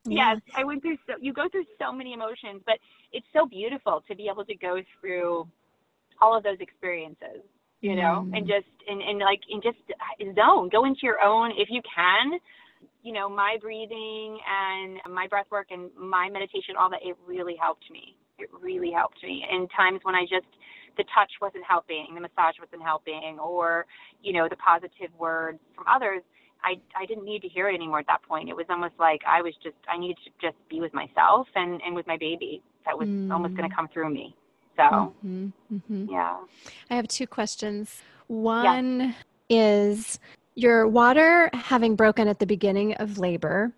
Yes, 0.10 0.38
I 0.56 0.64
went 0.64 0.82
through 0.82 0.98
so 1.06 1.16
you 1.20 1.34
go 1.34 1.50
through 1.50 1.66
so 1.78 1.92
many 1.92 2.14
emotions, 2.14 2.62
but 2.66 2.78
it's 3.12 3.26
so 3.34 3.46
beautiful 3.46 4.04
to 4.08 4.16
be 4.16 4.30
able 4.32 4.46
to 4.46 4.56
go 4.56 4.82
through 5.02 5.46
all 6.22 6.36
of 6.36 6.44
those 6.44 6.58
experiences, 6.62 7.44
you 7.82 7.96
know, 7.96 8.24
Mm. 8.26 8.38
and 8.38 8.48
just 8.48 8.68
and, 8.88 9.02
and 9.02 9.20
like 9.20 9.42
and 9.50 9.62
just 9.62 9.78
zone, 10.36 10.70
go 10.70 10.86
into 10.86 11.02
your 11.04 11.22
own 11.22 11.52
if 11.58 11.70
you 11.70 11.82
can. 11.94 12.40
You 13.04 13.12
know, 13.14 13.28
my 13.28 13.58
breathing 13.60 14.40
and 14.48 15.00
my 15.14 15.28
breath 15.28 15.48
work 15.52 15.68
and 15.72 15.94
my 15.96 16.30
meditation, 16.30 16.76
all 16.80 16.90
that, 16.90 17.00
it 17.04 17.18
really 17.26 17.56
helped 17.60 17.90
me. 17.92 18.16
It 18.40 18.50
really 18.62 18.92
helped 18.92 19.22
me 19.24 19.46
in 19.52 19.68
times 19.70 20.00
when 20.04 20.16
I 20.16 20.22
just 20.24 20.48
the 20.96 21.04
touch 21.14 21.32
wasn't 21.42 21.64
helping, 21.68 22.08
the 22.16 22.22
massage 22.22 22.56
wasn't 22.60 22.82
helping, 22.82 23.38
or 23.40 23.86
you 24.22 24.32
know, 24.32 24.48
the 24.50 24.56
positive 24.56 25.12
words 25.20 25.60
from 25.76 25.86
others. 25.88 26.22
I 26.64 26.80
I 26.96 27.06
didn't 27.06 27.26
need 27.26 27.42
to 27.44 27.48
hear 27.48 27.70
it 27.70 27.76
anymore 27.76 28.00
at 28.00 28.08
that 28.08 28.24
point. 28.24 28.50
It 28.50 28.56
was 28.56 28.66
almost 28.70 28.94
like 29.00 29.22
I 29.28 29.42
was 29.42 29.54
just 29.64 29.76
I 29.88 29.98
needed 29.98 30.18
to 30.26 30.32
just 30.42 30.58
be 30.70 30.80
with 30.80 30.94
myself 30.94 31.48
and 31.56 31.82
and 31.86 31.96
with 31.96 32.08
my 32.08 32.18
baby. 32.18 32.62
That 32.86 32.98
was 32.98 33.08
almost 33.32 33.56
going 33.56 33.68
Mm. 33.68 33.72
to 33.72 33.76
come 33.76 33.88
through 33.90 34.10
me. 34.10 34.36
So 34.78 35.14
Mhm, 35.26 35.52
mhm. 35.72 36.10
yeah. 36.10 36.38
I 36.90 36.96
have 36.96 37.08
two 37.08 37.28
questions. 37.28 38.02
One 38.28 39.16
is 39.50 40.20
your 40.56 40.88
water 40.88 41.50
having 41.54 41.96
broken 41.96 42.28
at 42.28 42.40
the 42.40 42.46
beginning 42.46 42.94
of 42.96 43.18
labor. 43.18 43.74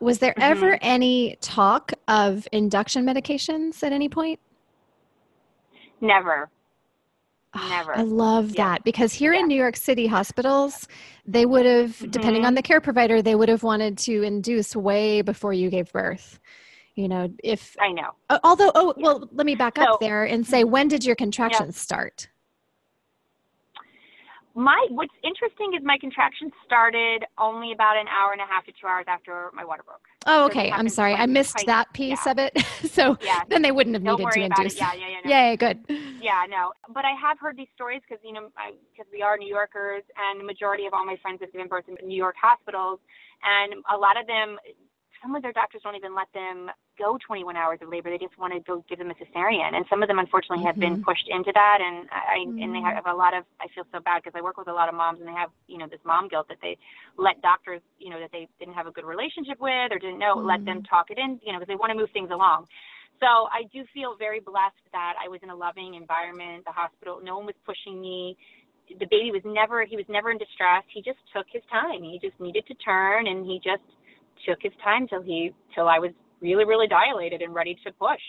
Was 0.00 0.18
there 0.18 0.34
ever 0.38 0.72
Mhm. 0.72 0.78
any 0.82 1.36
talk 1.40 1.92
of 2.08 2.46
induction 2.52 3.04
medications 3.04 3.82
at 3.82 3.92
any 3.92 4.08
point? 4.08 4.40
Never. 6.00 6.50
Never. 7.68 7.96
I 7.96 8.02
love 8.02 8.50
Yeah. 8.50 8.64
that 8.64 8.84
because 8.84 9.12
here 9.12 9.32
Yeah. 9.32 9.40
in 9.40 9.48
New 9.48 9.56
York 9.56 9.76
City 9.76 10.06
hospitals, 10.06 10.88
they 11.26 11.46
would 11.46 11.66
have, 11.66 11.90
mm-hmm. 11.90 12.10
depending 12.10 12.44
on 12.44 12.54
the 12.54 12.62
care 12.62 12.80
provider, 12.80 13.22
they 13.22 13.34
would 13.34 13.48
have 13.48 13.62
wanted 13.62 13.96
to 13.98 14.22
induce 14.22 14.74
way 14.74 15.22
before 15.22 15.52
you 15.52 15.70
gave 15.70 15.92
birth. 15.92 16.38
You 16.94 17.08
know, 17.08 17.28
if 17.42 17.76
I 17.80 17.90
know. 17.90 18.12
although, 18.44 18.70
oh, 18.74 18.94
well, 18.96 19.28
let 19.32 19.46
me 19.46 19.54
back 19.56 19.76
So- 19.76 19.94
up 19.94 20.00
there 20.00 20.24
and 20.24 20.44
mm-hmm. 20.44 20.50
say, 20.50 20.64
when 20.64 20.88
did 20.88 21.04
your 21.04 21.16
contractions 21.16 21.78
start? 21.78 22.28
My 24.54 24.86
what's 24.90 25.12
interesting 25.24 25.72
is 25.76 25.82
my 25.84 25.98
contractions 25.98 26.52
started 26.64 27.24
only 27.38 27.72
about 27.72 27.96
an 27.96 28.06
hour 28.08 28.32
and 28.32 28.40
a 28.40 28.46
half 28.46 28.64
to 28.66 28.72
two 28.72 28.86
hours 28.86 29.04
after 29.08 29.50
my 29.52 29.64
water 29.64 29.82
broke. 29.84 30.06
Oh, 30.26 30.46
okay. 30.46 30.70
I'm 30.70 30.88
sorry. 30.88 31.14
I 31.14 31.26
missed 31.26 31.54
quite, 31.54 31.66
that 31.66 31.92
piece 31.92 32.24
yeah. 32.24 32.32
of 32.32 32.38
it. 32.38 32.64
so 32.90 33.18
yeah. 33.20 33.42
then 33.48 33.62
they 33.62 33.72
wouldn't 33.72 33.94
have 33.94 34.04
Don't 34.04 34.18
needed 34.18 34.32
to 34.32 34.40
induce. 34.42 34.74
It. 34.74 34.80
Yeah, 34.80 34.94
yeah, 34.94 35.08
yeah. 35.08 35.20
No. 35.24 35.30
Yeah, 35.30 35.56
good. 35.56 35.78
Yeah, 36.22 36.46
no. 36.48 36.72
But 36.88 37.04
I 37.04 37.12
have 37.20 37.38
heard 37.40 37.56
these 37.56 37.68
stories 37.74 38.00
because 38.08 38.22
you 38.24 38.32
know 38.32 38.48
because 38.92 39.10
we 39.12 39.22
are 39.22 39.36
New 39.36 39.48
Yorkers, 39.48 40.02
and 40.16 40.40
the 40.40 40.44
majority 40.44 40.86
of 40.86 40.94
all 40.94 41.04
my 41.04 41.16
friends 41.20 41.40
have 41.40 41.52
given 41.52 41.66
birth 41.66 41.84
in 41.88 41.96
New 42.06 42.16
York 42.16 42.36
hospitals, 42.40 43.00
and 43.42 43.74
a 43.92 43.96
lot 43.96 44.18
of 44.20 44.26
them 44.26 44.58
some 45.24 45.34
of 45.34 45.42
their 45.42 45.52
doctors 45.52 45.80
don't 45.82 45.96
even 45.96 46.14
let 46.14 46.28
them 46.34 46.70
go 46.98 47.18
21 47.26 47.56
hours 47.56 47.78
of 47.80 47.88
labor. 47.88 48.10
They 48.10 48.18
just 48.18 48.36
want 48.38 48.52
to 48.52 48.60
go 48.60 48.84
give 48.88 48.98
them 48.98 49.10
a 49.10 49.14
cesarean, 49.16 49.74
and 49.74 49.84
some 49.88 50.02
of 50.02 50.08
them 50.08 50.18
unfortunately 50.18 50.64
have 50.64 50.76
mm-hmm. 50.76 51.00
been 51.00 51.02
pushed 51.02 51.26
into 51.28 51.50
that. 51.54 51.78
And 51.80 52.06
I 52.12 52.44
mm-hmm. 52.44 52.62
and 52.62 52.74
they 52.74 52.80
have 52.84 53.06
a 53.06 53.14
lot 53.14 53.32
of. 53.32 53.44
I 53.60 53.66
feel 53.74 53.84
so 53.90 54.00
bad 54.00 54.22
because 54.22 54.36
I 54.36 54.42
work 54.42 54.58
with 54.58 54.68
a 54.68 54.72
lot 54.72 54.88
of 54.88 54.94
moms, 54.94 55.20
and 55.20 55.28
they 55.28 55.32
have 55.32 55.48
you 55.66 55.78
know 55.78 55.88
this 55.88 56.04
mom 56.04 56.28
guilt 56.28 56.48
that 56.48 56.58
they 56.60 56.76
let 57.16 57.40
doctors 57.40 57.80
you 57.98 58.10
know 58.10 58.20
that 58.20 58.30
they 58.32 58.46
didn't 58.60 58.74
have 58.74 58.86
a 58.86 58.92
good 58.92 59.04
relationship 59.04 59.58
with 59.60 59.90
or 59.90 59.98
didn't 59.98 60.18
know 60.18 60.36
mm-hmm. 60.36 60.46
let 60.46 60.64
them 60.64 60.84
mm-hmm. 60.84 60.94
talk 60.94 61.10
it 61.10 61.18
in 61.18 61.40
you 61.42 61.52
know 61.52 61.58
because 61.58 61.72
they 61.72 61.80
want 61.80 61.90
to 61.90 61.96
move 61.96 62.10
things 62.12 62.30
along. 62.30 62.68
So 63.20 63.48
I 63.48 63.64
do 63.72 63.84
feel 63.94 64.16
very 64.18 64.40
blessed 64.40 64.84
that 64.92 65.14
I 65.16 65.28
was 65.28 65.40
in 65.42 65.48
a 65.48 65.56
loving 65.56 65.94
environment. 65.94 66.64
The 66.66 66.72
hospital, 66.72 67.20
no 67.22 67.38
one 67.38 67.46
was 67.46 67.56
pushing 67.64 68.00
me. 68.00 68.36
The 68.90 69.06
baby 69.06 69.32
was 69.32 69.40
never. 69.46 69.84
He 69.84 69.96
was 69.96 70.04
never 70.10 70.30
in 70.30 70.36
distress. 70.36 70.84
He 70.92 71.00
just 71.00 71.18
took 71.32 71.46
his 71.48 71.62
time. 71.72 72.02
He 72.02 72.20
just 72.20 72.38
needed 72.38 72.66
to 72.68 72.74
turn, 72.74 73.26
and 73.26 73.46
he 73.46 73.56
just 73.64 73.86
took 74.46 74.58
his 74.62 74.72
time 74.82 75.06
till 75.08 75.22
he 75.22 75.52
till 75.74 75.88
I 75.88 75.98
was 75.98 76.10
really 76.40 76.64
really 76.64 76.86
dilated 76.86 77.42
and 77.42 77.54
ready 77.54 77.76
to 77.84 77.92
push. 77.92 78.20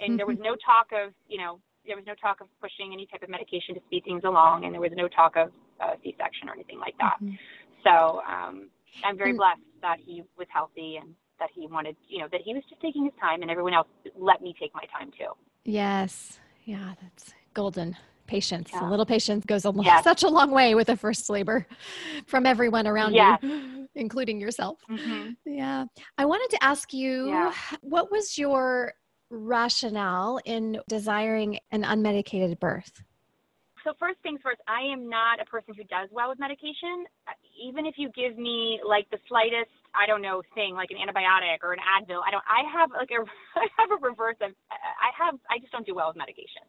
And 0.00 0.18
there 0.18 0.26
was 0.26 0.38
no 0.40 0.54
talk 0.64 0.88
of 0.92 1.12
you 1.28 1.38
know 1.38 1.60
there 1.86 1.96
was 1.96 2.06
no 2.06 2.14
talk 2.14 2.40
of 2.40 2.48
pushing 2.60 2.92
any 2.92 3.06
type 3.06 3.22
of 3.22 3.28
medication 3.28 3.74
to 3.74 3.80
speed 3.86 4.04
things 4.04 4.22
along, 4.24 4.64
and 4.64 4.74
there 4.74 4.80
was 4.80 4.92
no 4.94 5.08
talk 5.08 5.36
of 5.36 5.52
uh, 5.80 5.94
C-section 6.02 6.48
or 6.48 6.52
anything 6.52 6.80
like 6.80 6.94
that. 6.98 7.16
Mm-hmm. 7.22 7.34
So 7.84 8.20
um, 8.26 8.68
I'm 9.04 9.16
very 9.16 9.32
blessed 9.32 9.60
that 9.82 9.98
he 10.04 10.24
was 10.36 10.48
healthy 10.52 10.98
and 11.00 11.14
that 11.38 11.50
he 11.54 11.66
wanted, 11.68 11.96
you 12.08 12.18
know, 12.18 12.28
that 12.32 12.40
he 12.44 12.54
was 12.54 12.64
just 12.68 12.80
taking 12.80 13.04
his 13.04 13.12
time, 13.20 13.42
and 13.42 13.50
everyone 13.50 13.74
else 13.74 13.86
let 14.18 14.42
me 14.42 14.54
take 14.58 14.74
my 14.74 14.84
time 14.98 15.10
too. 15.16 15.32
Yes, 15.64 16.40
yeah, 16.64 16.94
that's 17.00 17.34
golden 17.54 17.96
patience. 18.26 18.70
Yeah. 18.72 18.88
A 18.88 18.90
little 18.90 19.06
patience 19.06 19.44
goes 19.44 19.64
a 19.64 19.72
yes. 19.82 20.04
such 20.04 20.22
a 20.22 20.28
long 20.28 20.50
way 20.50 20.74
with 20.74 20.88
a 20.88 20.96
first 20.96 21.28
labor 21.30 21.66
from 22.26 22.46
everyone 22.46 22.86
around 22.86 23.14
yes. 23.14 23.38
you, 23.42 23.88
including 23.94 24.40
yourself. 24.40 24.80
Mm-hmm. 24.90 25.30
Yeah. 25.46 25.86
I 26.18 26.24
wanted 26.24 26.54
to 26.56 26.64
ask 26.64 26.92
you 26.92 27.28
yeah. 27.28 27.52
what 27.80 28.10
was 28.10 28.36
your 28.38 28.92
rationale 29.30 30.40
in 30.44 30.78
desiring 30.88 31.58
an 31.72 31.82
unmedicated 31.82 32.60
birth? 32.60 33.02
so 33.86 33.92
first 34.00 34.18
things 34.22 34.40
first, 34.42 34.60
I 34.66 34.82
am 34.92 35.08
not 35.08 35.40
a 35.40 35.44
person 35.44 35.72
who 35.74 35.84
does 35.84 36.08
well 36.10 36.28
with 36.28 36.40
medication. 36.40 37.06
Even 37.62 37.86
if 37.86 37.94
you 37.96 38.10
give 38.10 38.36
me 38.36 38.80
like 38.86 39.08
the 39.10 39.18
slightest, 39.28 39.70
I 39.96 40.06
don't 40.06 40.22
know, 40.22 40.42
thing 40.54 40.74
like 40.74 40.90
an 40.90 40.98
antibiotic 40.98 41.62
or 41.62 41.72
an 41.72 41.80
Advil, 41.80 42.20
I 42.26 42.30
don't. 42.30 42.44
I 42.46 42.62
have 42.72 42.90
like 42.90 43.10
a, 43.10 43.24
I 43.56 43.66
have 43.78 43.90
a 43.90 44.04
reverse 44.04 44.36
of. 44.42 44.52
I 44.70 45.10
have. 45.16 45.34
I 45.50 45.58
just 45.58 45.72
don't 45.72 45.86
do 45.86 45.94
well 45.94 46.08
with 46.08 46.16
medication. 46.16 46.62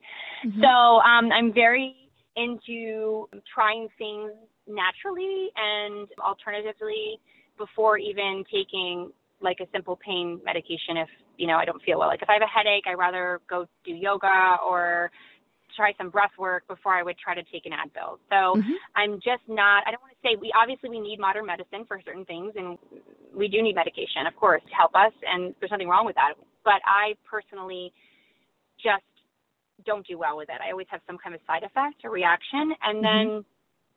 Mm-hmm. 0.45 0.61
So 0.61 0.67
um, 0.67 1.31
I'm 1.31 1.53
very 1.53 1.95
into 2.35 3.27
trying 3.53 3.87
things 3.97 4.31
naturally 4.67 5.49
and 5.55 6.07
alternatively 6.23 7.19
before 7.57 7.97
even 7.97 8.43
taking 8.51 9.11
like 9.41 9.57
a 9.59 9.67
simple 9.71 9.97
pain 10.03 10.39
medication 10.43 10.97
if 10.97 11.09
you 11.37 11.47
know 11.47 11.57
I 11.57 11.65
don't 11.65 11.81
feel 11.83 11.99
well. 11.99 12.07
Like 12.07 12.21
if 12.21 12.29
I 12.29 12.33
have 12.33 12.41
a 12.41 12.45
headache, 12.45 12.85
I 12.87 12.93
rather 12.93 13.41
go 13.49 13.65
do 13.83 13.91
yoga 13.91 14.57
or 14.67 15.11
try 15.77 15.93
some 15.97 16.09
breath 16.09 16.33
work 16.37 16.67
before 16.67 16.93
I 16.93 17.03
would 17.03 17.17
try 17.17 17.35
to 17.35 17.43
take 17.53 17.65
an 17.65 17.71
Advil. 17.71 18.17
So 18.29 18.59
mm-hmm. 18.59 18.73
I'm 18.95 19.15
just 19.21 19.45
not, 19.47 19.83
I 19.85 19.91
don't 19.91 20.01
want 20.01 20.11
to 20.11 20.27
say 20.27 20.35
we 20.35 20.51
obviously 20.57 20.89
we 20.89 20.99
need 20.99 21.19
modern 21.19 21.45
medicine 21.45 21.85
for 21.87 22.01
certain 22.03 22.25
things 22.25 22.53
and 22.57 22.77
we 23.33 23.47
do 23.47 23.61
need 23.61 23.75
medication, 23.75 24.25
of 24.27 24.35
course, 24.35 24.61
to 24.67 24.75
help 24.75 24.91
us. 24.95 25.13
And 25.23 25.53
there's 25.59 25.71
nothing 25.71 25.87
wrong 25.87 26.05
with 26.05 26.15
that. 26.15 26.33
But 26.65 26.81
I 26.83 27.13
personally 27.29 27.93
just 28.81 29.05
don't 29.85 30.05
do 30.05 30.17
well 30.17 30.35
with 30.35 30.49
it. 30.49 30.57
I 30.59 30.71
always 30.71 30.87
have 30.89 31.01
some 31.05 31.17
kind 31.21 31.35
of 31.35 31.41
side 31.45 31.63
effect 31.63 32.03
or 32.03 32.09
reaction. 32.09 32.73
And 32.81 33.05
mm-hmm. 33.05 33.29
then 33.29 33.45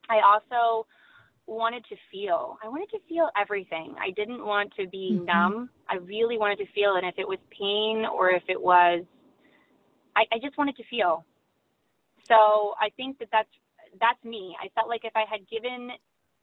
I 0.09 0.21
also 0.21 0.85
wanted 1.47 1.83
to 1.89 1.95
feel. 2.11 2.57
I 2.63 2.69
wanted 2.69 2.89
to 2.91 2.99
feel 3.09 3.29
everything. 3.39 3.95
I 3.99 4.11
didn't 4.11 4.45
want 4.45 4.71
to 4.79 4.87
be 4.87 5.13
mm-hmm. 5.15 5.25
numb. 5.25 5.69
I 5.89 5.95
really 5.95 6.37
wanted 6.37 6.59
to 6.59 6.65
feel. 6.73 6.95
And 6.95 7.05
if 7.05 7.15
it 7.17 7.27
was 7.27 7.39
pain 7.49 8.05
or 8.05 8.29
if 8.29 8.43
it 8.47 8.61
was, 8.61 9.03
I, 10.15 10.23
I 10.31 10.39
just 10.41 10.57
wanted 10.57 10.77
to 10.77 10.83
feel. 10.89 11.25
So 12.31 12.73
I 12.79 12.89
think 12.95 13.19
that 13.19 13.27
that's 13.31 13.51
that's 13.99 14.23
me. 14.23 14.55
I 14.63 14.69
felt 14.73 14.87
like 14.87 15.03
if 15.03 15.11
I 15.15 15.25
had 15.29 15.41
given, 15.51 15.91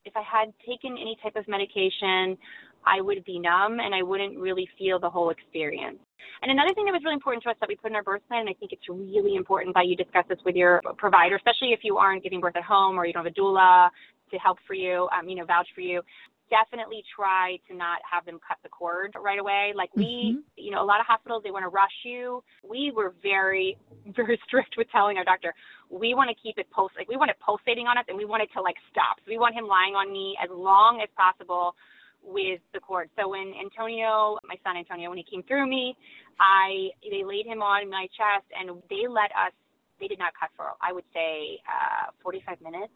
if 0.04 0.14
I 0.14 0.22
had 0.22 0.52
taken 0.68 0.92
any 1.00 1.16
type 1.22 1.34
of 1.34 1.48
medication, 1.48 2.36
I 2.84 3.00
would 3.00 3.24
be 3.24 3.38
numb 3.38 3.80
and 3.80 3.94
I 3.94 4.02
wouldn't 4.02 4.38
really 4.38 4.68
feel 4.78 5.00
the 5.00 5.08
whole 5.08 5.30
experience. 5.30 5.98
And 6.42 6.52
another 6.52 6.74
thing 6.74 6.84
that 6.84 6.92
was 6.92 7.00
really 7.04 7.14
important 7.14 7.42
to 7.44 7.50
us 7.50 7.56
that 7.60 7.68
we 7.68 7.74
put 7.74 7.90
in 7.90 7.96
our 7.96 8.02
birth 8.02 8.20
plan, 8.28 8.40
and 8.40 8.50
I 8.50 8.54
think 8.60 8.72
it's 8.72 8.88
really 8.88 9.34
important 9.34 9.74
that 9.74 9.86
you 9.86 9.96
discuss 9.96 10.24
this 10.28 10.38
with 10.44 10.56
your 10.56 10.82
provider, 10.98 11.36
especially 11.36 11.72
if 11.72 11.80
you 11.82 11.96
aren't 11.96 12.22
giving 12.22 12.40
birth 12.40 12.56
at 12.56 12.64
home 12.64 12.98
or 12.98 13.06
you 13.06 13.12
don't 13.12 13.24
have 13.24 13.32
a 13.32 13.40
doula 13.40 13.88
to 14.30 14.36
help 14.36 14.58
for 14.66 14.74
you, 14.74 15.08
um, 15.18 15.28
you 15.28 15.36
know, 15.36 15.46
vouch 15.46 15.68
for 15.74 15.80
you, 15.80 16.02
definitely 16.50 17.02
try 17.14 17.58
to 17.68 17.76
not 17.76 17.98
have 18.10 18.24
them 18.24 18.40
cut 18.46 18.58
the 18.62 18.68
cord 18.68 19.14
right 19.20 19.38
away. 19.38 19.72
Like 19.74 19.90
we, 19.94 20.36
mm-hmm. 20.36 20.40
you 20.56 20.70
know, 20.70 20.82
a 20.82 20.86
lot 20.86 21.00
of 21.00 21.06
hospitals 21.06 21.42
they 21.44 21.50
want 21.50 21.64
to 21.64 21.68
rush 21.68 22.04
you. 22.04 22.42
We 22.68 22.92
were 22.94 23.14
very, 23.22 23.76
very 24.16 24.40
strict 24.46 24.74
with 24.76 24.90
telling 24.90 25.16
our 25.18 25.24
doctor 25.24 25.54
we 25.90 26.14
want 26.14 26.28
to 26.28 26.36
keep 26.36 26.58
it 26.58 26.68
pulse 26.70 26.92
like 26.96 27.08
we 27.08 27.16
want 27.16 27.30
it 27.30 27.36
pulsating 27.40 27.86
on 27.86 27.96
us 27.96 28.04
and 28.08 28.16
we 28.16 28.24
want 28.24 28.42
it 28.42 28.50
to 28.54 28.60
like 28.60 28.76
stop. 28.90 29.16
So 29.24 29.28
we 29.28 29.38
want 29.38 29.54
him 29.54 29.66
lying 29.66 29.94
on 29.94 30.12
me 30.12 30.36
as 30.42 30.50
long 30.52 31.00
as 31.02 31.08
possible 31.16 31.74
with 32.22 32.60
the 32.74 32.80
cord. 32.80 33.08
So 33.18 33.28
when 33.28 33.54
Antonio, 33.58 34.38
my 34.44 34.56
son 34.64 34.76
Antonio, 34.76 35.08
when 35.08 35.18
he 35.18 35.24
came 35.24 35.42
through 35.44 35.66
me, 35.66 35.96
I 36.40 36.90
they 37.02 37.24
laid 37.24 37.46
him 37.46 37.62
on 37.62 37.88
my 37.88 38.06
chest 38.12 38.46
and 38.52 38.82
they 38.90 39.08
let 39.08 39.32
us. 39.32 39.52
They 40.00 40.06
did 40.06 40.18
not 40.18 40.32
cut 40.38 40.50
for 40.56 40.78
I 40.80 40.92
would 40.92 41.06
say 41.12 41.58
uh, 41.66 42.12
45 42.22 42.60
minutes 42.60 42.92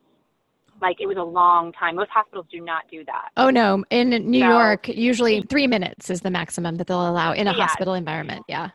like 0.83 1.01
it 1.01 1.07
was 1.07 1.17
a 1.17 1.23
long 1.23 1.73
time. 1.73 1.97
Most 1.97 2.11
hospitals 2.11 2.47
do 2.51 2.61
not 2.61 2.83
do 2.91 3.05
that. 3.07 3.31
Oh 3.37 3.49
no, 3.49 3.83
in 3.91 4.11
New 4.11 4.41
so, 4.41 4.49
York, 4.49 4.89
usually 4.89 5.43
three 5.49 5.67
minutes 5.67 6.11
is 6.11 6.21
the 6.21 6.31
maximum 6.31 6.77
that 6.77 6.89
they'll 6.89 7.09
allow 7.09 7.33
in 7.33 7.47
a 7.47 7.53
yes. 7.53 7.71
hospital 7.71 7.95
environment. 7.95 8.45
Yeah, 8.49 8.71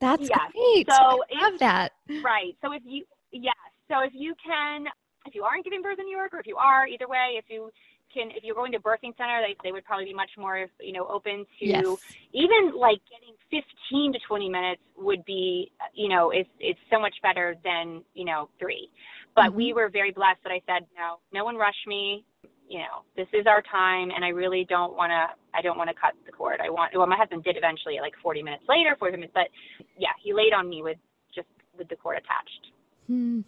that's 0.00 0.28
yes. 0.28 0.38
great. 0.52 0.86
So 0.90 1.22
I 1.34 1.50
love 1.50 1.58
that. 1.58 1.92
Right. 2.22 2.54
So 2.62 2.72
if 2.72 2.82
you, 2.84 3.04
yes. 3.32 3.54
So 3.88 4.00
if 4.00 4.12
you 4.14 4.34
can, 4.44 4.86
if 5.26 5.34
you 5.34 5.42
aren't 5.42 5.64
giving 5.64 5.82
birth 5.82 5.98
in 5.98 6.04
New 6.04 6.16
York, 6.16 6.34
or 6.34 6.40
if 6.40 6.46
you 6.46 6.56
are, 6.56 6.86
either 6.86 7.08
way, 7.08 7.34
if 7.36 7.46
you 7.48 7.70
can, 8.12 8.30
if 8.30 8.44
you're 8.44 8.54
going 8.54 8.72
to 8.72 8.78
birthing 8.78 9.16
center, 9.16 9.40
they 9.40 9.56
they 9.62 9.72
would 9.72 9.84
probably 9.84 10.06
be 10.06 10.14
much 10.14 10.30
more, 10.36 10.66
you 10.80 10.92
know, 10.92 11.06
open 11.06 11.46
to 11.58 11.66
yes. 11.66 11.84
even 12.32 12.78
like 12.78 13.00
getting 13.10 13.34
15 13.50 14.12
to 14.12 14.18
20 14.26 14.48
minutes 14.48 14.82
would 14.96 15.24
be, 15.24 15.70
you 15.94 16.08
know, 16.08 16.30
it's 16.30 16.48
it's 16.60 16.80
so 16.90 17.00
much 17.00 17.14
better 17.22 17.56
than 17.64 18.02
you 18.14 18.24
know 18.24 18.48
three. 18.58 18.90
But 19.34 19.50
mm-hmm. 19.50 19.56
we 19.56 19.72
were 19.72 19.88
very 19.88 20.10
blessed 20.10 20.40
that 20.44 20.52
I 20.52 20.60
said, 20.66 20.86
no, 20.96 21.18
no 21.32 21.44
one 21.44 21.56
rushed 21.56 21.86
me. 21.86 22.24
You 22.68 22.80
know, 22.80 23.02
this 23.16 23.28
is 23.32 23.46
our 23.46 23.62
time, 23.62 24.10
and 24.14 24.22
I 24.24 24.28
really 24.28 24.66
don't 24.68 24.94
want 24.94 25.10
to. 25.10 25.34
I 25.56 25.62
don't 25.62 25.78
want 25.78 25.88
to 25.88 25.94
cut 25.94 26.12
the 26.26 26.32
cord. 26.32 26.60
I 26.62 26.68
want. 26.68 26.92
Well, 26.94 27.06
my 27.06 27.16
husband 27.16 27.42
did 27.44 27.56
eventually, 27.56 27.98
like 28.00 28.12
40 28.22 28.42
minutes 28.42 28.64
later, 28.68 28.94
40 28.98 29.16
minutes. 29.16 29.32
But 29.34 29.48
yeah, 29.96 30.12
he 30.22 30.34
laid 30.34 30.52
on 30.52 30.68
me 30.68 30.82
with 30.82 30.98
just 31.34 31.48
with 31.78 31.88
the 31.88 31.96
cord 31.96 32.18
attached. 32.18 32.72
Hmm. 33.06 33.40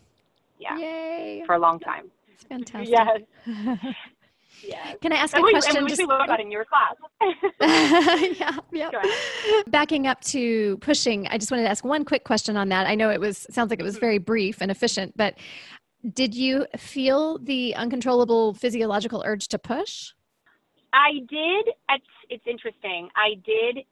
Yeah. 0.58 0.78
Yay! 0.78 1.42
For 1.46 1.54
a 1.54 1.58
long 1.58 1.80
time. 1.80 2.10
It's 2.32 2.44
fantastic. 2.44 2.94
Yes. 3.46 3.94
Yeah. 4.62 4.94
Can 5.00 5.12
I 5.12 5.16
ask 5.16 5.34
and 5.34 5.42
a 5.42 5.44
we, 5.44 5.52
question? 5.52 5.76
And 5.76 5.84
we 5.84 5.90
just 5.90 6.02
about 6.02 6.40
in 6.40 6.50
your 6.50 6.64
class. 6.64 6.94
yeah, 8.40 8.58
yeah. 8.72 8.90
Backing 9.68 10.06
up 10.06 10.20
to 10.22 10.76
pushing, 10.78 11.26
I 11.28 11.38
just 11.38 11.50
wanted 11.50 11.64
to 11.64 11.70
ask 11.70 11.84
one 11.84 12.04
quick 12.04 12.24
question 12.24 12.56
on 12.56 12.68
that. 12.70 12.86
I 12.86 12.94
know 12.94 13.10
it 13.10 13.20
was 13.20 13.46
sounds 13.50 13.70
like 13.70 13.80
it 13.80 13.84
was 13.84 13.94
mm-hmm. 13.94 14.00
very 14.00 14.18
brief 14.18 14.60
and 14.60 14.70
efficient, 14.70 15.16
but 15.16 15.34
did 16.12 16.34
you 16.34 16.66
feel 16.76 17.38
the 17.38 17.74
uncontrollable 17.74 18.54
physiological 18.54 19.22
urge 19.26 19.48
to 19.48 19.58
push? 19.58 20.12
I 20.92 21.12
did. 21.28 21.74
It's, 21.90 22.04
it's 22.30 22.44
interesting. 22.46 23.08
I 23.16 23.34
did 23.44 23.84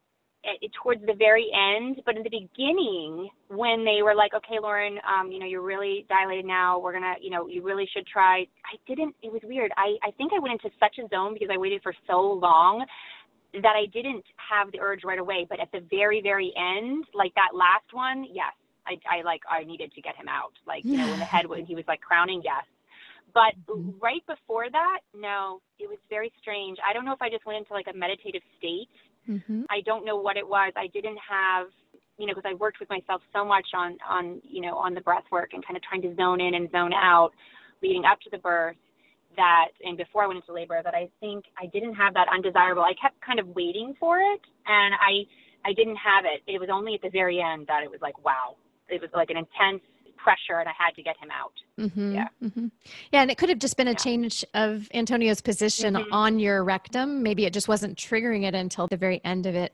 towards 0.81 1.01
the 1.05 1.13
very 1.13 1.47
end, 1.53 2.01
but 2.05 2.15
in 2.15 2.23
the 2.23 2.29
beginning, 2.29 3.29
when 3.49 3.83
they 3.83 4.01
were 4.01 4.15
like, 4.15 4.33
"Okay, 4.33 4.59
Lauren, 4.61 4.99
um, 5.07 5.31
you 5.31 5.39
know, 5.39 5.45
you're 5.45 5.61
really 5.61 6.05
dilated 6.07 6.45
now. 6.45 6.79
We're 6.79 6.93
gonna, 6.93 7.15
you 7.21 7.29
know, 7.29 7.47
you 7.47 7.61
really 7.61 7.87
should 7.93 8.07
try." 8.07 8.47
I 8.65 8.77
didn't. 8.87 9.15
It 9.21 9.31
was 9.31 9.41
weird. 9.43 9.71
I 9.77 9.97
I 10.03 10.11
think 10.11 10.31
I 10.33 10.39
went 10.39 10.53
into 10.53 10.75
such 10.79 10.97
a 10.97 11.07
zone 11.09 11.33
because 11.33 11.49
I 11.51 11.57
waited 11.57 11.81
for 11.83 11.93
so 12.07 12.21
long 12.21 12.85
that 13.53 13.75
I 13.75 13.87
didn't 13.87 14.23
have 14.37 14.71
the 14.71 14.79
urge 14.79 15.03
right 15.03 15.19
away. 15.19 15.45
But 15.49 15.59
at 15.59 15.71
the 15.71 15.81
very 15.89 16.21
very 16.21 16.53
end, 16.55 17.05
like 17.13 17.33
that 17.35 17.49
last 17.53 17.91
one, 17.91 18.25
yes, 18.31 18.53
I 18.87 18.97
I 19.09 19.21
like 19.23 19.41
I 19.49 19.63
needed 19.63 19.91
to 19.93 20.01
get 20.01 20.15
him 20.15 20.27
out. 20.27 20.53
Like 20.65 20.85
you 20.85 20.97
know, 20.97 21.09
when 21.09 21.19
the 21.19 21.25
head 21.25 21.47
when 21.47 21.65
he 21.65 21.75
was 21.75 21.85
like 21.87 22.01
crowning, 22.01 22.41
yes. 22.43 22.63
But 23.33 23.53
mm-hmm. 23.67 23.91
right 24.01 24.25
before 24.25 24.69
that, 24.71 24.99
no, 25.13 25.61
it 25.77 25.87
was 25.87 25.99
very 26.09 26.31
strange. 26.41 26.79
I 26.87 26.93
don't 26.93 27.05
know 27.05 27.13
if 27.13 27.21
I 27.21 27.29
just 27.29 27.45
went 27.45 27.59
into 27.59 27.73
like 27.73 27.85
a 27.87 27.95
meditative 27.95 28.41
state 28.57 28.89
Mm-hmm. 29.29 29.63
I 29.69 29.81
don't 29.85 30.05
know 30.05 30.15
what 30.17 30.37
it 30.37 30.47
was. 30.47 30.73
I 30.75 30.87
didn't 30.87 31.19
have, 31.29 31.67
you 32.17 32.25
know, 32.25 32.33
because 32.33 32.49
I 32.49 32.55
worked 32.55 32.79
with 32.79 32.89
myself 32.89 33.21
so 33.33 33.45
much 33.45 33.67
on, 33.75 33.97
on, 34.09 34.41
you 34.43 34.61
know, 34.61 34.75
on 34.75 34.93
the 34.93 35.01
breath 35.01 35.25
work 35.31 35.51
and 35.53 35.65
kind 35.65 35.77
of 35.77 35.83
trying 35.83 36.01
to 36.01 36.15
zone 36.15 36.41
in 36.41 36.55
and 36.55 36.69
zone 36.71 36.93
out. 36.93 37.31
leading 37.81 38.05
up 38.05 38.19
to 38.21 38.29
the 38.29 38.37
birth 38.39 38.75
that 39.35 39.67
and 39.83 39.97
before 39.97 40.23
I 40.23 40.27
went 40.27 40.39
into 40.41 40.53
labor 40.53 40.81
that 40.83 40.93
I 40.93 41.07
think 41.19 41.45
I 41.57 41.67
didn't 41.67 41.93
have 41.95 42.13
that 42.15 42.27
undesirable. 42.33 42.83
I 42.83 42.93
kept 42.99 43.21
kind 43.21 43.39
of 43.39 43.47
waiting 43.49 43.93
for 43.99 44.17
it 44.19 44.41
and 44.65 44.93
I 44.95 45.23
I 45.65 45.73
didn't 45.73 45.97
have 45.97 46.25
it. 46.25 46.41
It 46.51 46.59
was 46.59 46.69
only 46.71 46.95
at 46.95 47.01
the 47.01 47.09
very 47.09 47.39
end 47.41 47.67
that 47.67 47.83
it 47.83 47.89
was 47.91 48.01
like 48.01 48.17
wow. 48.25 48.55
It 48.89 49.01
was 49.01 49.09
like 49.13 49.29
an 49.29 49.37
intense 49.37 49.83
pressure 50.23 50.59
and 50.59 50.67
I 50.67 50.73
had 50.77 50.95
to 50.95 51.03
get 51.03 51.17
him 51.17 51.29
out. 51.31 51.53
Mm-hmm, 51.79 52.13
yeah. 52.13 52.27
Mm-hmm. 52.43 52.67
Yeah. 53.11 53.21
And 53.21 53.31
it 53.31 53.37
could 53.37 53.49
have 53.49 53.59
just 53.59 53.77
been 53.77 53.87
a 53.87 53.91
yeah. 53.91 53.97
change 53.97 54.45
of 54.53 54.89
Antonio's 54.93 55.41
position 55.41 55.95
mm-hmm. 55.95 56.13
on 56.13 56.39
your 56.39 56.63
rectum. 56.63 57.23
Maybe 57.23 57.45
it 57.45 57.53
just 57.53 57.67
wasn't 57.67 57.97
triggering 57.97 58.43
it 58.43 58.55
until 58.55 58.87
the 58.87 58.97
very 58.97 59.21
end 59.23 59.45
of 59.45 59.55
it 59.55 59.73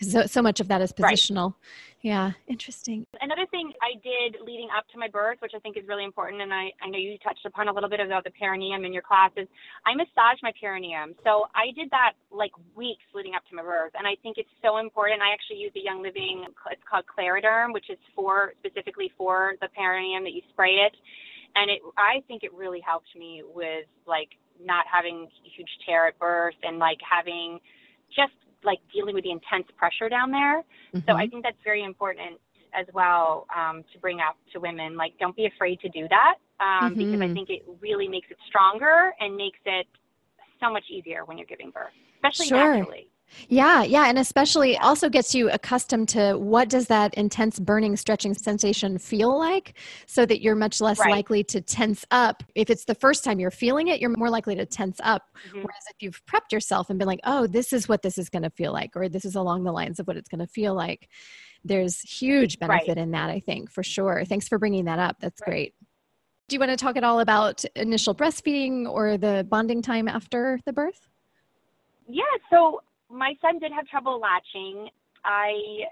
so, 0.00 0.26
so 0.26 0.42
much 0.42 0.60
of 0.60 0.68
that 0.68 0.80
is 0.80 0.92
positional. 0.92 1.52
Right. 1.52 1.60
Yeah, 2.02 2.32
interesting. 2.48 3.04
Another 3.20 3.44
thing 3.50 3.72
I 3.82 4.00
did 4.00 4.40
leading 4.40 4.68
up 4.76 4.88
to 4.92 4.98
my 4.98 5.08
birth, 5.08 5.36
which 5.40 5.52
I 5.54 5.58
think 5.58 5.76
is 5.76 5.84
really 5.86 6.04
important, 6.04 6.40
and 6.40 6.52
I, 6.52 6.72
I 6.80 6.88
know 6.88 6.96
you 6.96 7.18
touched 7.18 7.44
upon 7.44 7.68
a 7.68 7.72
little 7.72 7.90
bit 7.90 8.00
about 8.00 8.24
the 8.24 8.30
perineum 8.30 8.86
in 8.86 8.92
your 8.94 9.02
classes, 9.02 9.46
I 9.84 9.94
massaged 9.94 10.40
my 10.42 10.52
perineum. 10.58 11.14
So 11.24 11.44
I 11.54 11.76
did 11.76 11.90
that 11.90 12.12
like 12.30 12.52
weeks 12.74 13.04
leading 13.14 13.34
up 13.34 13.42
to 13.50 13.54
my 13.54 13.62
birth, 13.62 13.92
and 13.98 14.06
I 14.06 14.16
think 14.22 14.38
it's 14.38 14.48
so 14.64 14.78
important. 14.78 15.20
I 15.20 15.32
actually 15.32 15.58
use 15.58 15.72
the 15.74 15.84
Young 15.84 16.02
Living, 16.02 16.46
it's 16.48 16.82
called 16.88 17.04
ClaraDerm, 17.04 17.74
which 17.74 17.90
is 17.90 17.98
for 18.16 18.54
specifically 18.64 19.12
for 19.18 19.54
the 19.60 19.68
perineum 19.68 20.24
that 20.24 20.32
you 20.32 20.40
spray 20.48 20.80
it. 20.80 20.96
And 21.54 21.70
it, 21.70 21.82
I 21.98 22.22
think 22.28 22.44
it 22.44 22.54
really 22.54 22.80
helped 22.80 23.12
me 23.14 23.42
with 23.44 23.84
like 24.06 24.30
not 24.64 24.86
having 24.90 25.28
a 25.28 25.48
huge 25.54 25.70
tear 25.84 26.06
at 26.06 26.18
birth 26.18 26.54
and 26.62 26.78
like 26.78 26.98
having 27.04 27.58
just 28.14 28.32
like 28.64 28.78
dealing 28.92 29.14
with 29.14 29.24
the 29.24 29.30
intense 29.30 29.66
pressure 29.76 30.08
down 30.08 30.30
there. 30.30 30.62
Mm-hmm. 30.94 30.98
So 31.08 31.16
I 31.16 31.24
mm-hmm. 31.24 31.30
think 31.30 31.44
that's 31.44 31.62
very 31.64 31.84
important 31.84 32.38
as 32.74 32.86
well 32.94 33.46
um, 33.56 33.84
to 33.92 33.98
bring 33.98 34.20
up 34.20 34.36
to 34.52 34.60
women. 34.60 34.96
Like, 34.96 35.12
don't 35.18 35.36
be 35.36 35.46
afraid 35.46 35.80
to 35.80 35.88
do 35.88 36.06
that 36.08 36.34
um, 36.60 36.92
mm-hmm. 36.92 36.98
because 36.98 37.20
I 37.20 37.24
mm-hmm. 37.24 37.34
think 37.34 37.50
it 37.50 37.62
really 37.80 38.08
makes 38.08 38.30
it 38.30 38.36
stronger 38.46 39.12
and 39.20 39.36
makes 39.36 39.58
it 39.64 39.86
so 40.60 40.70
much 40.70 40.84
easier 40.90 41.24
when 41.24 41.38
you're 41.38 41.46
giving 41.46 41.70
birth, 41.70 41.92
especially 42.16 42.46
sure. 42.46 42.76
naturally. 42.76 43.08
Yeah, 43.48 43.82
yeah, 43.82 44.08
and 44.08 44.18
especially 44.18 44.76
also 44.78 45.08
gets 45.08 45.34
you 45.34 45.50
accustomed 45.50 46.08
to 46.10 46.34
what 46.34 46.68
does 46.68 46.86
that 46.86 47.14
intense 47.14 47.58
burning 47.58 47.96
stretching 47.96 48.34
sensation 48.34 48.98
feel 48.98 49.38
like 49.38 49.78
so 50.06 50.26
that 50.26 50.42
you're 50.42 50.56
much 50.56 50.80
less 50.80 50.98
right. 50.98 51.10
likely 51.10 51.44
to 51.44 51.60
tense 51.60 52.04
up. 52.10 52.42
If 52.54 52.70
it's 52.70 52.84
the 52.84 52.94
first 52.94 53.24
time 53.24 53.40
you're 53.40 53.50
feeling 53.50 53.88
it, 53.88 54.00
you're 54.00 54.14
more 54.16 54.30
likely 54.30 54.54
to 54.56 54.66
tense 54.66 55.00
up. 55.02 55.22
Mm-hmm. 55.46 55.58
Whereas 55.58 55.84
if 55.90 55.96
you've 56.00 56.24
prepped 56.26 56.52
yourself 56.52 56.90
and 56.90 56.98
been 56.98 57.08
like, 57.08 57.20
"Oh, 57.24 57.46
this 57.46 57.72
is 57.72 57.88
what 57.88 58.02
this 58.02 58.18
is 58.18 58.28
going 58.28 58.42
to 58.42 58.50
feel 58.50 58.72
like," 58.72 58.96
or 58.96 59.08
this 59.08 59.24
is 59.24 59.36
along 59.36 59.64
the 59.64 59.72
lines 59.72 60.00
of 60.00 60.06
what 60.06 60.16
it's 60.16 60.28
going 60.28 60.40
to 60.40 60.46
feel 60.46 60.74
like, 60.74 61.08
there's 61.64 62.00
huge 62.00 62.58
benefit 62.58 62.88
right. 62.88 62.98
in 62.98 63.10
that, 63.12 63.30
I 63.30 63.40
think, 63.40 63.70
for 63.70 63.82
sure. 63.82 64.24
Thanks 64.24 64.48
for 64.48 64.58
bringing 64.58 64.86
that 64.86 64.98
up. 64.98 65.16
That's 65.20 65.40
right. 65.42 65.50
great. 65.50 65.74
Do 66.48 66.56
you 66.56 66.60
want 66.60 66.70
to 66.70 66.76
talk 66.76 66.96
at 66.96 67.04
all 67.04 67.20
about 67.20 67.64
initial 67.76 68.14
breastfeeding 68.14 68.88
or 68.88 69.16
the 69.16 69.46
bonding 69.48 69.82
time 69.82 70.08
after 70.08 70.58
the 70.64 70.72
birth? 70.72 71.08
Yeah, 72.08 72.24
so 72.50 72.82
my 73.10 73.34
son 73.40 73.58
did 73.58 73.72
have 73.72 73.86
trouble 73.88 74.20
latching. 74.20 74.88
I 75.24 75.84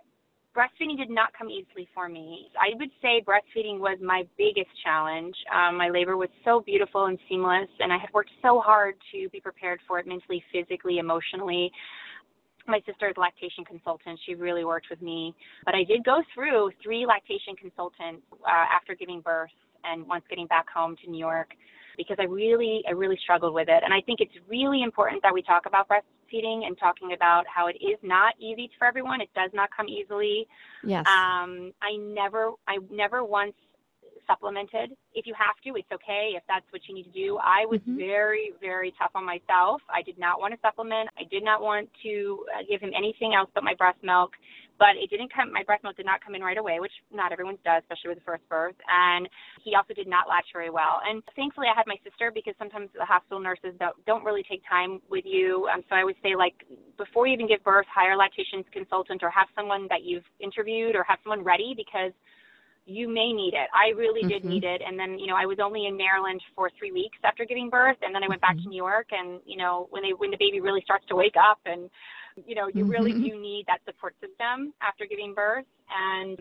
breastfeeding 0.56 0.96
did 0.96 1.10
not 1.10 1.30
come 1.38 1.48
easily 1.48 1.88
for 1.94 2.08
me. 2.08 2.48
I 2.58 2.74
would 2.78 2.90
say 3.00 3.22
breastfeeding 3.22 3.78
was 3.78 3.98
my 4.02 4.24
biggest 4.36 4.70
challenge. 4.82 5.34
Um, 5.54 5.76
my 5.76 5.88
labor 5.88 6.16
was 6.16 6.30
so 6.44 6.60
beautiful 6.60 7.06
and 7.06 7.18
seamless, 7.28 7.68
and 7.80 7.92
I 7.92 7.98
had 7.98 8.10
worked 8.12 8.30
so 8.42 8.60
hard 8.60 8.94
to 9.12 9.28
be 9.28 9.40
prepared 9.40 9.80
for 9.86 9.98
it 9.98 10.06
mentally, 10.06 10.42
physically, 10.52 10.98
emotionally. 10.98 11.70
My 12.66 12.80
sister 12.86 13.08
is 13.08 13.16
lactation 13.16 13.64
consultant. 13.64 14.18
She 14.26 14.34
really 14.34 14.64
worked 14.64 14.88
with 14.90 15.00
me. 15.00 15.34
But 15.64 15.74
I 15.74 15.84
did 15.84 16.04
go 16.04 16.22
through 16.34 16.70
three 16.82 17.06
lactation 17.06 17.54
consultants 17.56 18.22
uh, 18.44 18.66
after 18.74 18.94
giving 18.94 19.20
birth 19.20 19.54
and 19.84 20.06
once 20.06 20.24
getting 20.28 20.46
back 20.48 20.66
home 20.68 20.96
to 21.04 21.10
New 21.10 21.18
York 21.18 21.50
because 21.96 22.16
I 22.20 22.24
really, 22.24 22.82
I 22.86 22.92
really 22.92 23.18
struggled 23.22 23.54
with 23.54 23.68
it. 23.68 23.82
And 23.84 23.92
I 23.92 24.00
think 24.00 24.20
it's 24.20 24.34
really 24.48 24.82
important 24.82 25.22
that 25.22 25.32
we 25.32 25.42
talk 25.42 25.66
about 25.66 25.88
breastfeeding 26.28 26.66
and 26.66 26.78
talking 26.78 27.12
about 27.12 27.44
how 27.46 27.66
it 27.66 27.76
is 27.80 27.98
not 28.02 28.34
easy 28.38 28.70
for 28.78 28.86
everyone. 28.86 29.20
It 29.20 29.30
does 29.34 29.50
not 29.52 29.70
come 29.74 29.88
easily. 29.88 30.46
Yes. 30.84 31.06
Um, 31.06 31.72
I 31.82 31.96
never, 31.98 32.52
I 32.66 32.78
never 32.90 33.24
once 33.24 33.54
supplemented. 34.28 34.92
If 35.14 35.26
you 35.26 35.34
have 35.34 35.56
to, 35.64 35.80
it's 35.80 35.90
okay. 35.90 36.36
If 36.36 36.44
that's 36.46 36.66
what 36.70 36.82
you 36.86 36.94
need 36.94 37.10
to 37.10 37.16
do. 37.16 37.38
I 37.42 37.64
was 37.64 37.80
mm-hmm. 37.80 37.96
very, 37.96 38.52
very 38.60 38.92
tough 39.00 39.10
on 39.16 39.24
myself. 39.24 39.80
I 39.88 40.02
did 40.02 40.18
not 40.18 40.38
want 40.38 40.52
to 40.54 40.60
supplement. 40.60 41.08
I 41.18 41.24
did 41.24 41.42
not 41.42 41.62
want 41.62 41.88
to 42.04 42.44
uh, 42.54 42.62
give 42.68 42.80
him 42.80 42.92
anything 42.96 43.34
else 43.34 43.50
but 43.54 43.64
my 43.64 43.74
breast 43.74 43.98
milk 44.02 44.32
but 44.78 44.94
it 44.94 45.10
didn't 45.10 45.32
come 45.34 45.52
my 45.52 45.62
breast 45.62 45.82
milk 45.82 45.96
did 45.96 46.06
not 46.06 46.24
come 46.24 46.34
in 46.34 46.42
right 46.42 46.56
away 46.56 46.78
which 46.80 46.92
not 47.12 47.32
everyone's 47.32 47.58
does 47.64 47.82
especially 47.82 48.08
with 48.08 48.18
the 48.18 48.24
first 48.24 48.46
birth 48.48 48.76
and 48.88 49.28
he 49.64 49.74
also 49.74 49.92
did 49.92 50.06
not 50.06 50.28
latch 50.28 50.46
very 50.52 50.70
well 50.70 51.02
and 51.04 51.22
thankfully 51.34 51.66
i 51.66 51.76
had 51.76 51.86
my 51.86 51.96
sister 52.06 52.30
because 52.32 52.54
sometimes 52.58 52.88
the 52.96 53.04
hospital 53.04 53.40
nurses 53.40 53.74
don't, 53.78 53.94
don't 54.06 54.24
really 54.24 54.44
take 54.48 54.62
time 54.68 55.00
with 55.10 55.24
you 55.26 55.68
um, 55.74 55.82
so 55.88 55.94
i 55.94 56.04
would 56.04 56.16
say 56.22 56.34
like 56.36 56.64
before 56.96 57.26
you 57.26 57.34
even 57.34 57.48
give 57.48 57.62
birth 57.64 57.86
hire 57.92 58.12
a 58.12 58.16
lactation 58.16 58.64
consultant 58.72 59.22
or 59.22 59.30
have 59.30 59.48
someone 59.54 59.86
that 59.90 60.02
you've 60.02 60.26
interviewed 60.40 60.94
or 60.94 61.02
have 61.02 61.18
someone 61.22 61.42
ready 61.42 61.74
because 61.76 62.12
you 62.88 63.06
may 63.06 63.32
need 63.32 63.54
it. 63.54 63.68
I 63.74 63.96
really 63.96 64.26
did 64.28 64.42
mm-hmm. 64.42 64.48
need 64.50 64.64
it. 64.64 64.80
And 64.84 64.98
then, 64.98 65.18
you 65.18 65.26
know, 65.26 65.36
I 65.36 65.46
was 65.46 65.58
only 65.62 65.86
in 65.86 65.96
Maryland 65.96 66.40
for 66.56 66.70
three 66.78 66.90
weeks 66.90 67.18
after 67.22 67.44
giving 67.44 67.68
birth. 67.68 67.98
And 68.02 68.14
then 68.14 68.24
I 68.24 68.28
went 68.28 68.40
back 68.40 68.56
to 68.56 68.60
mm-hmm. 68.60 68.70
New 68.70 68.76
York. 68.76 69.08
And, 69.12 69.40
you 69.46 69.56
know, 69.56 69.88
when 69.90 70.02
they, 70.02 70.10
when 70.16 70.30
the 70.30 70.38
baby 70.38 70.60
really 70.60 70.80
starts 70.82 71.04
to 71.08 71.14
wake 71.14 71.36
up 71.36 71.60
and 71.66 71.90
you 72.46 72.54
know, 72.54 72.68
you 72.68 72.82
mm-hmm. 72.84 72.90
really 72.90 73.12
do 73.12 73.40
need 73.40 73.64
that 73.66 73.80
support 73.84 74.14
system 74.20 74.72
after 74.82 75.06
giving 75.06 75.34
birth. 75.34 75.64
And 75.90 76.38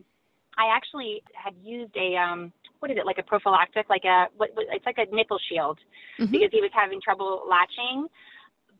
I 0.57 0.75
actually 0.75 1.23
had 1.33 1.53
used 1.63 1.95
a 1.95 2.15
um, 2.15 2.51
what 2.79 2.91
is 2.91 2.97
it 2.97 3.05
like 3.05 3.17
a 3.17 3.23
prophylactic, 3.23 3.89
like 3.89 4.03
a 4.05 4.27
what, 4.37 4.49
what 4.53 4.65
it's 4.71 4.85
like 4.85 4.97
a 4.97 5.15
nipple 5.15 5.39
shield 5.49 5.79
mm-hmm. 6.19 6.31
because 6.31 6.49
he 6.51 6.61
was 6.61 6.71
having 6.73 6.99
trouble 7.01 7.43
latching. 7.49 8.07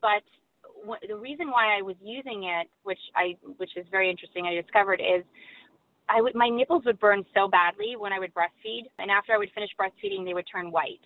But 0.02 0.26
w- 0.82 1.02
the 1.08 1.16
reason 1.16 1.50
why 1.50 1.78
I 1.78 1.82
was 1.82 1.96
using 2.04 2.44
it, 2.44 2.68
which 2.84 3.02
I 3.16 3.38
which 3.58 3.72
is 3.78 3.86
very 3.90 4.10
interesting, 4.10 4.46
I 4.46 4.60
discovered 4.60 5.02
is 5.02 5.24
I 6.10 6.22
would 6.22 6.36
my 6.36 6.50
nipples 6.50 6.84
would 6.86 7.00
burn 7.00 7.26
so 7.34 7.48
badly 7.48 7.96
when 7.98 8.14
I 8.14 8.20
would 8.20 8.34
breastfeed, 8.34 8.84
and 9.00 9.12
after 9.12 9.34
I 9.34 9.38
would 9.38 9.52
finish 9.52 9.72
breastfeeding, 9.80 10.26
they 10.26 10.34
would 10.34 10.48
turn 10.52 10.72
white. 10.72 11.02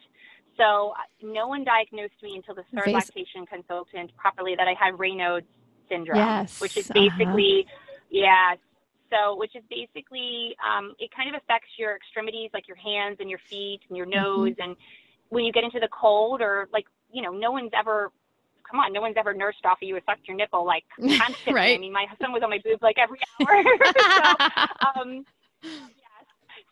So 0.58 0.93
uh, 0.97 1.04
no 1.24 1.47
one 1.47 1.64
diagnosed 1.64 2.22
me 2.22 2.36
until 2.36 2.56
the 2.56 2.64
third 2.76 2.91
lactation 2.91 3.45
consultant 3.45 4.12
properly 4.18 4.56
that 4.56 4.68
I 4.68 4.74
had 4.74 4.93
Raynaud's 4.95 5.47
syndrome, 5.89 6.18
yes. 6.18 6.60
which 6.60 6.78
is 6.78 6.89
uh-huh. 6.89 6.99
basically, 6.99 7.66
uh-huh. 7.68 8.08
yeah, 8.10 8.56
so 9.12 9.36
which 9.36 9.56
is 9.56 9.64
basically, 9.70 10.56
um, 10.66 10.93
it 10.99 11.10
kind 11.16 11.34
of 11.34 11.41
affects 11.41 11.70
your 11.78 11.95
extremities, 11.95 12.49
like 12.54 12.68
your 12.68 12.78
hands 12.78 13.18
and 13.20 13.30
your 13.30 13.39
feet 13.49 13.82
and 13.89 13.97
your 13.97 14.06
mm-hmm. 14.06 14.24
nose. 14.24 14.49
Mm-hmm. 14.52 14.62
And 14.62 14.76
when 15.30 15.43
you 15.45 15.52
get 15.52 15.64
into 15.64 15.80
the 15.80 15.89
cold 15.89 16.41
or 16.41 16.68
like, 16.74 16.86
you 17.12 17.22
know, 17.22 17.32
no 17.32 17.52
one's 17.52 17.72
ever, 17.78 18.12
come 18.72 18.80
on, 18.80 18.93
no 18.93 19.01
one's 19.01 19.17
ever 19.17 19.34
nursed 19.34 19.65
off 19.65 19.78
of 19.82 19.88
you 19.88 19.95
or 19.95 20.01
sucked 20.05 20.28
your 20.28 20.38
nipple 20.38 20.65
like 20.65 20.84
constantly. 20.97 21.53
right. 21.53 21.76
I 21.76 21.78
mean, 21.78 21.93
my 21.93 22.05
son 22.22 22.32
was 22.32 22.41
on 22.41 22.49
my 22.49 22.59
boob 22.63 22.82
like 22.82 22.97
every 22.97 23.19
hour. 23.39 23.63
so, 23.99 24.99
um, 24.99 25.26
yes. 25.61 25.84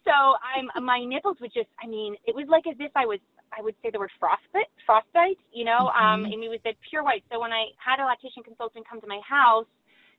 so 0.06 0.12
I'm 0.42 0.84
my 0.84 1.04
nipples 1.04 1.38
would 1.42 1.54
just 1.54 1.70
I 1.84 1.88
mean 1.88 2.16
it 2.26 2.34
was 2.34 2.48
like 2.48 2.66
as 2.66 2.78
if 2.80 2.92
I 2.96 3.06
was 3.06 3.20
I 3.58 3.62
would 3.62 3.76
say 3.84 3.90
the 3.90 4.00
word 4.00 4.12
frostbite, 4.20 4.70
frostbite, 4.86 5.40
you 5.52 5.66
know, 5.66 5.92
um, 5.98 6.24
mm-hmm. 6.24 6.26
um, 6.26 6.26
and 6.26 6.44
it 6.44 6.50
was 6.50 6.60
that 6.66 6.76
pure 6.88 7.04
white. 7.04 7.24
So 7.32 7.40
when 7.40 7.52
I 7.52 7.66
had 7.78 8.00
a 8.00 8.06
lactation 8.06 8.44
consultant 8.44 8.88
come 8.88 9.02
to 9.02 9.08
my 9.08 9.20
house, 9.28 9.66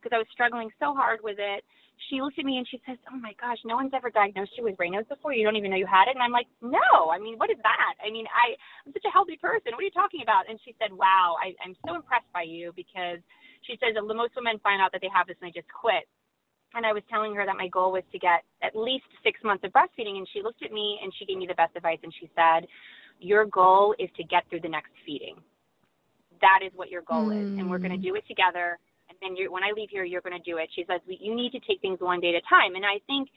because 0.01 0.15
I 0.15 0.19
was 0.19 0.27
struggling 0.33 0.71
so 0.81 0.95
hard 0.95 1.21
with 1.23 1.39
it, 1.39 1.65
she 2.09 2.23
looked 2.23 2.39
at 2.39 2.45
me 2.45 2.57
and 2.57 2.67
she 2.69 2.81
says, 2.87 2.97
"Oh 3.13 3.17
my 3.17 3.35
gosh, 3.41 3.59
no 3.65 3.77
one's 3.77 3.93
ever 3.93 4.11
diagnosed 4.11 4.53
you 4.57 4.65
with 4.65 4.77
Raynaud's 4.79 5.09
before. 5.09 5.33
You 5.33 5.45
don't 5.45 5.57
even 5.57 5.71
know 5.71 5.77
you 5.77 5.87
had 5.87 6.09
it." 6.09 6.17
And 6.17 6.23
I'm 6.23 6.33
like, 6.33 6.49
"No, 6.63 7.11
I 7.13 7.19
mean, 7.19 7.37
what 7.37 7.51
is 7.51 7.59
that? 7.63 7.95
I 8.01 8.11
mean, 8.11 8.27
I, 8.33 8.57
I'm 8.87 8.93
such 8.93 9.05
a 9.05 9.13
healthy 9.13 9.37
person. 9.37 9.73
What 9.73 9.85
are 9.85 9.91
you 9.91 9.95
talking 9.95 10.23
about?" 10.23 10.49
And 10.49 10.59
she 10.65 10.75
said, 10.81 10.93
"Wow, 10.93 11.37
I, 11.37 11.55
I'm 11.65 11.77
so 11.87 11.95
impressed 11.95 12.31
by 12.33 12.43
you 12.43 12.73
because." 12.75 13.21
She 13.69 13.77
says 13.77 13.93
that 13.93 14.03
most 14.03 14.33
women 14.35 14.59
find 14.65 14.81
out 14.81 14.91
that 14.97 15.05
they 15.05 15.13
have 15.13 15.29
this 15.29 15.37
and 15.37 15.53
they 15.53 15.53
just 15.53 15.69
quit 15.69 16.09
and 16.75 16.87
I 16.87 16.93
was 16.93 17.03
telling 17.11 17.35
her 17.35 17.45
that 17.45 17.57
my 17.57 17.69
goal 17.69 17.93
was 17.93 18.05
to 18.13 18.19
get 18.19 18.45
at 18.63 18.77
least 18.77 19.05
six 19.25 19.41
months 19.43 19.65
of 19.65 19.73
breastfeeding. 19.73 20.19
And 20.19 20.29
she 20.33 20.43
looked 20.43 20.63
at 20.63 20.73
me 20.73 20.99
and 21.03 21.13
she 21.19 21.27
gave 21.27 21.39
me 21.39 21.47
the 21.47 21.55
best 21.55 21.75
advice. 21.77 21.99
And 22.03 22.15
she 22.21 22.31
said, 22.35 22.67
your 23.19 23.45
goal 23.47 23.95
is 23.99 24.09
to 24.17 24.25
get 24.25 24.49
through 24.49 24.61
the 24.61 24.69
next 24.69 24.93
feeding. 25.05 25.37
That 26.41 26.61
is 26.65 26.73
what 26.75 26.89
your 26.89 27.03
goal 27.03 27.29
mm. 27.29 27.43
is. 27.43 27.59
And 27.59 27.69
we're 27.69 27.79
going 27.79 27.91
to 27.91 27.97
do 27.97 28.15
it 28.15 28.25
together. 28.29 28.79
And 29.23 29.37
then 29.37 29.51
when 29.51 29.63
I 29.63 29.73
leave 29.75 29.91
here, 29.91 30.05
you're 30.05 30.21
going 30.21 30.37
to 30.37 30.51
do 30.51 30.59
it. 30.59 30.69
She 30.75 30.85
says, 30.89 31.01
you 31.07 31.35
need 31.35 31.53
to 31.53 31.61
take 31.61 31.81
things 31.81 32.01
one 32.01 32.21
day 32.21 32.35
at 32.35 32.43
a 32.43 32.45
time. 32.49 32.75
And 32.75 32.85
I 32.85 33.01
think 33.07 33.29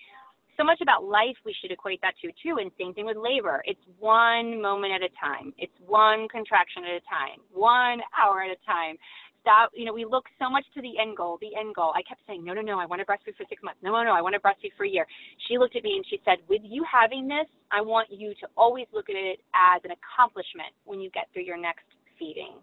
so 0.58 0.64
much 0.64 0.82
about 0.82 1.04
life 1.04 1.36
we 1.46 1.56
should 1.62 1.72
equate 1.72 2.02
that 2.02 2.14
to 2.22 2.30
too. 2.42 2.58
And 2.60 2.72
same 2.80 2.94
thing 2.94 3.06
with 3.06 3.18
labor. 3.18 3.62
It's 3.66 3.82
one 4.00 4.62
moment 4.62 4.94
at 4.94 5.02
a 5.02 5.12
time. 5.20 5.54
It's 5.58 5.74
one 5.86 6.28
contraction 6.30 6.84
at 6.84 7.02
a 7.02 7.04
time, 7.10 7.42
one 7.52 8.00
hour 8.16 8.44
at 8.44 8.52
a 8.52 8.60
time 8.66 8.98
stop, 9.44 9.72
you 9.76 9.84
know, 9.86 9.94
we 9.94 10.06
look 10.06 10.26
so 10.40 10.50
much 10.50 10.64
to 10.74 10.82
the 10.82 10.98
end 10.98 11.18
goal, 11.18 11.38
the 11.42 11.52
end 11.60 11.76
goal. 11.76 11.94
I 11.94 12.02
kept 12.02 12.22
saying, 12.26 12.44
no, 12.44 12.54
no, 12.54 12.62
no, 12.62 12.80
I 12.80 12.86
want 12.86 13.02
to 13.02 13.06
breastfeed 13.06 13.36
for 13.36 13.46
six 13.50 13.62
months. 13.62 13.80
No, 13.84 13.92
no, 13.92 14.04
no, 14.04 14.14
I 14.16 14.22
want 14.22 14.34
to 14.34 14.40
breastfeed 14.40 14.72
for 14.76 14.86
a 14.86 14.90
year. 14.90 15.06
She 15.48 15.58
looked 15.58 15.76
at 15.76 15.84
me 15.84 15.96
and 15.98 16.06
she 16.10 16.20
said, 16.26 16.40
with 16.50 16.62
you 16.64 16.84
having 16.90 17.28
this, 17.28 17.46
I 17.72 17.82
want 17.82 18.08
you 18.10 18.34
to 18.40 18.48
always 18.56 18.88
look 18.94 19.10
at 19.10 19.16
it 19.16 19.40
as 19.54 19.82
an 19.84 19.92
accomplishment 19.92 20.72
when 20.86 21.00
you 21.00 21.12
get 21.12 21.28
through 21.34 21.44
your 21.44 21.60
next 21.60 21.86
feeding. 22.18 22.56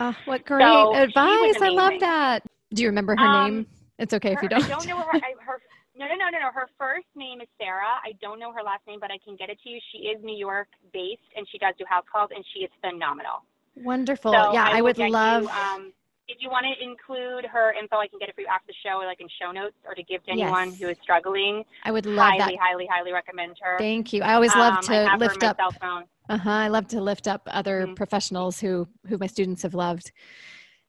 Oh, 0.00 0.14
what 0.26 0.44
great 0.44 0.62
so 0.62 0.94
advice. 0.94 1.56
I 1.62 1.68
love 1.70 1.92
that. 2.00 2.40
Do 2.72 2.82
you 2.82 2.88
remember 2.88 3.16
her 3.16 3.26
um, 3.26 3.32
name? 3.32 3.66
It's 3.98 4.12
okay 4.12 4.30
her, 4.30 4.36
if 4.36 4.42
you 4.42 4.48
don't. 4.48 4.64
I 4.64 4.68
don't 4.68 4.86
know 4.86 4.98
her, 4.98 5.18
her 5.40 5.60
No, 5.96 6.06
no, 6.06 6.14
no, 6.14 6.28
no, 6.30 6.38
no. 6.38 6.50
Her 6.52 6.68
first 6.78 7.06
name 7.14 7.40
is 7.40 7.48
Sarah. 7.58 8.00
I 8.04 8.12
don't 8.20 8.38
know 8.38 8.52
her 8.52 8.62
last 8.62 8.86
name, 8.86 8.98
but 9.00 9.10
I 9.10 9.18
can 9.24 9.36
get 9.36 9.48
it 9.50 9.58
to 9.64 9.70
you. 9.70 9.80
She 9.92 9.98
is 10.08 10.22
New 10.22 10.36
York 10.36 10.68
based, 10.92 11.22
and 11.36 11.46
she 11.50 11.58
does 11.58 11.74
do 11.78 11.84
house 11.88 12.04
calls, 12.10 12.30
and 12.34 12.44
she 12.52 12.60
is 12.60 12.70
phenomenal. 12.80 13.44
Wonderful. 13.76 14.32
So 14.32 14.52
yeah, 14.52 14.68
I, 14.70 14.80
will 14.80 14.88
would 14.88 14.98
love. 14.98 15.44
You, 15.44 15.48
um, 15.48 15.92
if 16.28 16.38
you 16.40 16.50
want 16.50 16.66
to 16.66 16.84
include 16.84 17.44
her 17.44 17.72
info, 17.72 17.98
I 17.98 18.08
can 18.08 18.18
get 18.18 18.28
it 18.28 18.34
for 18.34 18.40
you 18.40 18.48
after 18.48 18.66
the 18.66 18.74
show, 18.84 18.98
like 19.04 19.20
in 19.20 19.28
show 19.40 19.52
notes, 19.52 19.76
or 19.86 19.94
to 19.94 20.02
give 20.02 20.24
to 20.24 20.32
anyone 20.32 20.70
Yes. 20.70 20.80
who 20.80 20.88
is 20.88 20.96
struggling. 21.00 21.62
I 21.84 21.92
would 21.92 22.04
love 22.04 22.32
highly, 22.32 22.56
that. 22.56 22.60
highly, 22.60 22.86
highly 22.90 23.12
recommend 23.12 23.56
her. 23.62 23.78
Thank 23.78 24.12
you. 24.12 24.22
I 24.22 24.34
always 24.34 24.54
love 24.56 24.78
Um, 24.78 24.82
to 24.84 24.92
have 24.92 25.20
lift 25.20 25.44
up. 25.44 25.56
on 25.60 25.66
my 25.66 25.70
cell 25.70 25.80
phone. 25.80 26.04
Uh-huh. 26.28 26.50
I 26.50 26.68
love 26.68 26.88
to 26.88 27.00
lift 27.00 27.28
up 27.28 27.42
other 27.46 27.86
Mhm. 27.86 27.96
professionals 27.96 28.60
who 28.60 28.88
who 29.08 29.18
my 29.18 29.28
students 29.28 29.62
have 29.62 29.74
loved, 29.74 30.10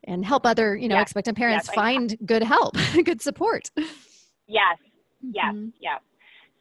and 0.03 0.25
help 0.25 0.45
other 0.45 0.75
you 0.75 0.87
know 0.87 0.95
Yes. 0.95 1.03
expectant 1.03 1.37
parents 1.37 1.67
Yes, 1.67 1.75
find 1.75 2.17
good 2.25 2.43
help, 2.43 2.75
good 3.03 3.21
support. 3.21 3.69
Yes, 4.47 4.77
yes, 5.21 5.53
Mhm. 5.53 5.73
yes. 5.79 6.01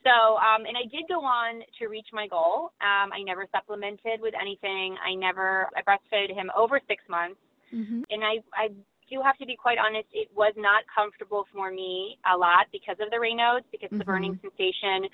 So, 0.05 0.37
um, 0.39 0.67
and 0.67 0.77
I 0.77 0.85
did 0.85 1.09
go 1.09 1.21
on 1.25 1.63
to 1.79 1.89
reach 1.89 2.09
my 2.13 2.29
goal. 2.29 2.73
Um, 2.81 3.13
I 3.13 3.23
never 3.25 3.47
supplemented 3.53 4.21
with 4.21 4.35
anything. 4.41 4.97
I 5.05 5.15
never 5.15 5.69
I 5.77 5.83
breastfed 5.83 6.33
him 6.33 6.51
over 6.57 6.81
six 6.89 7.03
months, 7.09 7.41
Mhm. 7.73 8.05
and 8.11 8.25
I 8.25 8.43
I 8.55 8.71
do 9.09 9.21
have 9.23 9.37
to 9.39 9.47
be 9.47 9.55
quite 9.57 9.79
honest. 9.79 10.09
It 10.13 10.29
was 10.35 10.53
not 10.57 10.85
comfortable 10.93 11.47
for 11.53 11.71
me 11.71 12.19
a 12.25 12.37
lot 12.37 12.67
because 12.73 12.99
of 13.01 13.11
the 13.11 13.17
Raynaud's, 13.17 13.65
because 13.71 13.93
of 13.93 13.99
the 13.99 14.05
burning 14.05 14.39
sensation. 14.43 15.09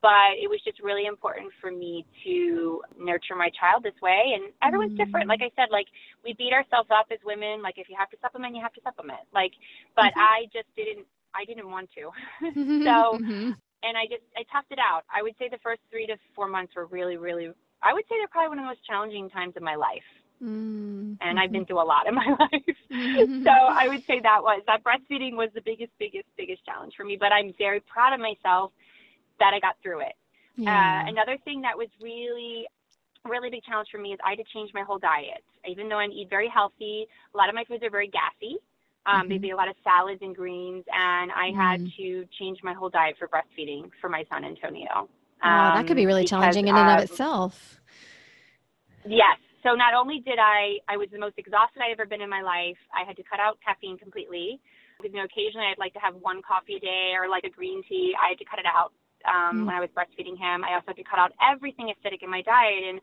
But 0.00 0.38
it 0.40 0.48
was 0.48 0.60
just 0.64 0.78
really 0.80 1.06
important 1.06 1.50
for 1.60 1.70
me 1.72 2.06
to 2.24 2.82
nurture 2.98 3.34
my 3.34 3.50
child 3.50 3.82
this 3.82 3.98
way. 4.00 4.32
And 4.38 4.52
everyone's 4.62 4.96
different. 4.96 5.26
Mm. 5.26 5.30
Like 5.34 5.42
I 5.42 5.50
said, 5.56 5.68
like 5.72 5.86
we 6.22 6.34
beat 6.34 6.52
ourselves 6.52 6.88
up 6.90 7.06
as 7.10 7.18
women. 7.24 7.62
Like 7.62 7.78
if 7.78 7.88
you 7.88 7.96
have 7.98 8.08
to 8.10 8.16
supplement, 8.22 8.54
you 8.54 8.62
have 8.62 8.72
to 8.74 8.80
supplement. 8.82 9.26
Like, 9.34 9.52
but 9.96 10.14
Mhm. 10.14 10.22
I 10.22 10.46
just 10.52 10.68
didn't. 10.76 11.06
I 11.34 11.44
didn't 11.44 11.70
want 11.70 11.90
to. 11.98 12.10
So- 12.86 13.18
Mhm. 13.22 13.56
and 13.82 13.96
I 13.98 14.06
just 14.06 14.22
I 14.36 14.42
toughed 14.54 14.70
it 14.70 14.78
out. 14.78 15.02
I 15.12 15.22
would 15.22 15.34
say 15.38 15.48
the 15.48 15.58
first 15.58 15.80
three 15.90 16.06
to 16.06 16.16
four 16.34 16.46
months 16.48 16.74
were 16.76 16.86
really, 16.86 17.16
really. 17.16 17.50
I 17.82 17.92
would 17.92 18.04
say 18.08 18.16
they're 18.18 18.28
probably 18.28 18.48
one 18.50 18.58
of 18.58 18.64
the 18.64 18.68
most 18.74 18.84
challenging 18.86 19.30
times 19.30 19.56
of 19.56 19.62
my 19.62 19.74
life, 19.76 20.02
Mm, 20.42 21.16
and 21.20 21.38
I've 21.38 21.50
been 21.50 21.64
through 21.66 21.80
a 21.82 21.86
lot 21.94 22.06
in 22.06 22.14
my 22.14 22.26
life. 22.38 22.76
Mhm. 22.90 23.44
so 23.44 23.50
I 23.50 23.88
would 23.88 24.04
say 24.06 24.20
that 24.20 24.42
was 24.42 24.62
that 24.66 24.82
breastfeeding 24.84 25.34
was 25.34 25.50
the 25.54 25.60
biggest, 25.60 25.90
biggest, 25.98 26.26
biggest 26.36 26.64
challenge 26.64 26.94
for 26.96 27.04
me. 27.04 27.16
But 27.16 27.32
I'm 27.32 27.52
very 27.58 27.80
proud 27.80 28.12
of 28.14 28.20
myself 28.20 28.72
that 29.38 29.52
I 29.54 29.60
got 29.60 29.76
through 29.82 30.00
it. 30.00 30.14
Yeah. 30.56 31.04
Uh, 31.06 31.10
another 31.10 31.36
thing 31.44 31.60
that 31.62 31.76
was 31.76 31.88
really, 32.02 32.66
really 33.24 33.50
big 33.50 33.62
challenge 33.64 33.88
for 33.90 33.98
me 33.98 34.12
is 34.12 34.18
I 34.24 34.30
had 34.30 34.38
to 34.38 34.44
change 34.52 34.70
my 34.74 34.82
whole 34.82 34.98
diet. 34.98 35.44
Even 35.68 35.88
though 35.88 35.98
I 35.98 36.06
eat 36.06 36.28
very 36.30 36.48
healthy, 36.48 37.06
a 37.34 37.36
lot 37.36 37.48
of 37.48 37.54
my 37.54 37.64
foods 37.64 37.82
are 37.82 37.90
very 37.90 38.08
gassy. 38.08 38.56
Um, 39.06 39.22
Mhm. 39.22 39.28
They'd 39.28 39.40
be 39.42 39.50
a 39.50 39.56
lot 39.56 39.68
of 39.68 39.76
salads 39.84 40.20
and 40.20 40.34
greens, 40.36 40.84
and 40.92 41.32
I 41.32 41.52
had 41.52 41.80
Mm. 41.80 41.96
to 41.96 42.26
change 42.38 42.62
my 42.62 42.74
whole 42.74 42.90
diet 42.90 43.16
for 43.16 43.28
breastfeeding 43.28 43.90
for 44.00 44.08
my 44.10 44.24
son 44.24 44.44
Antonio. 44.44 45.08
Wow, 45.42 45.70
that 45.74 45.86
could 45.86 45.96
be 45.96 46.02
Um, 46.02 46.08
really 46.08 46.24
challenging 46.24 46.68
in 46.68 46.76
and 46.76 46.90
um, 46.90 46.98
of 46.98 47.04
itself. 47.04 47.80
Yes. 49.06 49.38
So 49.62 49.74
not 49.74 49.94
only 49.94 50.20
did 50.20 50.38
I, 50.38 50.78
I 50.88 50.96
was 50.96 51.08
the 51.10 51.18
most 51.18 51.38
exhausted 51.38 51.82
I'd 51.82 51.92
ever 51.92 52.06
been 52.06 52.20
in 52.20 52.28
my 52.30 52.42
life. 52.42 52.78
I 52.92 53.04
had 53.04 53.16
to 53.16 53.22
cut 53.22 53.40
out 53.40 53.58
caffeine 53.64 53.98
completely. 53.98 54.60
You 55.02 55.10
know, 55.12 55.24
occasionally 55.24 55.66
I'd 55.66 55.78
like 55.78 55.92
to 55.94 56.00
have 56.00 56.14
one 56.16 56.42
coffee 56.42 56.76
a 56.76 56.80
day 56.80 57.14
or 57.18 57.28
like 57.28 57.44
a 57.44 57.50
green 57.50 57.82
tea. 57.88 58.14
I 58.20 58.30
had 58.30 58.38
to 58.38 58.44
cut 58.44 58.58
it 58.58 58.66
out 58.66 58.92
um, 59.26 59.64
Mm. 59.64 59.66
when 59.66 59.74
I 59.74 59.80
was 59.80 59.90
breastfeeding 59.96 60.36
him. 60.38 60.64
I 60.64 60.74
also 60.74 60.88
had 60.88 60.96
to 60.96 61.04
cut 61.04 61.18
out 61.18 61.32
everything 61.40 61.88
acidic 61.92 62.22
in 62.22 62.30
my 62.30 62.42
diet 62.42 62.84
and 62.88 63.00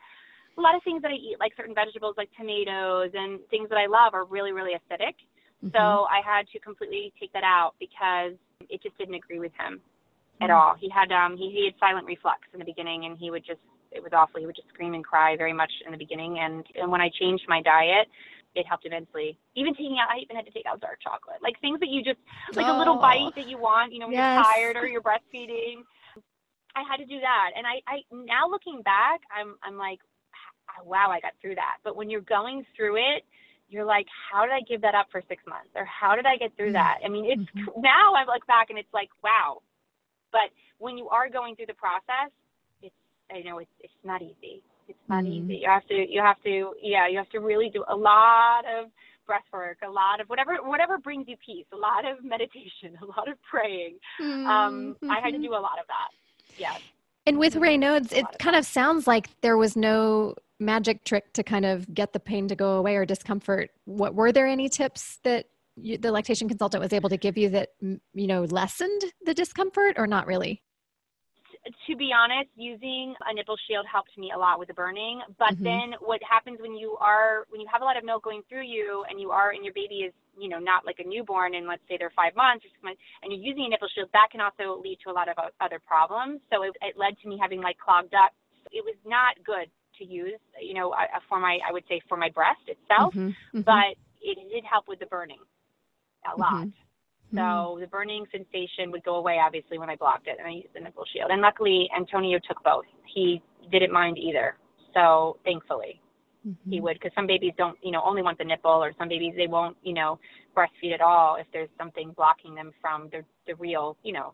a 0.58 0.62
lot 0.62 0.76
of 0.76 0.84
things 0.84 1.02
that 1.02 1.12
I 1.12 1.16
eat, 1.16 1.36
like 1.40 1.52
certain 1.58 1.76
vegetables, 1.76 2.16
like 2.18 2.30
tomatoes 2.38 3.12
and 3.14 3.40
things 3.50 3.68
that 3.70 3.78
I 3.78 3.88
love, 3.88 4.14
are 4.14 4.24
really, 4.26 4.54
really 4.54 4.72
acidic. 4.72 5.16
Mhm. 5.64 5.72
So 5.74 6.06
I 6.08 6.22
had 6.24 6.48
to 6.54 6.60
completely 6.60 7.12
take 7.20 7.34
that 7.34 7.44
out 7.44 7.74
because 7.80 8.34
it 8.70 8.82
just 8.82 8.98
didn't 8.98 9.16
agree 9.16 9.40
with 9.40 9.52
him 9.60 9.82
at 10.42 10.50
Mm. 10.50 10.56
all. 10.56 10.76
He 10.76 10.90
had 10.90 11.12
um 11.12 11.36
he, 11.38 11.52
he 11.52 11.66
had 11.66 11.76
silent 11.80 12.06
reflux 12.06 12.42
in 12.54 12.60
the 12.60 12.66
beginning 12.66 13.06
and 13.06 13.18
he 13.18 13.32
would 13.32 13.44
just 13.46 13.60
it 13.92 14.02
was 14.04 14.14
awful. 14.14 14.40
He 14.40 14.46
would 14.46 14.56
just 14.56 14.68
scream 14.70 14.94
and 14.94 15.04
cry 15.04 15.36
very 15.38 15.54
much 15.54 15.72
in 15.86 15.92
the 15.92 15.98
beginning 15.98 16.40
and 16.40 16.66
and 16.76 16.92
when 16.92 17.02
I 17.02 17.10
changed 17.20 17.46
my 17.48 17.62
diet, 17.62 18.08
it 18.56 18.66
helped 18.66 18.86
immensely. 18.86 19.38
Even 19.56 19.74
taking 19.74 19.98
out 20.00 20.10
I 20.10 20.20
even 20.20 20.36
had 20.36 20.46
to 20.46 20.52
take 20.52 20.66
out 20.66 20.80
dark 20.80 21.00
chocolate. 21.04 21.42
Like 21.42 21.60
things 21.62 21.80
that 21.82 21.90
you 21.90 22.02
just 22.04 22.20
like 22.54 22.68
a 22.68 22.74
little 22.74 22.96
Oh. 22.96 23.02
bite 23.02 23.36
that 23.36 23.48
you 23.48 23.58
want, 23.58 23.92
you 23.94 24.00
know, 24.00 24.08
when 24.08 24.16
Yes. 24.16 24.36
you're 24.36 24.44
tired 24.44 24.76
or 24.78 24.88
you're 24.88 25.02
breastfeeding. 25.02 25.84
I 26.76 26.84
had 26.90 26.98
to 26.98 27.06
do 27.06 27.20
that. 27.20 27.52
And 27.56 27.66
I, 27.66 27.82
I 27.88 28.02
now 28.12 28.50
looking 28.50 28.82
back, 28.84 29.22
I'm 29.36 29.56
I'm 29.64 29.78
like 29.78 30.00
wow, 30.84 31.10
I 31.10 31.20
got 31.22 31.32
through 31.42 31.56
that. 31.56 31.78
But 31.84 31.96
when 31.96 32.10
you're 32.10 32.22
going 32.22 32.66
through 32.76 32.98
it, 32.98 33.24
you're 33.70 33.86
like, 33.86 34.06
how 34.32 34.44
did 34.44 34.52
I 34.52 34.62
give 34.68 34.82
that 34.82 34.94
up 34.94 35.08
for 35.12 35.22
six 35.28 35.42
months? 35.48 35.70
Or 35.76 35.86
how 35.86 36.16
did 36.16 36.26
I 36.26 36.36
get 36.38 36.56
through 36.56 36.70
Mm. 36.72 36.74
that? 36.74 37.00
I 37.04 37.08
mean, 37.08 37.26
it's 37.26 37.42
Mhm. 37.52 37.66
now 37.82 38.14
I 38.14 38.26
look 38.26 38.46
back 38.46 38.70
and 38.70 38.78
it's 38.78 38.94
like, 38.94 39.10
wow. 39.24 39.62
But 40.32 40.52
when 40.78 40.98
you 40.98 41.08
are 41.10 41.30
going 41.30 41.56
through 41.56 41.68
the 41.68 41.76
process, 41.76 42.32
it's 42.82 42.96
I 43.32 43.42
know 43.42 43.60
it's 43.60 43.72
it's 43.80 44.04
not 44.04 44.22
easy. 44.22 44.62
It's 44.88 45.00
not 45.08 45.24
Mm. 45.24 45.28
easy. 45.46 45.56
You 45.58 45.70
have 45.70 45.86
to 45.88 45.96
you 46.12 46.22
have 46.22 46.42
to 46.44 46.76
yeah, 46.82 47.08
you 47.08 47.18
have 47.18 47.30
to 47.30 47.40
really 47.40 47.70
do 47.70 47.84
a 47.88 47.96
lot 47.96 48.66
of 48.66 48.92
breath 49.26 49.48
work, 49.52 49.78
a 49.82 49.90
lot 49.90 50.20
of 50.20 50.30
whatever 50.30 50.58
whatever 50.62 50.98
brings 50.98 51.28
you 51.28 51.38
peace, 51.38 51.66
a 51.72 51.78
lot 51.78 52.06
of 52.06 52.24
meditation, 52.24 52.98
a 53.02 53.06
lot 53.06 53.28
of 53.30 53.42
praying. 53.44 53.98
Um, 54.46 54.98
I 55.10 55.20
had 55.22 55.32
to 55.32 55.38
Mhm. 55.38 55.44
do 55.44 55.54
a 55.56 55.64
lot 55.70 55.80
of 55.80 55.88
that. 55.88 56.10
Yes. 56.58 56.82
And 57.26 57.40
with. 57.40 57.56
Raynaud's, 57.56 58.12
A 58.12 58.20
it 58.20 58.26
kind 58.40 58.56
of 58.56 58.66
sounds 58.66 59.08
like 59.08 59.30
there 59.42 59.58
was 59.58 59.76
no 59.76 60.36
magic 60.60 61.04
trick 61.04 61.34
to 61.34 61.44
kind 61.44 61.66
of 61.66 61.94
get 61.94 62.14
the 62.14 62.20
pain 62.20 62.48
to 62.48 62.56
go 62.56 62.78
away 62.78 62.96
or 62.96 63.06
discomfort. 63.06 63.72
What 63.86 64.16
were 64.16 64.32
there 64.32 64.48
any 64.48 64.70
tips 64.70 65.20
that 65.24 65.48
you, 65.76 65.98
the 65.98 66.12
lactation 66.12 66.48
consultant 66.48 66.82
was 66.82 66.94
able 66.94 67.10
to 67.10 67.18
give 67.18 67.38
you 67.38 67.50
that 67.50 67.70
you 67.82 68.00
know 68.28 68.44
lessened 68.44 69.02
the 69.26 69.34
discomfort, 69.34 69.96
or 69.98 70.08
not 70.08 70.28
really? 70.28 70.62
To 71.88 71.96
be 71.96 72.12
honest, 72.14 72.50
using 72.56 73.16
a 73.26 73.34
nipple 73.34 73.58
shield 73.68 73.86
helped 73.92 74.16
me 74.18 74.32
a 74.36 74.38
lot 74.38 74.60
with 74.60 74.68
the 74.68 74.74
burning. 74.74 75.22
But 75.40 75.58
Mhm. 75.58 75.64
then 75.64 75.88
what 76.00 76.22
happens 76.24 76.60
when 76.62 76.76
you 76.76 76.98
are 76.98 77.46
when 77.50 77.62
you 77.62 77.68
have 77.72 77.82
a 77.82 77.86
lot 77.86 77.98
of 77.98 78.04
milk 78.04 78.24
going 78.24 78.44
through 78.50 78.64
you 78.64 79.04
and 79.10 79.20
you 79.20 79.32
are 79.32 79.52
and 79.52 79.64
your 79.64 79.74
baby 79.74 80.06
is, 80.06 80.14
you 80.38 80.50
know, 80.50 80.60
not 80.60 80.86
like 80.86 81.00
a 81.00 81.08
newborn 81.08 81.56
and 81.56 81.68
let's 81.68 81.82
say 81.88 81.98
they're 81.98 82.12
five 82.16 82.36
months 82.36 82.66
or 82.66 82.70
six 82.70 82.84
months 82.84 83.02
and 83.24 83.34
you're 83.34 83.42
using 83.42 83.66
a 83.66 83.70
nipple 83.70 83.88
shield, 83.94 84.10
that 84.14 84.28
can 84.32 84.42
also 84.42 84.82
lead 84.82 85.00
to 85.04 85.10
a 85.10 85.16
lot 85.16 85.28
of 85.30 85.38
other 85.62 85.80
problems. 85.80 86.42
So 86.52 86.64
it, 86.64 86.74
it 86.82 86.98
led 86.98 87.18
to 87.24 87.28
me 87.30 87.38
having 87.42 87.62
like 87.62 87.78
clogged 87.78 88.14
up. 88.14 88.34
It 88.72 88.84
was 88.84 88.96
not 89.06 89.36
good 89.46 89.70
to 90.00 90.06
use, 90.06 90.40
you 90.62 90.74
know, 90.74 90.94
for 91.30 91.40
my 91.40 91.60
I 91.68 91.72
would 91.72 91.84
say 91.88 92.02
for 92.08 92.18
my 92.18 92.30
breast 92.30 92.62
itself, 92.68 93.14
Mhm, 93.16 93.34
mhm, 93.54 93.66
but 93.66 93.96
it 94.22 94.38
did 94.52 94.66
help 94.66 94.88
with 94.88 95.00
the 95.00 95.06
burning 95.06 95.40
a 96.26 96.38
lot. 96.38 96.68
So 97.34 97.78
the 97.80 97.88
burning 97.88 98.26
sensation 98.32 98.92
would 98.92 99.04
go 99.04 99.16
away, 99.16 99.40
obviously, 99.44 99.78
when 99.78 99.90
I 99.90 99.96
blocked 99.96 100.28
it 100.28 100.38
and 100.38 100.48
I 100.48 100.52
used 100.52 100.74
the 100.74 100.80
nipple 100.80 101.06
shield. 101.12 101.32
And 101.32 101.42
luckily, 101.42 101.90
Antonio 101.96 102.40
took 102.48 102.64
both. 102.64 102.86
He 103.14 103.42
didn't 103.72 103.92
mind 103.92 104.18
either. 104.18 104.58
So 104.94 105.38
thankfully, 105.44 106.02
he 106.70 106.80
Mhm. 106.80 106.84
would, 106.84 106.94
because 106.94 107.14
some 107.16 107.28
babies 107.28 107.54
don't, 107.58 107.78
you 107.84 107.92
know, 107.92 108.02
only 108.04 108.22
want 108.22 108.38
the 108.38 108.44
nipple, 108.44 108.72
or 108.72 108.94
some 108.94 109.10
babies 109.10 109.34
they 109.36 109.48
won't, 109.48 109.76
you 109.84 109.94
know, 109.94 110.20
breastfeed 110.56 110.94
at 110.94 111.02
all 111.02 111.36
if 111.36 111.48
there's 111.52 111.70
something 111.78 112.12
blocking 112.12 112.56
them 112.56 112.72
from 112.80 113.10
the 113.10 113.26
the 113.48 113.56
real, 113.56 113.98
you 114.04 114.14
know, 114.14 114.34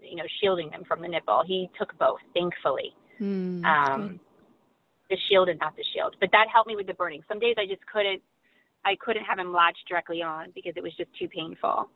you 0.00 0.16
know, 0.16 0.26
shielding 0.40 0.70
them 0.70 0.84
from 0.84 1.00
the 1.00 1.08
nipple. 1.08 1.42
He 1.44 1.70
took 1.78 1.96
both, 1.98 2.20
thankfully. 2.34 2.94
Mm, 3.20 3.64
Um, 3.64 4.08
good. 4.08 4.20
the 5.10 5.16
shield 5.28 5.48
and 5.48 5.58
not 5.58 5.74
the 5.76 5.84
shield, 5.84 6.16
but 6.20 6.30
that 6.32 6.48
helped 6.48 6.68
me 6.68 6.76
with 6.76 6.86
the 6.86 6.94
burning. 6.94 7.22
Some 7.28 7.38
days 7.38 7.56
I 7.58 7.66
just 7.66 7.84
couldn't, 7.86 8.22
I 8.84 8.94
couldn't 8.96 9.24
have 9.24 9.38
him 9.38 9.52
latched 9.52 9.88
directly 9.88 10.22
on 10.22 10.50
because 10.54 10.74
it 10.76 10.82
was 10.82 10.94
just 10.96 11.12
too 11.14 11.28
painful. 11.28 11.88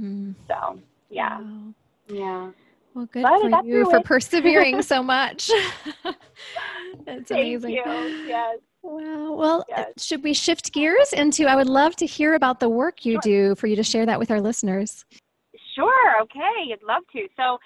Mm, 0.00 0.34
So 0.48 0.80
yeah, 1.10 1.40
wow. 1.40 1.74
yeah. 2.08 2.50
Well, 2.94 3.06
good 3.06 3.22
But 3.22 3.40
for 3.40 3.66
you 3.66 3.90
for 3.90 4.00
persevering 4.00 4.82
so 4.82 5.02
much. 5.16 5.50
That's 7.04 7.28
Thank 7.28 7.30
amazing. 7.30 7.70
you. 7.72 8.22
Yes. 8.26 8.58
Wow. 8.82 9.32
Well, 9.34 9.60
uh, 9.60 9.84
Yes. 9.96 10.04
should 10.04 10.22
we 10.22 10.32
shift 10.32 10.72
gears 10.72 11.12
into? 11.12 11.46
I 11.46 11.56
would 11.56 11.68
love 11.68 11.96
to 11.96 12.06
hear 12.06 12.34
about 12.34 12.60
the 12.60 12.68
work 12.68 13.04
you 13.04 13.14
Sure. 13.14 13.20
do 13.22 13.54
for 13.56 13.66
you 13.66 13.76
to 13.76 13.82
share 13.82 14.06
that 14.06 14.18
with 14.18 14.30
our 14.30 14.40
listeners. 14.40 15.04
Sure. 15.74 16.20
Okay. 16.22 16.72
I'd 16.72 16.82
love 16.82 17.02
to. 17.12 17.28
So, 17.36 17.58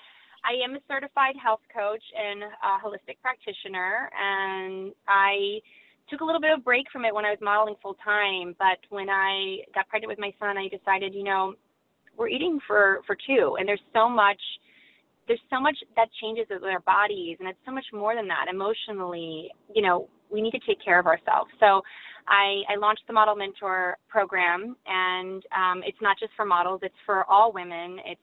I 0.42 0.54
am 0.64 0.74
a 0.74 0.80
certified 0.88 1.34
health 1.42 1.60
coach 1.72 2.02
and 2.16 2.42
a 2.42 2.78
holistic 2.82 3.20
practitioner, 3.20 4.10
and 4.18 4.90
I 5.06 5.60
took 6.08 6.22
a 6.22 6.24
little 6.24 6.40
bit 6.40 6.50
of 6.50 6.64
break 6.64 6.86
from 6.90 7.04
it 7.04 7.14
when 7.14 7.26
I 7.26 7.30
was 7.30 7.38
modeling 7.42 7.76
full 7.82 7.94
time. 8.02 8.56
But 8.58 8.78
when 8.88 9.10
I 9.10 9.58
got 9.74 9.86
pregnant 9.88 10.08
with 10.08 10.18
my 10.18 10.32
son, 10.40 10.56
I 10.56 10.66
decided, 10.68 11.14
you 11.14 11.24
know, 11.24 11.54
we're 12.20 12.28
eating 12.28 12.60
for 12.66 13.00
for 13.06 13.16
two, 13.26 13.56
and 13.58 13.66
there's 13.66 13.82
so 13.94 14.08
much. 14.08 14.40
There's 15.26 15.40
so 15.48 15.60
much 15.60 15.76
that 15.96 16.08
changes 16.20 16.46
with 16.50 16.62
our 16.64 16.80
bodies, 16.80 17.36
and 17.40 17.48
it's 17.48 17.58
so 17.64 17.72
much 17.72 17.86
more 17.92 18.14
than 18.14 18.28
that. 18.28 18.46
Emotionally, 18.50 19.50
you 19.72 19.80
know, 19.80 20.08
we 20.28 20.42
need 20.42 20.50
to 20.50 20.58
take 20.66 20.84
care 20.84 20.98
of 20.98 21.06
ourselves. 21.06 21.50
So, 21.60 21.82
I, 22.26 22.62
I 22.68 22.76
launched 22.76 23.04
the 23.06 23.12
Model 23.12 23.36
Mentor 23.36 23.96
program, 24.08 24.76
and 24.86 25.42
um, 25.56 25.82
it's 25.86 25.98
not 26.02 26.18
just 26.18 26.32
for 26.36 26.44
models; 26.44 26.80
it's 26.82 27.00
for 27.06 27.24
all 27.24 27.52
women. 27.52 27.98
It's 28.04 28.20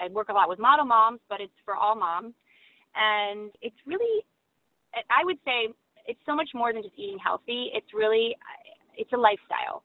I 0.00 0.08
work 0.12 0.28
a 0.28 0.32
lot 0.32 0.48
with 0.48 0.60
model 0.60 0.84
moms, 0.84 1.18
but 1.28 1.40
it's 1.40 1.58
for 1.64 1.74
all 1.74 1.96
moms, 1.96 2.34
and 2.94 3.50
it's 3.62 3.76
really, 3.86 4.24
I 4.94 5.24
would 5.24 5.38
say, 5.44 5.74
it's 6.06 6.20
so 6.24 6.36
much 6.36 6.50
more 6.54 6.72
than 6.72 6.82
just 6.82 6.94
eating 6.96 7.18
healthy. 7.18 7.70
It's 7.74 7.92
really, 7.92 8.36
it's 8.96 9.12
a 9.12 9.16
lifestyle. 9.16 9.82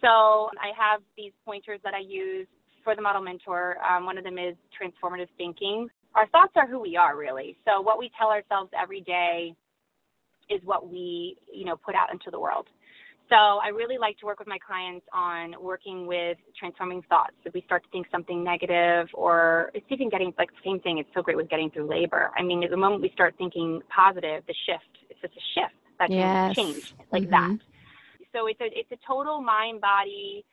So 0.00 0.48
I 0.56 0.72
have 0.76 1.00
these 1.16 1.32
pointers 1.44 1.80
that 1.84 1.94
I 1.94 2.00
use 2.00 2.46
for 2.86 2.94
the 2.94 3.02
model 3.02 3.20
mentor. 3.20 3.78
Um, 3.82 4.06
one 4.06 4.16
of 4.16 4.22
them 4.22 4.38
is 4.38 4.54
transformative 4.70 5.26
thinking. 5.36 5.88
Our 6.14 6.28
thoughts 6.28 6.52
are 6.54 6.68
who 6.68 6.78
we 6.78 6.96
are, 6.96 7.16
really. 7.16 7.56
So 7.66 7.80
what 7.80 7.98
we 7.98 8.12
tell 8.16 8.28
ourselves 8.28 8.70
every 8.80 9.00
day 9.00 9.54
is 10.48 10.60
what 10.64 10.88
we, 10.88 11.36
you 11.52 11.64
know, 11.64 11.76
put 11.76 11.96
out 11.96 12.12
into 12.12 12.30
the 12.30 12.38
world. 12.38 12.68
So 13.28 13.34
I 13.34 13.70
really 13.74 13.98
like 13.98 14.16
to 14.18 14.26
work 14.26 14.38
with 14.38 14.46
my 14.46 14.58
clients 14.64 15.04
on 15.12 15.56
working 15.60 16.06
with 16.06 16.38
transforming 16.56 17.02
thoughts. 17.08 17.34
If 17.44 17.54
we 17.54 17.62
start 17.62 17.82
to 17.82 17.88
think 17.90 18.06
something 18.12 18.44
negative, 18.44 19.08
or 19.14 19.72
it's 19.74 19.84
even 19.90 20.08
getting 20.08 20.32
like 20.38 20.50
the 20.52 20.62
same 20.64 20.78
thing. 20.78 20.98
It's 20.98 21.08
so 21.12 21.22
great 21.22 21.36
with 21.36 21.50
getting 21.50 21.68
through 21.70 21.90
labor. 21.90 22.30
I 22.38 22.44
mean, 22.44 22.64
the 22.70 22.76
moment 22.76 23.02
we 23.02 23.10
start 23.10 23.34
thinking 23.36 23.82
positive, 23.94 24.44
the 24.46 24.54
shift. 24.64 25.10
It's 25.10 25.20
just 25.20 25.34
a 25.34 25.44
shift 25.58 25.74
that 25.98 26.08
can 26.10 26.16
yes. 26.16 26.54
change 26.54 26.84
like 27.10 27.24
Mhm. 27.24 27.30
that. 27.30 27.58
So 28.32 28.46
it's 28.46 28.60
a 28.60 28.78
it's 28.78 28.92
a 28.92 28.98
total 29.04 29.40
mind 29.40 29.80
body 29.80 30.44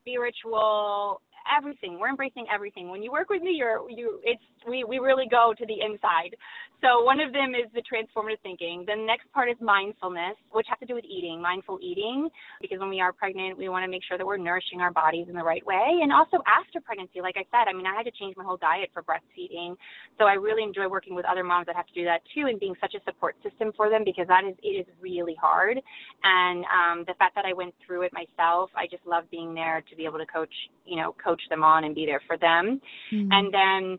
spiritual 0.00 1.20
everything. 1.56 1.98
We're 1.98 2.08
embracing 2.08 2.46
everything. 2.52 2.90
When 2.90 3.02
you 3.02 3.12
work 3.12 3.30
with 3.30 3.42
me 3.42 3.52
you're 3.56 3.88
you 3.90 4.20
it's 4.24 4.42
we 4.68 4.84
we 4.84 4.98
really 4.98 5.26
go 5.30 5.54
to 5.56 5.66
the 5.66 5.80
inside. 5.80 6.36
So 6.82 7.02
one 7.02 7.20
of 7.20 7.32
them 7.32 7.54
is 7.54 7.70
the 7.72 7.82
transformative 7.82 8.40
thinking. 8.42 8.84
The 8.86 8.96
next 8.96 9.30
part 9.32 9.48
is 9.48 9.56
mindfulness 9.60 10.36
which 10.50 10.66
has 10.68 10.78
to 10.80 10.86
do 10.86 10.94
with 10.94 11.04
eating 11.04 11.40
mindful 11.40 11.78
eating 11.82 12.28
because 12.60 12.78
when 12.80 12.90
we 12.90 13.00
are 13.00 13.12
pregnant 13.12 13.56
we 13.58 13.68
want 13.68 13.84
to 13.84 13.90
make 13.90 14.02
sure 14.06 14.18
that 14.18 14.26
we're 14.26 14.36
nourishing 14.36 14.80
our 14.80 14.92
bodies 14.92 15.26
in 15.28 15.34
the 15.34 15.44
right 15.44 15.64
way. 15.66 16.00
And 16.02 16.12
also 16.12 16.42
after 16.46 16.80
pregnancy 16.80 17.20
like 17.20 17.36
i 17.36 17.44
said 17.50 17.68
i 17.68 17.72
mean 17.72 17.86
i 17.86 17.94
had 17.94 18.04
to 18.04 18.12
change 18.12 18.36
my 18.36 18.44
whole 18.44 18.58
diet 18.58 18.90
for 18.92 19.02
breastfeeding. 19.02 19.76
So 20.18 20.24
i 20.24 20.34
really 20.34 20.62
enjoy 20.62 20.88
working 20.88 21.14
with 21.14 21.24
other 21.24 21.44
moms 21.44 21.66
that 21.66 21.76
have 21.76 21.86
to 21.86 21.94
do 21.94 22.04
that 22.04 22.22
too 22.34 22.46
and 22.48 22.58
being 22.58 22.74
such 22.80 22.94
a 22.94 23.02
support 23.04 23.36
system 23.42 23.72
for 23.76 23.88
them 23.90 24.02
because 24.04 24.26
that 24.28 24.44
is 24.44 24.54
it 24.62 24.74
is 24.82 24.86
really 25.00 25.36
hard. 25.40 25.80
And 26.22 26.64
um, 26.66 27.04
the 27.06 27.14
fact 27.18 27.34
that 27.34 27.44
i 27.44 27.52
went 27.52 27.74
through 27.86 28.02
it 28.02 28.12
myself 28.12 28.70
i 28.76 28.86
just 28.90 29.04
love 29.06 29.24
being 29.30 29.54
there 29.54 29.82
to 29.88 29.96
be 29.96 30.04
able 30.04 30.18
to 30.18 30.26
coach 30.26 30.52
you 30.84 30.96
know 30.96 31.14
coach 31.22 31.40
them 31.48 31.62
on 31.64 31.84
and 31.84 31.94
be 31.94 32.06
there 32.06 32.20
for 32.26 32.36
them. 32.36 32.80
Mhm. 33.12 33.32
and 33.32 33.52
then 33.54 33.98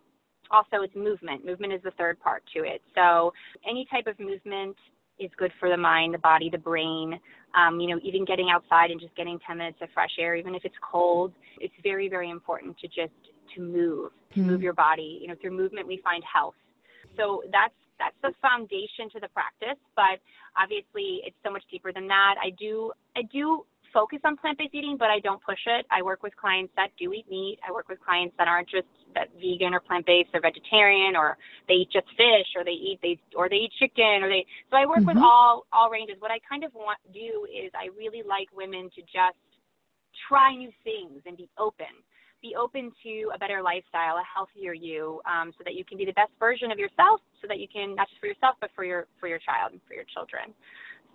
also 0.51 0.83
it's 0.83 0.95
movement. 0.95 1.43
Movement 1.45 1.73
is 1.73 1.81
the 1.81 1.91
third 1.91 2.19
part 2.19 2.43
to 2.53 2.63
it. 2.63 2.81
So 2.93 3.33
any 3.67 3.85
type 3.85 4.05
of 4.07 4.19
movement 4.19 4.77
is 5.17 5.31
good 5.37 5.51
for 5.59 5.69
the 5.69 5.77
mind 5.77 6.13
the 6.13 6.19
body 6.19 6.49
the 6.49 6.57
brain. 6.57 7.19
Um, 7.55 7.79
you 7.79 7.87
know 7.87 7.99
even 8.03 8.25
getting 8.25 8.49
outside 8.49 8.91
and 8.91 8.99
just 8.99 9.15
getting 9.15 9.39
10 9.39 9.57
minutes 9.57 9.77
of 9.81 9.89
fresh 9.91 10.11
air 10.19 10.35
even 10.35 10.53
if 10.55 10.65
it's 10.65 10.75
cold 10.81 11.33
it's 11.61 11.73
very 11.83 12.09
very 12.09 12.29
important 12.29 12.77
to 12.79 12.87
just 12.87 13.13
to 13.55 13.61
move 13.61 14.11
to 14.33 14.39
Mhm. 14.41 14.45
move 14.45 14.61
your 14.61 14.73
body. 14.73 15.19
You 15.21 15.27
know 15.29 15.35
through 15.35 15.51
movement 15.51 15.87
we 15.87 15.97
find 15.97 16.23
health. 16.25 16.55
So 17.17 17.43
that's 17.51 17.73
that's 17.97 18.17
the 18.21 18.33
foundation 18.41 19.09
to 19.11 19.19
the 19.21 19.29
practice 19.29 19.79
but 19.95 20.19
obviously 20.57 21.21
it's 21.25 21.37
so 21.43 21.49
much 21.49 21.63
deeper 21.71 21.91
than 21.93 22.07
that. 22.07 22.35
I 22.41 22.49
do 22.51 22.91
i 23.15 23.21
do 23.23 23.65
focus 23.95 24.19
on 24.25 24.35
plant-based 24.35 24.75
eating 24.75 24.97
but 24.99 25.09
i 25.09 25.19
don't 25.21 25.41
push 25.41 25.63
it 25.67 25.85
i 25.89 26.01
work 26.01 26.21
with 26.21 26.35
clients 26.35 26.71
that 26.75 26.89
do 26.99 27.13
eat 27.13 27.25
meat 27.29 27.57
i 27.65 27.71
work 27.71 27.87
with 27.87 27.99
clients 28.03 28.35
that 28.37 28.47
aren't 28.47 28.67
just 28.67 28.91
that 29.15 29.29
vegan 29.39 29.73
or 29.73 29.79
plant-based 29.79 30.29
or 30.35 30.41
vegetarian 30.41 31.15
or 31.15 31.37
they 31.69 31.75
eat 31.75 31.89
just 31.91 32.07
fish 32.17 32.49
or 32.57 32.65
they 32.65 32.75
eat 32.75 32.99
they 33.01 33.17
or 33.35 33.47
they 33.47 33.55
eat 33.55 33.71
chicken 33.79 34.19
or 34.21 34.27
they 34.27 34.45
so 34.69 34.75
i 34.75 34.85
work 34.85 35.05
with 35.07 35.15
Mhm. 35.15 35.23
all 35.23 35.65
all 35.71 35.89
ranges 35.89 36.19
what 36.19 36.29
i 36.29 36.39
kind 36.39 36.65
of 36.65 36.75
want 36.75 36.99
do 37.13 37.47
is 37.47 37.71
i 37.73 37.87
really 37.97 38.21
like 38.21 38.49
women 38.53 38.89
to 38.91 39.01
just 39.03 39.39
try 40.27 40.53
new 40.53 40.71
things 40.83 41.21
and 41.25 41.37
be 41.37 41.49
open 41.57 42.03
be 42.41 42.53
open 42.55 42.91
to 43.01 43.31
a 43.33 43.39
better 43.39 43.61
lifestyle, 43.63 44.17
a 44.17 44.23
healthier 44.23 44.73
you, 44.73 45.19
um, 45.25 45.51
so 45.57 45.63
that 45.63 45.73
you 45.73 45.83
can 45.83 45.97
be 45.97 46.05
the 46.05 46.13
best 46.13 46.31
version 46.37 46.69
of 46.69 46.77
yourself, 46.77 47.19
so 47.41 47.47
that 47.47 47.57
you 47.57 47.67
can 47.67 47.95
not 47.95 48.07
just 48.07 48.19
for 48.19 48.27
yourself, 48.27 48.55
but 48.61 48.69
for 48.75 48.83
your 48.83 49.07
for 49.19 49.27
your 49.27 49.39
child 49.39 49.71
and 49.71 49.81
for 49.87 49.95
your 49.95 50.05
children. 50.13 50.53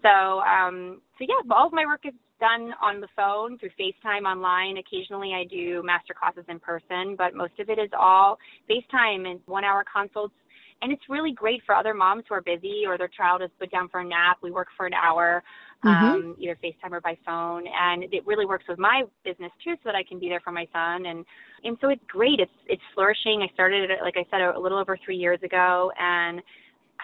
So, 0.03 0.41
um, 0.41 1.01
so 1.19 1.27
yeah, 1.29 1.55
all 1.55 1.67
of 1.67 1.73
my 1.73 1.85
work 1.87 2.01
is 2.05 2.15
done 2.41 2.73
on 2.81 3.01
the 3.01 3.09
phone 3.15 3.59
through 3.59 3.71
FaceTime 3.79 4.23
online. 4.23 4.79
Occasionally, 4.79 5.33
I 5.35 5.45
do 5.45 5.83
master 5.85 6.15
classes 6.15 6.45
in 6.49 6.59
person, 6.59 7.15
but 7.17 7.35
most 7.35 7.59
of 7.59 7.69
it 7.69 7.79
is 7.79 7.91
all 7.99 8.39
FaceTime 8.69 9.31
and 9.31 9.41
one-hour 9.47 9.85
consults. 9.93 10.35
And 10.83 10.91
it's 10.91 11.03
really 11.11 11.33
great 11.33 11.61
for 11.67 11.75
other 11.75 11.93
moms 11.93 12.25
who 12.27 12.35
are 12.35 12.41
busy 12.41 12.85
or 12.87 12.97
their 12.97 13.09
child 13.09 13.43
is 13.43 13.51
put 13.59 13.71
down 13.71 13.91
for 13.91 14.01
a 14.01 14.05
nap. 14.05 14.39
We 14.43 14.51
work 14.51 14.69
for 14.79 14.87
an 14.87 14.95
hour 14.95 15.43
um, 15.83 16.37
either 16.39 16.57
FaceTime 16.65 16.93
or 16.93 17.03
by 17.03 17.19
phone. 17.27 17.65
And 17.67 18.05
it 18.05 18.27
really 18.27 18.47
works 18.47 18.65
with 18.67 18.79
my 18.79 19.03
business 19.23 19.53
too, 19.63 19.75
so 19.75 19.81
that 19.85 19.95
I 19.95 20.03
can 20.03 20.19
be 20.19 20.31
there 20.31 20.41
for 20.41 20.53
my 20.53 20.67
son. 20.73 21.05
And 21.05 21.27
and 21.65 21.77
so 21.83 21.91
it's 21.91 22.03
great. 22.09 22.41
It's 22.41 22.51
it's 22.67 22.83
flourishing. 22.95 23.43
I 23.43 23.53
started 23.53 23.91
it, 23.91 23.99
like 24.03 24.17
I 24.17 24.25
said, 24.31 24.41
a, 24.41 24.57
a 24.57 24.61
little 24.61 24.79
over 24.79 24.97
three 25.05 25.17
years 25.17 25.43
ago, 25.43 25.93
and 25.99 26.41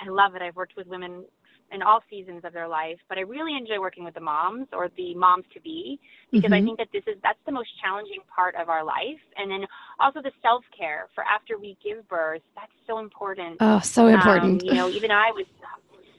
I 0.02 0.08
love 0.08 0.34
it. 0.36 0.42
I've 0.42 0.56
worked 0.56 0.76
with 0.76 0.86
women 0.86 1.24
in 1.72 1.82
all 1.82 2.02
seasons 2.08 2.44
of 2.44 2.52
their 2.52 2.68
life, 2.68 2.98
but 3.08 3.18
I 3.18 3.22
really 3.22 3.56
enjoy 3.56 3.80
working 3.80 4.04
with 4.04 4.14
the 4.14 4.20
moms 4.20 4.68
or 4.72 4.88
the 4.96 5.14
moms 5.14 5.44
to 5.54 5.60
be 5.60 5.98
because 6.30 6.52
I 6.52 6.60
Mhm. 6.60 6.64
think 6.64 6.78
that 6.78 6.90
this 6.92 7.04
is 7.06 7.20
that's 7.22 7.42
the 7.44 7.52
most 7.52 7.70
challenging 7.80 8.20
part 8.34 8.54
of 8.54 8.68
our 8.68 8.84
life. 8.84 9.20
And 9.36 9.50
then 9.50 9.66
also 9.98 10.22
the 10.22 10.32
self 10.42 10.64
care 10.76 11.08
for 11.14 11.24
after 11.24 11.58
we 11.58 11.76
give 11.82 12.06
birth. 12.08 12.42
That's 12.54 12.72
so 12.86 12.98
important. 12.98 13.58
oh 13.60 13.80
so 13.80 14.06
important 14.06 14.62
Um, 14.62 14.68
you 14.68 14.74
know, 14.74 14.90
even 14.90 15.10
I 15.10 15.30
was 15.32 15.46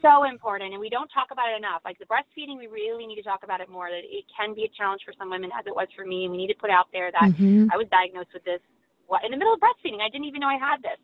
so 0.02 0.24
important, 0.26 0.74
and 0.74 0.80
we 0.80 0.89
don't 0.89 1.10
talk 1.10 1.32
about 1.32 1.50
it 1.50 1.58
enough. 1.58 1.82
Like 1.84 1.98
the 1.98 2.06
breastfeeding, 2.06 2.58
we 2.58 2.68
really 2.68 3.06
need 3.08 3.16
to 3.16 3.24
talk 3.24 3.43
about 3.43 3.62
it 3.62 3.70
more. 3.70 3.89
That 3.89 4.04
it 4.04 4.26
can 4.36 4.54
be 4.54 4.66
a 4.66 4.70
challenge 4.70 5.02
for 5.06 5.14
some 5.18 5.30
women, 5.30 5.52
as 5.58 5.66
it 5.66 5.76
was 5.76 5.88
for 5.95 6.06
me, 6.06 6.26
and 6.26 6.32
we 6.32 6.38
need 6.38 6.48
to 6.54 6.60
put 6.60 6.70
out 6.70 6.88
there 6.91 7.12
that 7.12 7.32
Mhm. 7.32 7.70
I 7.72 7.78
was 7.78 7.88
diagnosed 7.89 8.34
with 8.34 8.43
this 8.43 8.62
what, 9.08 9.24
in 9.24 9.32
the 9.32 9.38
middle 9.38 9.54
of 9.54 9.60
breastfeeding. 9.60 10.02
I 10.02 10.10
didn't 10.10 10.26
even 10.26 10.41
know 10.41 10.48
I 10.50 10.58
had 10.58 10.82
this, 10.84 11.00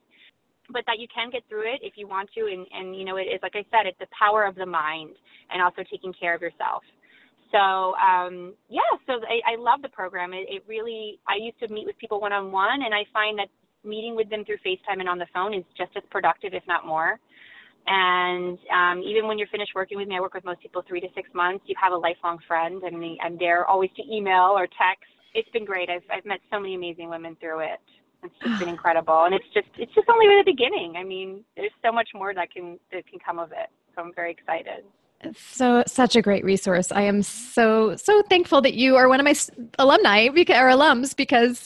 but 0.71 0.83
that 0.87 0.99
you 0.99 1.07
can 1.13 1.29
get 1.29 1.43
through 1.49 1.67
it 1.67 1.79
if 1.81 1.93
you 1.95 2.07
want 2.07 2.29
to, 2.35 2.41
and 2.47 2.65
and 2.71 2.95
you 2.95 3.05
know, 3.05 3.17
it 3.17 3.27
is 3.27 3.39
like 3.41 3.55
I 3.55 3.65
said, 3.71 3.85
it's 3.85 3.99
the 3.99 4.07
power 4.17 4.45
of 4.45 4.55
the 4.55 4.65
mind, 4.65 5.15
and 5.51 5.61
also 5.61 5.83
taking 5.89 6.13
care 6.13 6.35
of 6.35 6.41
yourself. 6.41 6.83
So 7.51 7.93
um, 8.01 8.53
yeah, 8.69 8.81
so 9.05 9.13
I, 9.27 9.53
I 9.53 9.55
love 9.57 9.81
the 9.81 9.89
program. 9.89 10.33
It, 10.33 10.47
it 10.49 10.63
really, 10.67 11.19
I 11.27 11.35
used 11.37 11.59
to 11.59 11.67
meet 11.73 11.85
with 11.85 11.97
people 11.99 12.19
one 12.19 12.33
on 12.33 12.51
one, 12.51 12.81
and 12.83 12.93
I 12.93 13.03
find 13.13 13.37
that 13.39 13.47
meeting 13.83 14.15
with 14.15 14.29
them 14.29 14.43
through 14.45 14.57
FaceTime 14.65 14.99
and 14.99 15.09
on 15.09 15.19
the 15.19 15.27
phone 15.33 15.53
is 15.53 15.63
just 15.77 15.91
as 15.95 16.03
productive, 16.09 16.53
if 16.53 16.63
not 16.67 16.85
more. 16.85 17.19
And 17.85 18.57
um, 18.71 19.03
even 19.03 19.27
when 19.27 19.37
you're 19.37 19.49
finished 19.49 19.73
working 19.75 19.97
with 19.97 20.07
me, 20.07 20.15
I 20.15 20.21
work 20.21 20.33
with 20.33 20.45
most 20.45 20.61
people 20.61 20.83
three 20.87 21.01
to 21.01 21.07
six 21.15 21.29
months. 21.33 21.65
You 21.67 21.75
have 21.81 21.91
a 21.91 21.97
lifelong 21.97 22.39
friend. 22.47 22.81
Mean, 22.81 23.17
I'm 23.21 23.37
there 23.37 23.65
always 23.65 23.89
to 23.97 24.03
email 24.09 24.55
or 24.55 24.67
text. 24.67 25.11
It's 25.33 25.49
been 25.49 25.65
great. 25.65 25.89
I've 25.89 26.03
I've 26.11 26.25
met 26.25 26.39
so 26.49 26.59
many 26.59 26.75
amazing 26.75 27.09
women 27.09 27.35
through 27.39 27.59
it. 27.59 27.81
It's 28.23 28.33
just 28.43 28.59
been 28.59 28.69
incredible, 28.69 29.23
and 29.25 29.33
it's 29.33 29.45
just 29.53 29.67
it's 29.77 29.93
just 29.93 30.07
only 30.09 30.27
the 30.27 30.43
beginning. 30.45 30.95
I 30.97 31.03
mean, 31.03 31.43
there's 31.55 31.71
so 31.83 31.91
much 31.91 32.09
more 32.13 32.33
that 32.33 32.51
can 32.51 32.79
that 32.91 33.05
can 33.07 33.19
come 33.19 33.39
of 33.39 33.51
it. 33.51 33.69
So 33.95 34.01
I'm 34.01 34.13
very 34.13 34.31
excited. 34.31 34.83
so 35.37 35.83
such 35.87 36.17
a 36.17 36.21
great 36.21 36.43
resource 36.43 36.91
i 36.91 37.01
am 37.01 37.23
so 37.23 37.95
so 37.95 38.21
thankful 38.23 38.59
that 38.61 38.73
you 38.73 38.97
are 38.97 39.07
one 39.07 39.21
of 39.21 39.23
my 39.23 39.33
alumni 39.79 40.27
because, 40.27 40.57
or 40.57 40.67
alums 40.67 41.15
because 41.15 41.65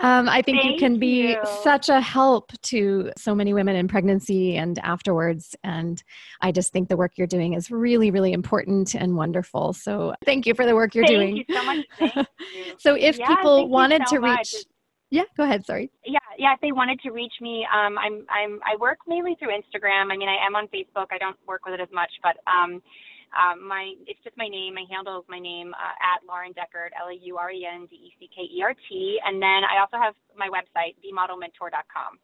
um, 0.00 0.28
i 0.28 0.42
think 0.42 0.64
you 0.64 0.76
can 0.76 0.98
be 0.98 1.28
you. 1.28 1.36
such 1.62 1.88
a 1.88 2.00
help 2.00 2.50
to 2.62 3.12
so 3.16 3.36
many 3.36 3.54
women 3.54 3.76
in 3.76 3.86
pregnancy 3.86 4.56
and 4.56 4.80
afterwards 4.80 5.54
and 5.62 6.02
i 6.40 6.50
just 6.50 6.72
think 6.72 6.88
the 6.88 6.96
work 6.96 7.12
you're 7.16 7.26
doing 7.28 7.54
is 7.54 7.70
really 7.70 8.10
really 8.10 8.32
important 8.32 8.94
and 8.96 9.14
wonderful 9.16 9.72
so 9.72 10.12
thank 10.24 10.44
you 10.44 10.54
for 10.54 10.66
the 10.66 10.74
work 10.74 10.94
you're 10.94 11.04
doing. 11.04 11.44
Thank 11.46 11.46
doing 11.46 11.46
you 11.48 11.54
so 11.54 11.62
much. 11.62 11.86
Thank 11.98 12.16
you. 12.54 12.74
so 12.78 12.94
if 12.94 13.18
Yeah, 13.18 13.26
people 13.28 13.68
wanted 13.68 14.02
so 14.08 14.16
to 14.16 14.20
much. 14.20 14.54
Yeah 15.10 15.24
go 15.36 15.44
ahead 15.44 15.64
sorry 15.64 15.90
yeah, 16.08 16.18
yeah. 16.38 16.54
If 16.54 16.60
they 16.60 16.72
wanted 16.72 17.00
to 17.04 17.10
reach 17.10 17.34
me, 17.40 17.66
um, 17.68 17.98
I'm, 17.98 18.24
I'm, 18.32 18.60
I 18.64 18.80
work 18.80 18.98
mainly 19.06 19.36
through 19.38 19.52
Instagram. 19.52 20.08
I 20.08 20.16
mean, 20.16 20.28
I 20.28 20.40
am 20.40 20.56
on 20.56 20.66
Facebook. 20.72 21.12
I 21.12 21.18
don't 21.18 21.36
work 21.46 21.66
with 21.66 21.74
it 21.74 21.80
as 21.80 21.92
much, 21.92 22.10
but 22.22 22.40
um, 22.48 22.80
um, 23.36 23.66
my, 23.66 23.92
it's 24.06 24.22
just 24.24 24.36
my 24.38 24.48
name. 24.48 24.74
My 24.74 24.88
handle 24.88 25.20
is 25.20 25.26
my 25.28 25.38
name 25.38 25.74
uh, 25.76 25.94
at 26.00 26.24
Lauren 26.24 26.56
Deckert, 26.56 26.96
L 26.96 27.12
A 27.12 27.16
U 27.28 27.36
R 27.36 27.50
E 27.50 27.68
N 27.68 27.86
D 27.90 28.08
E 28.08 28.10
C 28.18 28.30
K 28.32 28.48
E 28.48 28.62
R 28.62 28.72
T, 28.88 29.20
and 29.26 29.36
then 29.36 29.68
I 29.68 29.84
also 29.84 30.00
have 30.00 30.14
my 30.32 30.48
website, 30.48 30.96
themodelmentor.com. 31.04 32.16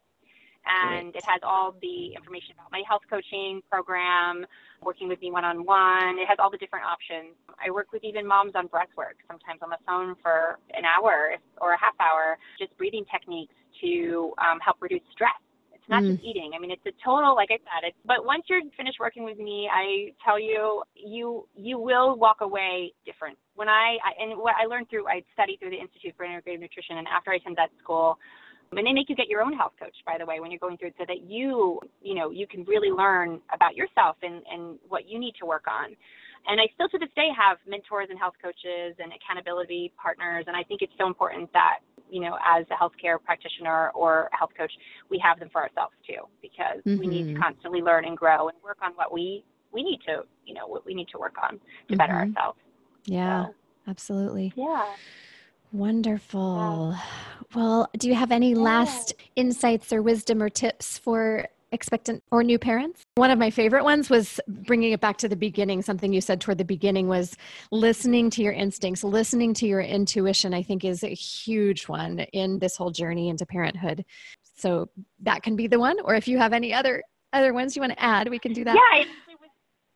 And 0.65 1.15
it 1.15 1.23
has 1.25 1.41
all 1.43 1.75
the 1.81 2.13
information 2.15 2.53
about 2.57 2.71
my 2.71 2.81
health 2.87 3.01
coaching 3.09 3.61
program, 3.69 4.45
working 4.81 5.07
with 5.07 5.21
me 5.21 5.31
one 5.31 5.45
on 5.45 5.65
one. 5.65 6.17
It 6.17 6.27
has 6.27 6.37
all 6.39 6.49
the 6.49 6.57
different 6.57 6.85
options. 6.85 7.35
I 7.63 7.69
work 7.71 7.91
with 7.93 8.03
even 8.03 8.25
moms 8.25 8.53
on 8.55 8.67
breath 8.67 8.89
work, 8.97 9.17
sometimes 9.27 9.61
on 9.61 9.69
the 9.69 9.77
phone 9.85 10.15
for 10.21 10.59
an 10.73 10.83
hour 10.85 11.35
or 11.61 11.73
a 11.73 11.79
half 11.79 11.93
hour, 11.99 12.37
just 12.57 12.75
breathing 12.77 13.05
techniques 13.11 13.53
to 13.81 14.33
um, 14.39 14.59
help 14.59 14.77
reduce 14.81 15.01
stress. 15.11 15.37
It's 15.73 15.87
not 15.89 16.01
Mm. 16.01 16.13
just 16.13 16.23
eating. 16.25 16.51
I 16.55 16.59
mean, 16.59 16.71
it's 16.71 16.85
a 16.87 16.91
total, 17.03 17.35
like 17.35 17.51
I 17.51 17.57
said. 17.57 17.83
It's, 17.83 17.97
but 18.05 18.25
once 18.25 18.45
you're 18.49 18.61
finished 18.75 18.97
working 18.99 19.23
with 19.23 19.37
me, 19.37 19.69
I 19.71 20.13
tell 20.25 20.39
you, 20.39 20.81
you 20.95 21.47
you 21.55 21.77
will 21.77 22.17
walk 22.17 22.41
away 22.41 22.91
different. 23.05 23.37
When 23.53 23.69
I, 23.69 23.97
I 24.03 24.11
and 24.19 24.35
what 24.39 24.55
I 24.59 24.65
learned 24.65 24.89
through, 24.89 25.07
I 25.07 25.21
studied 25.33 25.59
through 25.59 25.69
the 25.69 25.79
Institute 25.79 26.15
for 26.17 26.25
Integrative 26.25 26.59
Nutrition, 26.59 26.97
and 26.97 27.07
after 27.07 27.31
I 27.31 27.35
attended 27.35 27.59
that 27.59 27.69
school, 27.83 28.17
and 28.71 28.85
they 28.85 28.93
make 28.93 29.09
you 29.09 29.15
get 29.15 29.27
your 29.27 29.41
own 29.41 29.53
health 29.53 29.73
coach, 29.79 29.95
by 30.05 30.17
the 30.17 30.25
way, 30.25 30.39
when 30.39 30.51
you're 30.51 30.59
going 30.59 30.77
through 30.77 30.89
it, 30.89 30.95
so 30.97 31.05
that 31.07 31.29
you, 31.29 31.79
you 32.01 32.15
know, 32.15 32.29
you 32.31 32.47
can 32.47 32.63
really 32.65 32.89
learn 32.89 33.39
about 33.53 33.75
yourself 33.75 34.17
and 34.23 34.43
and 34.51 34.79
what 34.87 35.07
you 35.07 35.19
need 35.19 35.35
to 35.39 35.45
work 35.45 35.65
on. 35.67 35.95
And 36.47 36.61
I 36.61 36.67
still 36.75 36.87
to 36.89 36.99
this 36.99 37.09
day 37.15 37.29
have 37.35 37.57
mentors 37.67 38.07
and 38.11 38.19
health 38.19 38.35
coaches 38.41 38.95
and 38.99 39.11
accountability 39.13 39.91
partners, 40.01 40.45
and 40.47 40.55
I 40.55 40.63
think 40.63 40.81
it's 40.81 40.93
so 40.97 41.07
important 41.07 41.51
that 41.53 41.79
you 42.11 42.21
know, 42.21 42.37
as 42.45 42.65
a 42.69 42.75
healthcare 42.75 43.17
practitioner 43.23 43.89
or 43.95 44.29
a 44.31 44.37
health 44.37 44.51
coach, 44.55 44.71
we 45.09 45.17
have 45.17 45.39
them 45.39 45.49
for 45.51 45.63
ourselves 45.63 45.95
too, 46.05 46.27
because 46.39 46.81
we 46.85 47.07
need 47.07 47.27
to 47.29 47.33
Mhm. 47.33 47.41
constantly 47.41 47.81
learn 47.81 48.05
and 48.05 48.15
grow 48.15 48.47
and 48.47 48.57
work 48.63 48.77
on 48.83 48.91
what 48.93 49.11
we 49.11 49.43
we 49.71 49.81
need 49.83 49.99
to, 50.05 50.23
you 50.45 50.53
know, 50.53 50.67
what 50.67 50.85
we 50.85 50.93
need 50.93 51.07
to 51.09 51.17
work 51.17 51.35
on 51.41 51.59
to 51.89 51.97
better 51.97 52.13
Mhm. 52.13 52.29
ourselves. 52.29 52.59
yeah 53.05 53.45
So, 53.47 53.55
absolutely 53.87 54.53
yeah. 54.55 54.95
Wonderful. 55.71 56.95
Well, 57.53 57.89
do 57.97 58.07
you 58.07 58.15
have 58.15 58.31
any 58.31 58.51
Yeah. 58.51 58.59
last 58.59 59.13
insights 59.35 59.91
or 59.91 60.01
wisdom 60.01 60.41
or 60.41 60.49
tips 60.49 60.97
for 60.97 61.47
expectant 61.71 62.23
or 62.31 62.43
new 62.43 62.57
parents? 62.57 63.03
One 63.15 63.31
of 63.31 63.39
my 63.39 63.49
favorite 63.49 63.83
ones 63.83 64.09
was 64.09 64.39
bringing 64.47 64.93
it 64.93 65.01
back 65.01 65.17
to 65.17 65.27
the 65.27 65.35
beginning. 65.35 65.81
Something 65.81 66.13
you 66.13 66.21
said 66.21 66.39
toward 66.39 66.57
the 66.57 66.65
beginning 66.65 67.07
was 67.07 67.35
listening 67.71 68.29
to 68.31 68.41
your 68.41 68.53
instincts, 68.53 69.03
listening 69.03 69.53
to 69.55 69.67
your 69.67 69.81
intuition, 69.81 70.53
I 70.53 70.63
think 70.63 70.85
is 70.85 71.03
a 71.03 71.09
huge 71.09 71.87
one 71.87 72.19
in 72.33 72.59
this 72.59 72.77
whole 72.77 72.91
journey 72.91 73.29
into 73.29 73.45
parenthood. 73.45 74.05
So 74.55 74.89
that 75.19 75.43
can 75.43 75.55
be 75.57 75.67
the 75.67 75.79
one. 75.79 75.97
Or 76.05 76.15
if 76.15 76.27
you 76.27 76.37
have 76.37 76.53
any 76.53 76.73
other 76.73 77.03
other 77.33 77.53
ones 77.53 77.75
you 77.75 77.81
want 77.81 77.91
to 77.91 78.01
add, 78.01 78.29
we 78.29 78.39
can 78.39 78.53
do 78.53 78.63
that. 78.63 78.75
Yeah, 78.75 78.79
I 78.79 78.99
actually 78.99 79.11
was, 79.11 79.24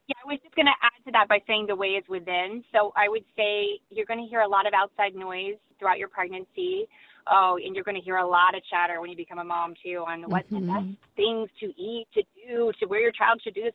yeah, 0.10 0.18
I 0.26 0.28
was 0.28 0.40
just 0.42 0.56
going 0.56 0.66
to 0.66 0.74
add 0.82 0.98
to 1.06 1.12
that 1.14 1.30
by 1.30 1.38
saying 1.46 1.68
the 1.68 1.76
way 1.76 1.94
is 1.94 2.04
within. 2.10 2.64
So 2.74 2.92
I 2.98 3.08
would 3.08 3.24
say 3.38 3.78
you're 3.92 4.10
going 4.10 4.20
to 4.20 4.26
hear 4.26 4.42
a 4.42 4.48
lot 4.48 4.66
of 4.66 4.74
outside 4.74 5.14
noise 5.14 5.62
throughout 5.78 6.00
your 6.00 6.10
pregnancy. 6.10 6.90
Oh, 7.30 7.60
and 7.64 7.76
you're 7.76 7.84
going 7.84 7.96
to 8.00 8.02
hear 8.02 8.18
a 8.18 8.26
lot 8.26 8.58
of 8.58 8.64
chatter 8.66 9.00
when 9.00 9.12
you 9.12 9.16
become 9.16 9.38
a 9.38 9.44
mom 9.44 9.76
too 9.86 10.04
on 10.08 10.24
what's 10.24 10.50
the 10.50 10.58
mm-hmm. 10.58 10.74
best 10.74 10.98
things 11.16 11.48
to 11.60 11.68
eat, 11.78 12.08
to 12.16 12.24
do, 12.42 12.72
to 12.80 12.88
where 12.88 13.00
your 13.00 13.12
child 13.12 13.40
should 13.44 13.54
do 13.54 13.62
this. 13.62 13.74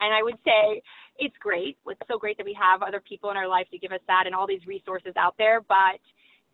And 0.00 0.10
I 0.12 0.24
would 0.24 0.34
say 0.44 0.82
it's 1.18 1.36
great. 1.38 1.78
It's 1.86 2.00
so 2.10 2.18
great 2.18 2.36
that 2.38 2.46
we 2.46 2.56
have 2.58 2.82
other 2.82 3.00
people 3.00 3.30
in 3.30 3.36
our 3.36 3.46
life 3.46 3.68
to 3.70 3.78
give 3.78 3.92
us 3.92 4.02
that 4.08 4.24
and 4.26 4.34
all 4.34 4.46
these 4.46 4.66
resources 4.66 5.12
out 5.16 5.36
there. 5.38 5.60
But 5.60 6.02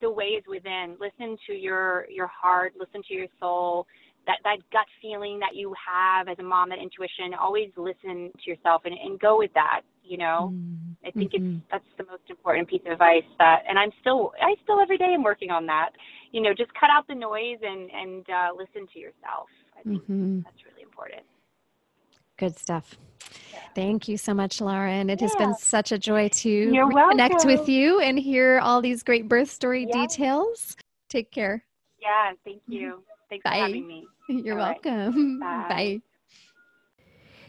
the 0.02 0.10
way 0.10 0.36
is 0.36 0.44
within. 0.46 0.96
Listen 1.00 1.38
to 1.46 1.54
your 1.54 2.04
your 2.10 2.26
heart. 2.28 2.74
Listen 2.78 3.00
to 3.08 3.14
your 3.14 3.28
soul. 3.40 3.86
That 4.26 4.38
that 4.44 4.58
gut 4.70 4.86
feeling 5.00 5.38
that 5.40 5.54
you 5.54 5.74
have 5.74 6.28
as 6.28 6.38
a 6.38 6.42
mom, 6.42 6.68
that 6.70 6.78
intuition. 6.78 7.34
Always 7.34 7.70
listen 7.76 8.30
to 8.44 8.50
yourself 8.50 8.82
and, 8.84 8.94
and 8.94 9.18
go 9.18 9.38
with 9.38 9.52
that. 9.54 9.82
You 10.04 10.18
know. 10.18 10.52
Mm, 10.52 10.96
I 11.04 11.10
think 11.10 11.32
it's 11.34 11.64
that's 11.70 11.84
the 11.98 12.04
most 12.04 12.22
important 12.28 12.68
piece 12.68 12.82
of 12.86 12.92
advice 12.92 13.24
that, 13.38 13.62
and 13.68 13.78
I'm 13.78 13.90
still 14.00 14.32
I 14.40 14.54
still 14.62 14.80
every 14.80 14.98
day 14.98 15.12
am 15.14 15.22
working 15.22 15.50
on 15.50 15.66
that. 15.66 15.90
You 16.30 16.40
know, 16.40 16.54
just 16.54 16.72
cut 16.74 16.90
out 16.90 17.06
the 17.08 17.14
noise 17.14 17.58
and 17.62 17.90
and 17.90 18.24
uh, 18.30 18.50
listen 18.56 18.86
to 18.92 18.98
yourself. 18.98 19.48
I 19.78 19.82
think 19.82 20.02
Mhm. 20.06 20.44
that's 20.44 20.64
really 20.64 20.82
important. 20.82 21.22
Good 22.38 22.56
stuff. 22.56 22.96
Yeah. 23.52 23.58
Thank 23.74 24.08
you 24.08 24.16
so 24.16 24.34
much, 24.34 24.60
Lauren. 24.60 25.10
It 25.10 25.20
has 25.20 25.34
been 25.36 25.54
such 25.54 25.92
a 25.92 25.98
joy 25.98 26.28
to 26.28 26.90
connect 27.10 27.44
with 27.44 27.68
you 27.68 28.00
and 28.00 28.18
hear 28.18 28.60
all 28.60 28.80
these 28.80 29.02
great 29.02 29.28
birth 29.28 29.50
story 29.50 29.86
Yeah. 29.86 30.06
details. 30.06 30.76
Take 31.08 31.30
care. 31.30 31.64
Yeah, 32.00 32.32
thank 32.44 32.62
you. 32.66 33.02
Thanks 33.28 33.44
Bye. 33.44 33.50
for 33.50 33.56
having 33.56 33.86
me. 33.86 34.08
You're 34.28 34.58
All 34.58 34.66
right. 34.66 34.84
welcome. 34.84 35.38
Bye. 35.40 35.66
Bye. 35.68 36.00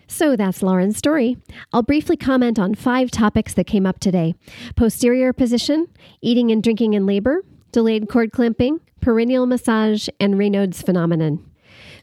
So 0.07 0.35
that's 0.35 0.61
Lauren's 0.61 0.97
story. 0.97 1.37
I'll 1.71 1.81
briefly 1.81 2.17
comment 2.17 2.59
on 2.59 2.75
five 2.75 3.09
topics 3.09 3.53
that 3.53 3.65
came 3.65 3.85
up 3.85 3.99
today 3.99 4.35
posterior 4.75 5.33
position, 5.33 5.87
eating 6.21 6.51
and 6.51 6.61
drinking 6.61 6.93
in 6.93 7.05
labor, 7.05 7.43
delayed 7.71 8.09
cord 8.09 8.31
clamping, 8.31 8.79
perineal 9.01 9.47
massage, 9.47 10.07
and 10.19 10.35
Raynaud's 10.35 10.81
phenomenon. 10.81 11.43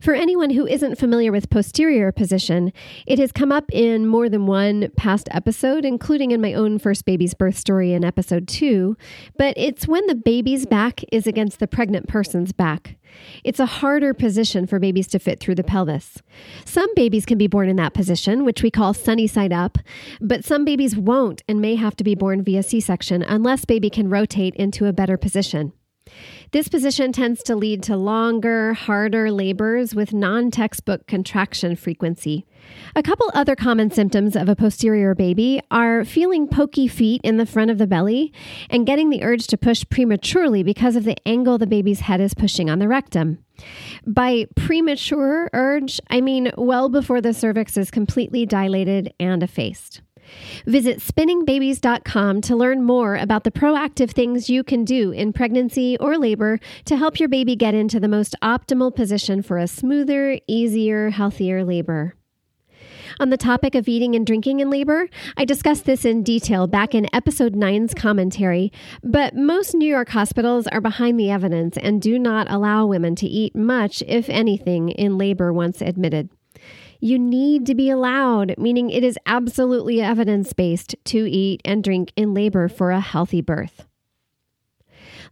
For 0.01 0.15
anyone 0.15 0.49
who 0.49 0.67
isn't 0.67 0.97
familiar 0.97 1.31
with 1.31 1.51
posterior 1.51 2.11
position, 2.11 2.73
it 3.07 3.19
has 3.19 3.33
come 3.33 3.53
up 3.53 3.71
in 3.71 4.07
more 4.07 4.31
than 4.31 4.47
one 4.47 4.91
past 4.97 5.29
episode, 5.31 5.85
including 5.85 6.31
in 6.31 6.41
my 6.41 6.55
own 6.55 6.79
first 6.79 7.05
baby's 7.05 7.35
birth 7.35 7.59
story 7.59 7.93
in 7.93 8.03
episode 8.03 8.49
two. 8.49 8.97
But 9.37 9.53
it's 9.59 9.87
when 9.87 10.07
the 10.07 10.15
baby's 10.15 10.65
back 10.65 11.03
is 11.13 11.27
against 11.27 11.61
the 11.61 11.67
pregnant 11.67 12.09
person's 12.09 12.53
back. 12.53 12.97
It's 13.45 13.61
a 13.61 13.67
harder 13.67 14.15
position 14.15 14.67
for 14.67 14.79
babies 14.79 15.07
to 15.09 15.19
fit 15.19 15.39
through 15.39 15.57
the 15.57 15.65
pelvis. 15.65 16.23
Some 16.65 16.89
babies 16.95 17.27
can 17.27 17.37
be 17.37 17.47
born 17.47 17.69
in 17.69 17.77
that 17.77 17.93
position, 17.93 18.47
which 18.47 18.63
we 18.63 18.71
call 18.71 18.95
sunny 18.95 19.27
side 19.27 19.53
up, 19.53 19.77
but 20.19 20.47
some 20.47 20.65
babies 20.65 20.97
won't 20.97 21.43
and 21.47 21.61
may 21.61 21.75
have 21.75 21.95
to 21.97 22.05
be 22.05 22.15
born 22.15 22.43
via 22.43 22.63
C 22.63 22.81
section 22.81 23.23
unless 23.23 23.67
baby 23.67 23.91
can 23.91 24.09
rotate 24.09 24.55
into 24.55 24.87
a 24.87 24.95
better 24.95 25.19
position. 25.19 25.75
This 26.53 26.67
position 26.67 27.13
tends 27.13 27.45
to 27.45 27.55
lead 27.55 27.81
to 27.85 27.97
longer, 27.97 28.73
harder 28.75 29.31
labors 29.31 29.95
with 29.95 30.13
non 30.13 30.51
textbook 30.51 31.07
contraction 31.07 31.77
frequency. 31.77 32.45
A 32.97 33.05
couple 33.05 33.31
other 33.35 33.55
common 33.55 33.93
symptoms 33.93 34.35
of 34.35 34.49
a 34.49 34.57
posterior 34.57 35.15
baby 35.15 35.61
are 35.71 36.05
feeling 36.05 36.49
pokey 36.49 36.89
feet 36.89 37.21
in 37.23 37.37
the 37.37 37.47
front 37.47 37.71
of 37.71 37.79
the 37.79 37.87
belly 37.87 38.33
and 38.69 38.85
getting 38.85 39.11
the 39.11 39.23
urge 39.23 39.47
to 39.47 39.57
push 39.57 39.85
prematurely 39.91 40.65
because 40.65 40.97
of 40.97 41.05
the 41.05 41.17
angle 41.25 41.57
the 41.57 41.69
baby's 41.69 42.01
head 42.01 42.21
is 42.21 42.35
pushing 42.35 42.69
on 42.69 42.81
the 42.81 42.89
rectum. 42.89 43.39
By 44.05 44.47
premature 44.57 45.51
urge, 45.53 46.01
I 46.11 46.21
mean 46.21 46.51
well 46.59 46.89
before 46.89 47.21
the 47.21 47.33
cervix 47.33 47.77
is 47.77 47.93
completely 47.93 48.45
dilated 48.45 49.15
and 49.21 49.45
effaced. 49.45 50.03
Visit 50.67 50.99
spinningbabies.com 50.99 52.41
to 52.43 52.57
learn 52.57 52.83
more 52.83 53.17
about 53.17 53.45
the 53.45 53.51
proactive 53.51 54.11
things 54.11 54.51
you 54.51 54.63
can 54.63 54.85
do 54.85 55.11
in 55.11 55.33
pregnancy 55.33 55.97
or 55.99 56.19
labor 56.19 56.59
to 56.85 56.97
help 56.97 57.19
your 57.19 57.29
baby 57.29 57.57
get 57.57 57.75
into 57.75 58.01
the 58.01 58.09
most 58.09 58.35
optimal 58.43 58.95
position 58.95 59.43
for 59.43 59.59
a 59.59 59.67
smoother, 59.67 60.39
easier, 60.47 61.11
healthier 61.11 61.65
labor. 61.65 62.15
On 63.19 63.31
the 63.31 63.37
topic 63.37 63.75
of 63.75 63.89
eating 63.89 64.15
and 64.15 64.27
drinking 64.27 64.61
in 64.61 64.71
labor, 64.71 65.09
I 65.37 65.45
discussed 65.45 65.85
this 65.85 66.05
in 66.05 66.23
detail 66.23 66.67
back 66.67 66.95
in 66.95 67.15
episode 67.15 67.55
9's 67.55 67.93
commentary, 67.93 68.73
but 69.03 69.35
most 69.35 69.75
New 69.75 69.89
York 69.89 70.11
hospitals 70.11 70.67
are 70.69 70.81
behind 70.81 71.19
the 71.19 71.31
evidence 71.31 71.77
and 71.77 72.01
do 72.01 72.19
not 72.19 72.51
allow 72.51 72.87
women 72.87 73.15
to 73.17 73.27
eat 73.27 73.57
much, 73.57 74.03
if 74.07 74.29
anything, 74.29 74.91
in 74.91 75.19
labor 75.19 75.53
once 75.53 75.83
admitted. 75.83 76.31
You 77.01 77.19
need 77.19 77.65
to 77.67 77.75
be 77.75 77.89
allowed, 77.89 78.55
meaning 78.59 78.91
it 78.91 79.03
is 79.03 79.19
absolutely 79.25 80.03
evidence 80.03 80.53
based 80.53 80.95
to 81.07 81.31
eat 81.31 81.63
and 81.65 81.83
drink 81.83 82.13
in 82.15 82.35
labor 82.35 82.69
for 82.69 82.91
a 82.91 83.01
healthy 83.01 83.41
birth. 83.41 83.87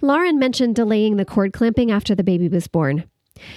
Lauren 0.00 0.38
mentioned 0.38 0.76
delaying 0.76 1.16
the 1.16 1.26
cord 1.26 1.52
clamping 1.52 1.90
after 1.90 2.14
the 2.14 2.24
baby 2.24 2.48
was 2.48 2.68
born. 2.68 3.04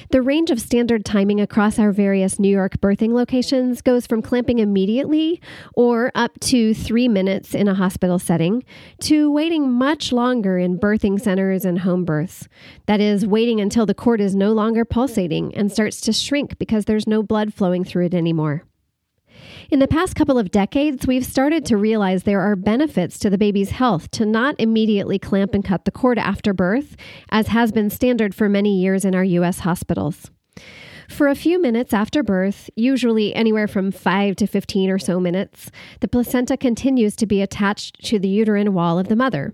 The 0.09 0.21
range 0.21 0.51
of 0.51 0.59
standard 0.59 1.05
timing 1.05 1.39
across 1.39 1.79
our 1.79 1.91
various 1.91 2.39
New 2.39 2.49
York 2.49 2.79
birthing 2.81 3.13
locations 3.13 3.81
goes 3.81 4.07
from 4.07 4.21
clamping 4.21 4.59
immediately 4.59 5.41
or 5.73 6.11
up 6.15 6.39
to 6.41 6.73
three 6.73 7.07
minutes 7.07 7.53
in 7.53 7.67
a 7.67 7.73
hospital 7.73 8.19
setting 8.19 8.63
to 9.01 9.31
waiting 9.31 9.71
much 9.71 10.11
longer 10.11 10.57
in 10.57 10.79
birthing 10.79 11.19
centers 11.19 11.65
and 11.65 11.79
home 11.79 12.05
births. 12.05 12.47
That 12.85 13.01
is, 13.01 13.25
waiting 13.25 13.59
until 13.59 13.85
the 13.85 13.93
cord 13.93 14.21
is 14.21 14.35
no 14.35 14.51
longer 14.51 14.85
pulsating 14.85 15.55
and 15.55 15.71
starts 15.71 16.01
to 16.01 16.13
shrink 16.13 16.57
because 16.57 16.85
there's 16.85 17.07
no 17.07 17.23
blood 17.23 17.53
flowing 17.53 17.83
through 17.83 18.05
it 18.07 18.13
anymore. 18.13 18.63
In 19.69 19.79
the 19.79 19.87
past 19.87 20.15
couple 20.15 20.37
of 20.37 20.51
decades, 20.51 21.07
we've 21.07 21.25
started 21.25 21.65
to 21.65 21.77
realize 21.77 22.23
there 22.23 22.41
are 22.41 22.55
benefits 22.55 23.17
to 23.19 23.29
the 23.29 23.37
baby's 23.37 23.71
health 23.71 24.11
to 24.11 24.25
not 24.25 24.55
immediately 24.59 25.19
clamp 25.19 25.53
and 25.53 25.63
cut 25.63 25.85
the 25.85 25.91
cord 25.91 26.19
after 26.19 26.53
birth, 26.53 26.95
as 27.29 27.47
has 27.47 27.71
been 27.71 27.89
standard 27.89 28.35
for 28.35 28.49
many 28.49 28.79
years 28.79 29.05
in 29.05 29.15
our 29.15 29.23
U.S. 29.23 29.59
hospitals. 29.59 30.29
For 31.11 31.27
a 31.27 31.35
few 31.35 31.61
minutes 31.61 31.93
after 31.93 32.23
birth, 32.23 32.69
usually 32.77 33.35
anywhere 33.35 33.67
from 33.67 33.91
5 33.91 34.35
to 34.37 34.47
15 34.47 34.89
or 34.89 34.97
so 34.97 35.19
minutes, 35.19 35.69
the 35.99 36.07
placenta 36.07 36.55
continues 36.55 37.17
to 37.17 37.25
be 37.25 37.41
attached 37.41 38.01
to 38.05 38.17
the 38.17 38.29
uterine 38.29 38.73
wall 38.73 38.97
of 38.97 39.09
the 39.09 39.15
mother. 39.17 39.53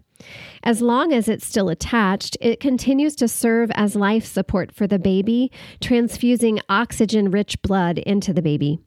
As 0.64 0.82
long 0.82 1.12
as 1.12 1.28
it's 1.28 1.48
still 1.48 1.70
attached, 1.70 2.38
it 2.42 2.60
continues 2.60 3.16
to 3.16 3.28
serve 3.28 3.72
as 3.72 3.96
life 3.96 4.26
support 4.26 4.72
for 4.72 4.86
the 4.86 5.00
baby, 5.00 5.52
transfusing 5.82 6.60
oxygen 6.70 7.32
rich 7.32 7.60
blood 7.64 7.98
into 7.98 8.34
the 8.34 8.42
baby. 8.44 8.80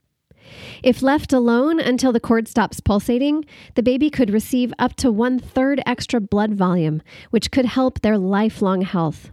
If 0.82 1.02
left 1.02 1.32
alone 1.32 1.80
until 1.80 2.12
the 2.12 2.20
cord 2.20 2.48
stops 2.48 2.80
pulsating, 2.80 3.44
the 3.74 3.82
baby 3.82 4.10
could 4.10 4.30
receive 4.30 4.72
up 4.78 4.96
to 4.96 5.10
one 5.10 5.38
third 5.38 5.80
extra 5.86 6.20
blood 6.20 6.54
volume, 6.54 7.02
which 7.30 7.50
could 7.50 7.66
help 7.66 8.00
their 8.00 8.18
lifelong 8.18 8.82
health. 8.82 9.30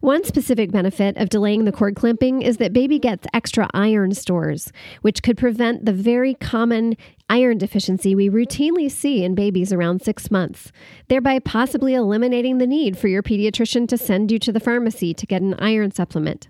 One 0.00 0.24
specific 0.24 0.70
benefit 0.70 1.16
of 1.16 1.30
delaying 1.30 1.64
the 1.64 1.72
cord 1.72 1.96
clamping 1.96 2.42
is 2.42 2.58
that 2.58 2.72
baby 2.72 2.98
gets 2.98 3.26
extra 3.32 3.68
iron 3.72 4.12
stores, 4.12 4.70
which 5.00 5.22
could 5.22 5.38
prevent 5.38 5.84
the 5.84 5.92
very 5.92 6.34
common 6.34 6.96
iron 7.30 7.58
deficiency 7.58 8.14
we 8.14 8.28
routinely 8.28 8.90
see 8.90 9.24
in 9.24 9.34
babies 9.34 9.72
around 9.72 10.02
six 10.02 10.30
months, 10.30 10.70
thereby 11.08 11.38
possibly 11.38 11.94
eliminating 11.94 12.58
the 12.58 12.66
need 12.66 12.98
for 12.98 13.08
your 13.08 13.22
pediatrician 13.22 13.88
to 13.88 13.96
send 13.96 14.30
you 14.30 14.38
to 14.38 14.52
the 14.52 14.60
pharmacy 14.60 15.14
to 15.14 15.26
get 15.26 15.40
an 15.40 15.54
iron 15.54 15.90
supplement. 15.90 16.48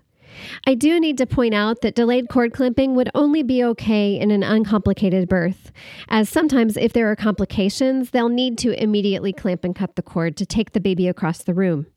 I 0.67 0.75
do 0.75 0.99
need 0.99 1.17
to 1.19 1.25
point 1.25 1.53
out 1.53 1.81
that 1.81 1.95
delayed 1.95 2.29
cord 2.29 2.53
clamping 2.53 2.95
would 2.95 3.09
only 3.15 3.43
be 3.43 3.63
okay 3.63 4.19
in 4.19 4.31
an 4.31 4.43
uncomplicated 4.43 5.27
birth, 5.27 5.71
as 6.09 6.29
sometimes 6.29 6.77
if 6.77 6.93
there 6.93 7.09
are 7.09 7.15
complications, 7.15 8.11
they'll 8.11 8.29
need 8.29 8.57
to 8.59 8.71
immediately 8.81 9.33
clamp 9.33 9.63
and 9.63 9.75
cut 9.75 9.95
the 9.95 10.01
cord 10.01 10.37
to 10.37 10.45
take 10.45 10.71
the 10.71 10.79
baby 10.79 11.07
across 11.07 11.43
the 11.43 11.53
room. 11.53 11.87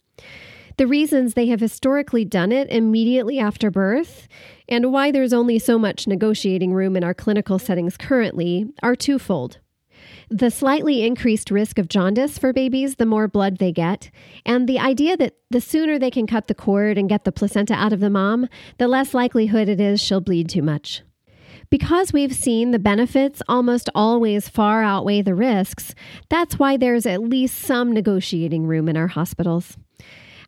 The 0.76 0.86
reasons 0.86 1.34
they 1.34 1.48
have 1.48 1.60
historically 1.60 2.24
done 2.24 2.52
it 2.52 2.70
immediately 2.70 3.40
after 3.40 3.68
birth, 3.68 4.28
and 4.68 4.92
why 4.92 5.10
there's 5.10 5.32
only 5.32 5.58
so 5.58 5.76
much 5.76 6.06
negotiating 6.06 6.72
room 6.72 6.96
in 6.96 7.02
our 7.02 7.14
clinical 7.14 7.58
settings 7.58 7.96
currently, 7.96 8.66
are 8.82 8.94
twofold. 8.94 9.58
The 10.30 10.50
slightly 10.50 11.04
increased 11.04 11.50
risk 11.50 11.78
of 11.78 11.88
jaundice 11.88 12.38
for 12.38 12.52
babies 12.52 12.96
the 12.96 13.06
more 13.06 13.28
blood 13.28 13.58
they 13.58 13.72
get, 13.72 14.10
and 14.44 14.68
the 14.68 14.78
idea 14.78 15.16
that 15.16 15.34
the 15.50 15.60
sooner 15.60 15.98
they 15.98 16.10
can 16.10 16.26
cut 16.26 16.46
the 16.46 16.54
cord 16.54 16.98
and 16.98 17.08
get 17.08 17.24
the 17.24 17.32
placenta 17.32 17.74
out 17.74 17.92
of 17.92 18.00
the 18.00 18.10
mom, 18.10 18.48
the 18.78 18.88
less 18.88 19.14
likelihood 19.14 19.68
it 19.68 19.80
is 19.80 20.00
she'll 20.00 20.20
bleed 20.20 20.48
too 20.48 20.62
much. 20.62 21.02
Because 21.70 22.12
we've 22.12 22.34
seen 22.34 22.70
the 22.70 22.78
benefits 22.78 23.42
almost 23.48 23.90
always 23.94 24.48
far 24.48 24.82
outweigh 24.82 25.22
the 25.22 25.34
risks, 25.34 25.94
that's 26.30 26.58
why 26.58 26.76
there's 26.76 27.04
at 27.04 27.22
least 27.22 27.58
some 27.58 27.92
negotiating 27.92 28.66
room 28.66 28.88
in 28.88 28.96
our 28.96 29.08
hospitals. 29.08 29.76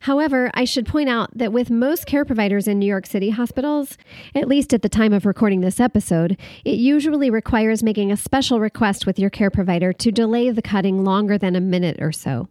However, 0.01 0.49
I 0.55 0.65
should 0.65 0.87
point 0.87 1.09
out 1.09 1.29
that 1.37 1.53
with 1.53 1.69
most 1.69 2.07
care 2.07 2.25
providers 2.25 2.67
in 2.67 2.79
New 2.79 2.87
York 2.87 3.05
City 3.05 3.29
hospitals, 3.29 3.99
at 4.33 4.47
least 4.47 4.73
at 4.73 4.81
the 4.81 4.89
time 4.89 5.13
of 5.13 5.27
recording 5.27 5.61
this 5.61 5.79
episode, 5.79 6.37
it 6.65 6.77
usually 6.77 7.29
requires 7.29 7.83
making 7.83 8.11
a 8.11 8.17
special 8.17 8.59
request 8.59 9.05
with 9.05 9.19
your 9.19 9.29
care 9.29 9.51
provider 9.51 9.93
to 9.93 10.11
delay 10.11 10.49
the 10.49 10.61
cutting 10.63 11.03
longer 11.03 11.37
than 11.37 11.55
a 11.55 11.61
minute 11.61 12.01
or 12.01 12.11
so. 12.11 12.49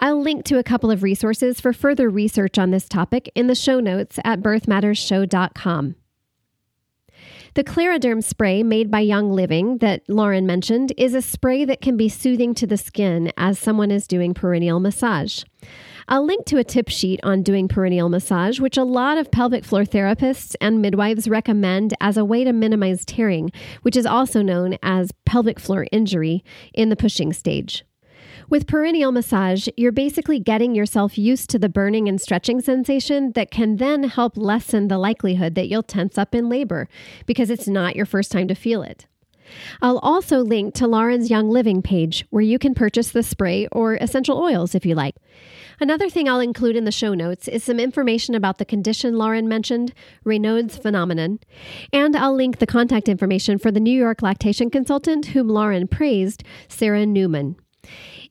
I'll 0.00 0.22
link 0.22 0.46
to 0.46 0.58
a 0.58 0.62
couple 0.62 0.90
of 0.90 1.02
resources 1.02 1.60
for 1.60 1.74
further 1.74 2.08
research 2.08 2.58
on 2.58 2.70
this 2.70 2.88
topic 2.88 3.30
in 3.34 3.48
the 3.48 3.54
show 3.54 3.78
notes 3.78 4.18
at 4.24 4.40
birthmattersshow.com. 4.40 5.96
The 7.54 7.64
ClaraDerm 7.64 8.24
spray 8.24 8.62
made 8.62 8.90
by 8.90 9.00
Young 9.00 9.30
Living 9.30 9.76
that 9.78 10.08
Lauren 10.08 10.46
mentioned 10.46 10.94
is 10.96 11.12
a 11.12 11.20
spray 11.20 11.66
that 11.66 11.82
can 11.82 11.98
be 11.98 12.08
soothing 12.08 12.54
to 12.54 12.66
the 12.66 12.78
skin 12.78 13.30
as 13.36 13.58
someone 13.58 13.90
is 13.90 14.06
doing 14.06 14.32
perineal 14.32 14.80
massage. 14.80 15.44
I'll 16.08 16.24
link 16.24 16.46
to 16.46 16.58
a 16.58 16.64
tip 16.64 16.88
sheet 16.88 17.20
on 17.22 17.42
doing 17.42 17.68
perineal 17.68 18.10
massage, 18.10 18.60
which 18.60 18.76
a 18.76 18.84
lot 18.84 19.18
of 19.18 19.30
pelvic 19.30 19.64
floor 19.64 19.84
therapists 19.84 20.54
and 20.60 20.82
midwives 20.82 21.28
recommend 21.28 21.94
as 22.00 22.16
a 22.16 22.24
way 22.24 22.44
to 22.44 22.52
minimize 22.52 23.04
tearing, 23.04 23.50
which 23.82 23.96
is 23.96 24.06
also 24.06 24.42
known 24.42 24.76
as 24.82 25.12
pelvic 25.24 25.60
floor 25.60 25.86
injury 25.92 26.44
in 26.74 26.88
the 26.88 26.96
pushing 26.96 27.32
stage. 27.32 27.84
With 28.48 28.66
perineal 28.66 29.12
massage, 29.12 29.68
you're 29.76 29.92
basically 29.92 30.38
getting 30.38 30.74
yourself 30.74 31.16
used 31.16 31.48
to 31.50 31.58
the 31.58 31.68
burning 31.68 32.08
and 32.08 32.20
stretching 32.20 32.60
sensation 32.60 33.32
that 33.32 33.50
can 33.50 33.76
then 33.76 34.04
help 34.04 34.36
lessen 34.36 34.88
the 34.88 34.98
likelihood 34.98 35.54
that 35.54 35.68
you'll 35.68 35.82
tense 35.82 36.18
up 36.18 36.34
in 36.34 36.48
labor 36.48 36.88
because 37.24 37.48
it's 37.48 37.68
not 37.68 37.96
your 37.96 38.04
first 38.04 38.30
time 38.30 38.48
to 38.48 38.54
feel 38.54 38.82
it. 38.82 39.06
I'll 39.80 39.98
also 39.98 40.40
link 40.40 40.74
to 40.74 40.86
Lauren's 40.86 41.30
Young 41.30 41.48
Living 41.48 41.82
page 41.82 42.26
where 42.30 42.42
you 42.42 42.58
can 42.58 42.74
purchase 42.74 43.10
the 43.10 43.22
spray 43.22 43.68
or 43.72 43.94
essential 43.94 44.38
oils 44.38 44.74
if 44.74 44.84
you 44.84 44.94
like. 44.94 45.16
Another 45.82 46.08
thing 46.08 46.28
I'll 46.28 46.38
include 46.38 46.76
in 46.76 46.84
the 46.84 46.92
show 46.92 47.12
notes 47.12 47.48
is 47.48 47.64
some 47.64 47.80
information 47.80 48.36
about 48.36 48.58
the 48.58 48.64
condition 48.64 49.18
Lauren 49.18 49.48
mentioned, 49.48 49.92
Raynaud's 50.24 50.76
phenomenon, 50.76 51.40
and 51.92 52.14
I'll 52.14 52.36
link 52.36 52.60
the 52.60 52.68
contact 52.68 53.08
information 53.08 53.58
for 53.58 53.72
the 53.72 53.80
New 53.80 53.90
York 53.90 54.22
lactation 54.22 54.70
consultant 54.70 55.26
whom 55.26 55.48
Lauren 55.48 55.88
praised, 55.88 56.44
Sarah 56.68 57.04
Newman. 57.04 57.56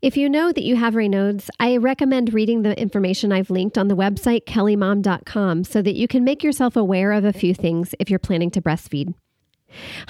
If 0.02 0.16
you 0.16 0.30
know 0.30 0.54
that 0.54 0.64
you 0.64 0.78
have 0.78 0.94
Raynaud's, 0.94 1.50
I 1.60 1.76
recommend 1.76 2.34
reading 2.34 2.62
the 2.62 2.80
information 2.80 3.34
I've 3.34 3.50
linked 3.50 3.78
on 3.78 3.90
the 3.90 3.98
website 3.98 4.46
kellymom.com 4.46 5.66
so 5.66 5.82
that 5.82 5.96
you 5.96 6.08
can 6.08 6.24
make 6.24 6.46
yourself 6.46 6.78
aware 6.78 7.12
of 7.12 7.26
a 7.26 7.34
few 7.34 7.54
things 7.54 7.94
if 8.00 8.10
you're 8.10 8.18
planning 8.18 8.52
to 8.52 8.62
breastfeed. 8.62 9.14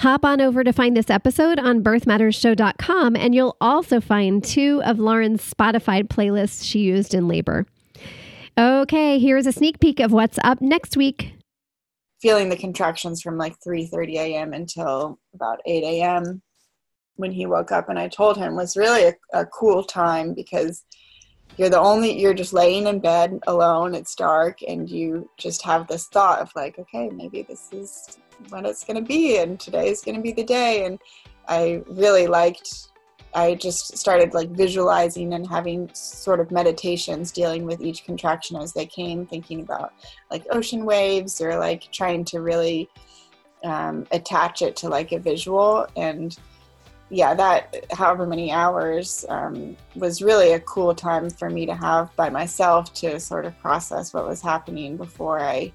Hop 0.00 0.24
on 0.24 0.40
over 0.40 0.64
to 0.64 0.72
find 0.72 0.96
this 0.96 1.10
episode 1.10 1.58
on 1.58 1.82
birthmattersshow.com, 1.82 3.16
and 3.16 3.34
you'll 3.34 3.56
also 3.60 4.00
find 4.00 4.42
two 4.42 4.82
of 4.84 4.98
Lauren's 4.98 5.42
Spotify 5.42 6.02
playlists 6.02 6.64
she 6.64 6.80
used 6.80 7.14
in 7.14 7.28
labor. 7.28 7.66
Okay, 8.58 9.18
here's 9.18 9.46
a 9.46 9.52
sneak 9.52 9.80
peek 9.80 10.00
of 10.00 10.12
what's 10.12 10.38
up 10.44 10.60
next 10.60 10.96
week. 10.96 11.34
Feeling 12.20 12.48
the 12.48 12.56
contractions 12.56 13.22
from 13.22 13.38
like 13.38 13.56
3:30 13.66 14.14
a.m. 14.14 14.52
until 14.52 15.18
about 15.34 15.60
8 15.66 15.82
a.m. 15.84 16.42
when 17.16 17.32
he 17.32 17.46
woke 17.46 17.72
up, 17.72 17.88
and 17.88 17.98
I 17.98 18.08
told 18.08 18.36
him 18.36 18.54
was 18.56 18.76
really 18.76 19.04
a, 19.04 19.14
a 19.32 19.46
cool 19.46 19.82
time 19.82 20.34
because 20.34 20.84
you're 21.56 21.68
the 21.68 21.78
only 21.78 22.18
you're 22.18 22.34
just 22.34 22.52
laying 22.52 22.86
in 22.86 22.98
bed 22.98 23.38
alone 23.46 23.94
it's 23.94 24.14
dark 24.14 24.58
and 24.66 24.88
you 24.88 25.28
just 25.36 25.62
have 25.62 25.86
this 25.86 26.06
thought 26.06 26.40
of 26.40 26.50
like 26.54 26.78
okay 26.78 27.10
maybe 27.10 27.42
this 27.42 27.68
is 27.72 28.18
when 28.48 28.66
it's 28.66 28.84
going 28.84 28.96
to 28.96 29.06
be 29.06 29.38
and 29.38 29.60
today 29.60 29.88
is 29.88 30.02
going 30.02 30.16
to 30.16 30.22
be 30.22 30.32
the 30.32 30.44
day. 30.44 30.84
And 30.84 30.98
i 31.48 31.82
really 31.88 32.26
liked 32.26 32.88
i 33.34 33.54
just 33.54 33.96
started 33.96 34.32
like 34.32 34.50
visualizing 34.50 35.34
and 35.34 35.48
having 35.48 35.90
sort 35.92 36.38
of 36.38 36.50
meditations 36.50 37.32
dealing 37.32 37.64
with 37.64 37.80
each 37.80 38.04
contraction 38.04 38.56
as 38.56 38.72
they 38.72 38.86
came 38.86 39.26
thinking 39.26 39.60
about 39.60 39.92
like 40.30 40.44
ocean 40.50 40.84
waves 40.84 41.40
or 41.40 41.58
like 41.58 41.90
trying 41.90 42.24
to 42.26 42.40
really 42.40 42.88
um, 43.64 44.06
attach 44.10 44.62
it 44.62 44.76
to 44.76 44.88
like 44.88 45.12
a 45.12 45.18
visual. 45.18 45.86
And 45.96 46.36
yeah 47.12 47.34
that 47.34 47.86
however 47.92 48.26
many 48.26 48.50
hours 48.50 49.24
um, 49.28 49.76
was 49.94 50.20
really 50.22 50.52
a 50.52 50.60
cool 50.60 50.94
time 50.94 51.30
for 51.30 51.48
me 51.48 51.66
to 51.66 51.74
have 51.74 52.14
by 52.16 52.28
myself 52.28 52.92
to 52.94 53.20
sort 53.20 53.44
of 53.44 53.56
process 53.60 54.12
what 54.12 54.26
was 54.26 54.42
happening 54.42 54.96
before 54.96 55.38
i 55.38 55.72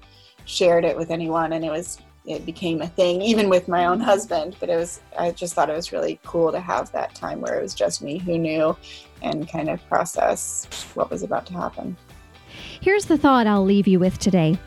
shared 0.48 0.84
it 0.84 0.96
with 0.96 1.10
anyone. 1.10 1.52
And 1.52 1.64
it 1.64 1.70
was 1.70 1.98
it 2.26 2.44
became 2.44 2.82
a 2.82 2.88
thing 2.88 3.22
even 3.22 3.48
with 3.48 3.68
my 3.68 3.86
own 3.86 4.00
husband. 4.00 4.56
But 4.58 4.70
it 4.70 4.76
was 4.76 5.00
i 5.18 5.30
just 5.30 5.54
thought 5.54 5.70
it 5.70 5.76
was 5.76 5.92
really 5.92 6.18
cool 6.24 6.50
to 6.50 6.60
have 6.60 6.90
that 6.92 7.14
time 7.14 7.40
where 7.40 7.58
it 7.58 7.62
was 7.62 7.74
just 7.74 8.02
me 8.02 8.18
who 8.18 8.38
knew 8.38 8.76
and 9.22 9.48
kind 9.48 9.68
of 9.68 9.86
process 9.88 10.66
what 10.94 11.10
was 11.10 11.22
about 11.22 11.46
to 11.46 11.52
happen. 11.52 11.96
Here's 12.80 13.04
the 13.04 13.18
thought 13.18 13.46
i'll 13.46 13.64
leave 13.64 13.86
you 13.86 13.98
with 13.98 14.18
today. 14.18 14.58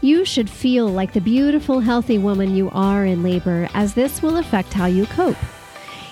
You 0.00 0.24
should 0.24 0.48
feel 0.48 0.88
like 0.88 1.12
the 1.12 1.20
beautiful 1.20 1.80
healthy 1.80 2.18
woman 2.18 2.56
you 2.56 2.70
are 2.70 3.04
in 3.04 3.22
labor 3.22 3.68
as 3.74 3.94
this 3.94 4.22
will 4.22 4.38
affect 4.38 4.72
how 4.72 4.86
you 4.86 5.06
cope 5.06 5.36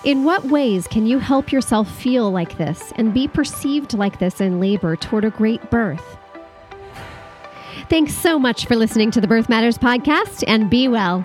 in 0.04 0.24
what 0.24 0.44
ways 0.44 0.86
can 0.86 1.06
you 1.06 1.18
help 1.18 1.50
yourself 1.50 1.90
feel 1.90 2.30
like 2.30 2.58
this 2.58 2.92
and 2.96 3.14
be 3.14 3.26
perceived 3.26 3.94
like 3.94 4.18
this 4.18 4.40
in 4.40 4.60
labor 4.60 4.96
toward 4.96 5.24
a 5.24 5.30
great 5.30 5.70
birth 5.70 6.18
Thanks 7.90 8.14
so 8.14 8.38
much 8.38 8.66
for 8.66 8.76
listening 8.76 9.10
to 9.10 9.20
the 9.20 9.28
Birth 9.28 9.48
Matters 9.50 9.76
podcast 9.76 10.42
and 10.46 10.70
be 10.70 10.88
well. 10.88 11.24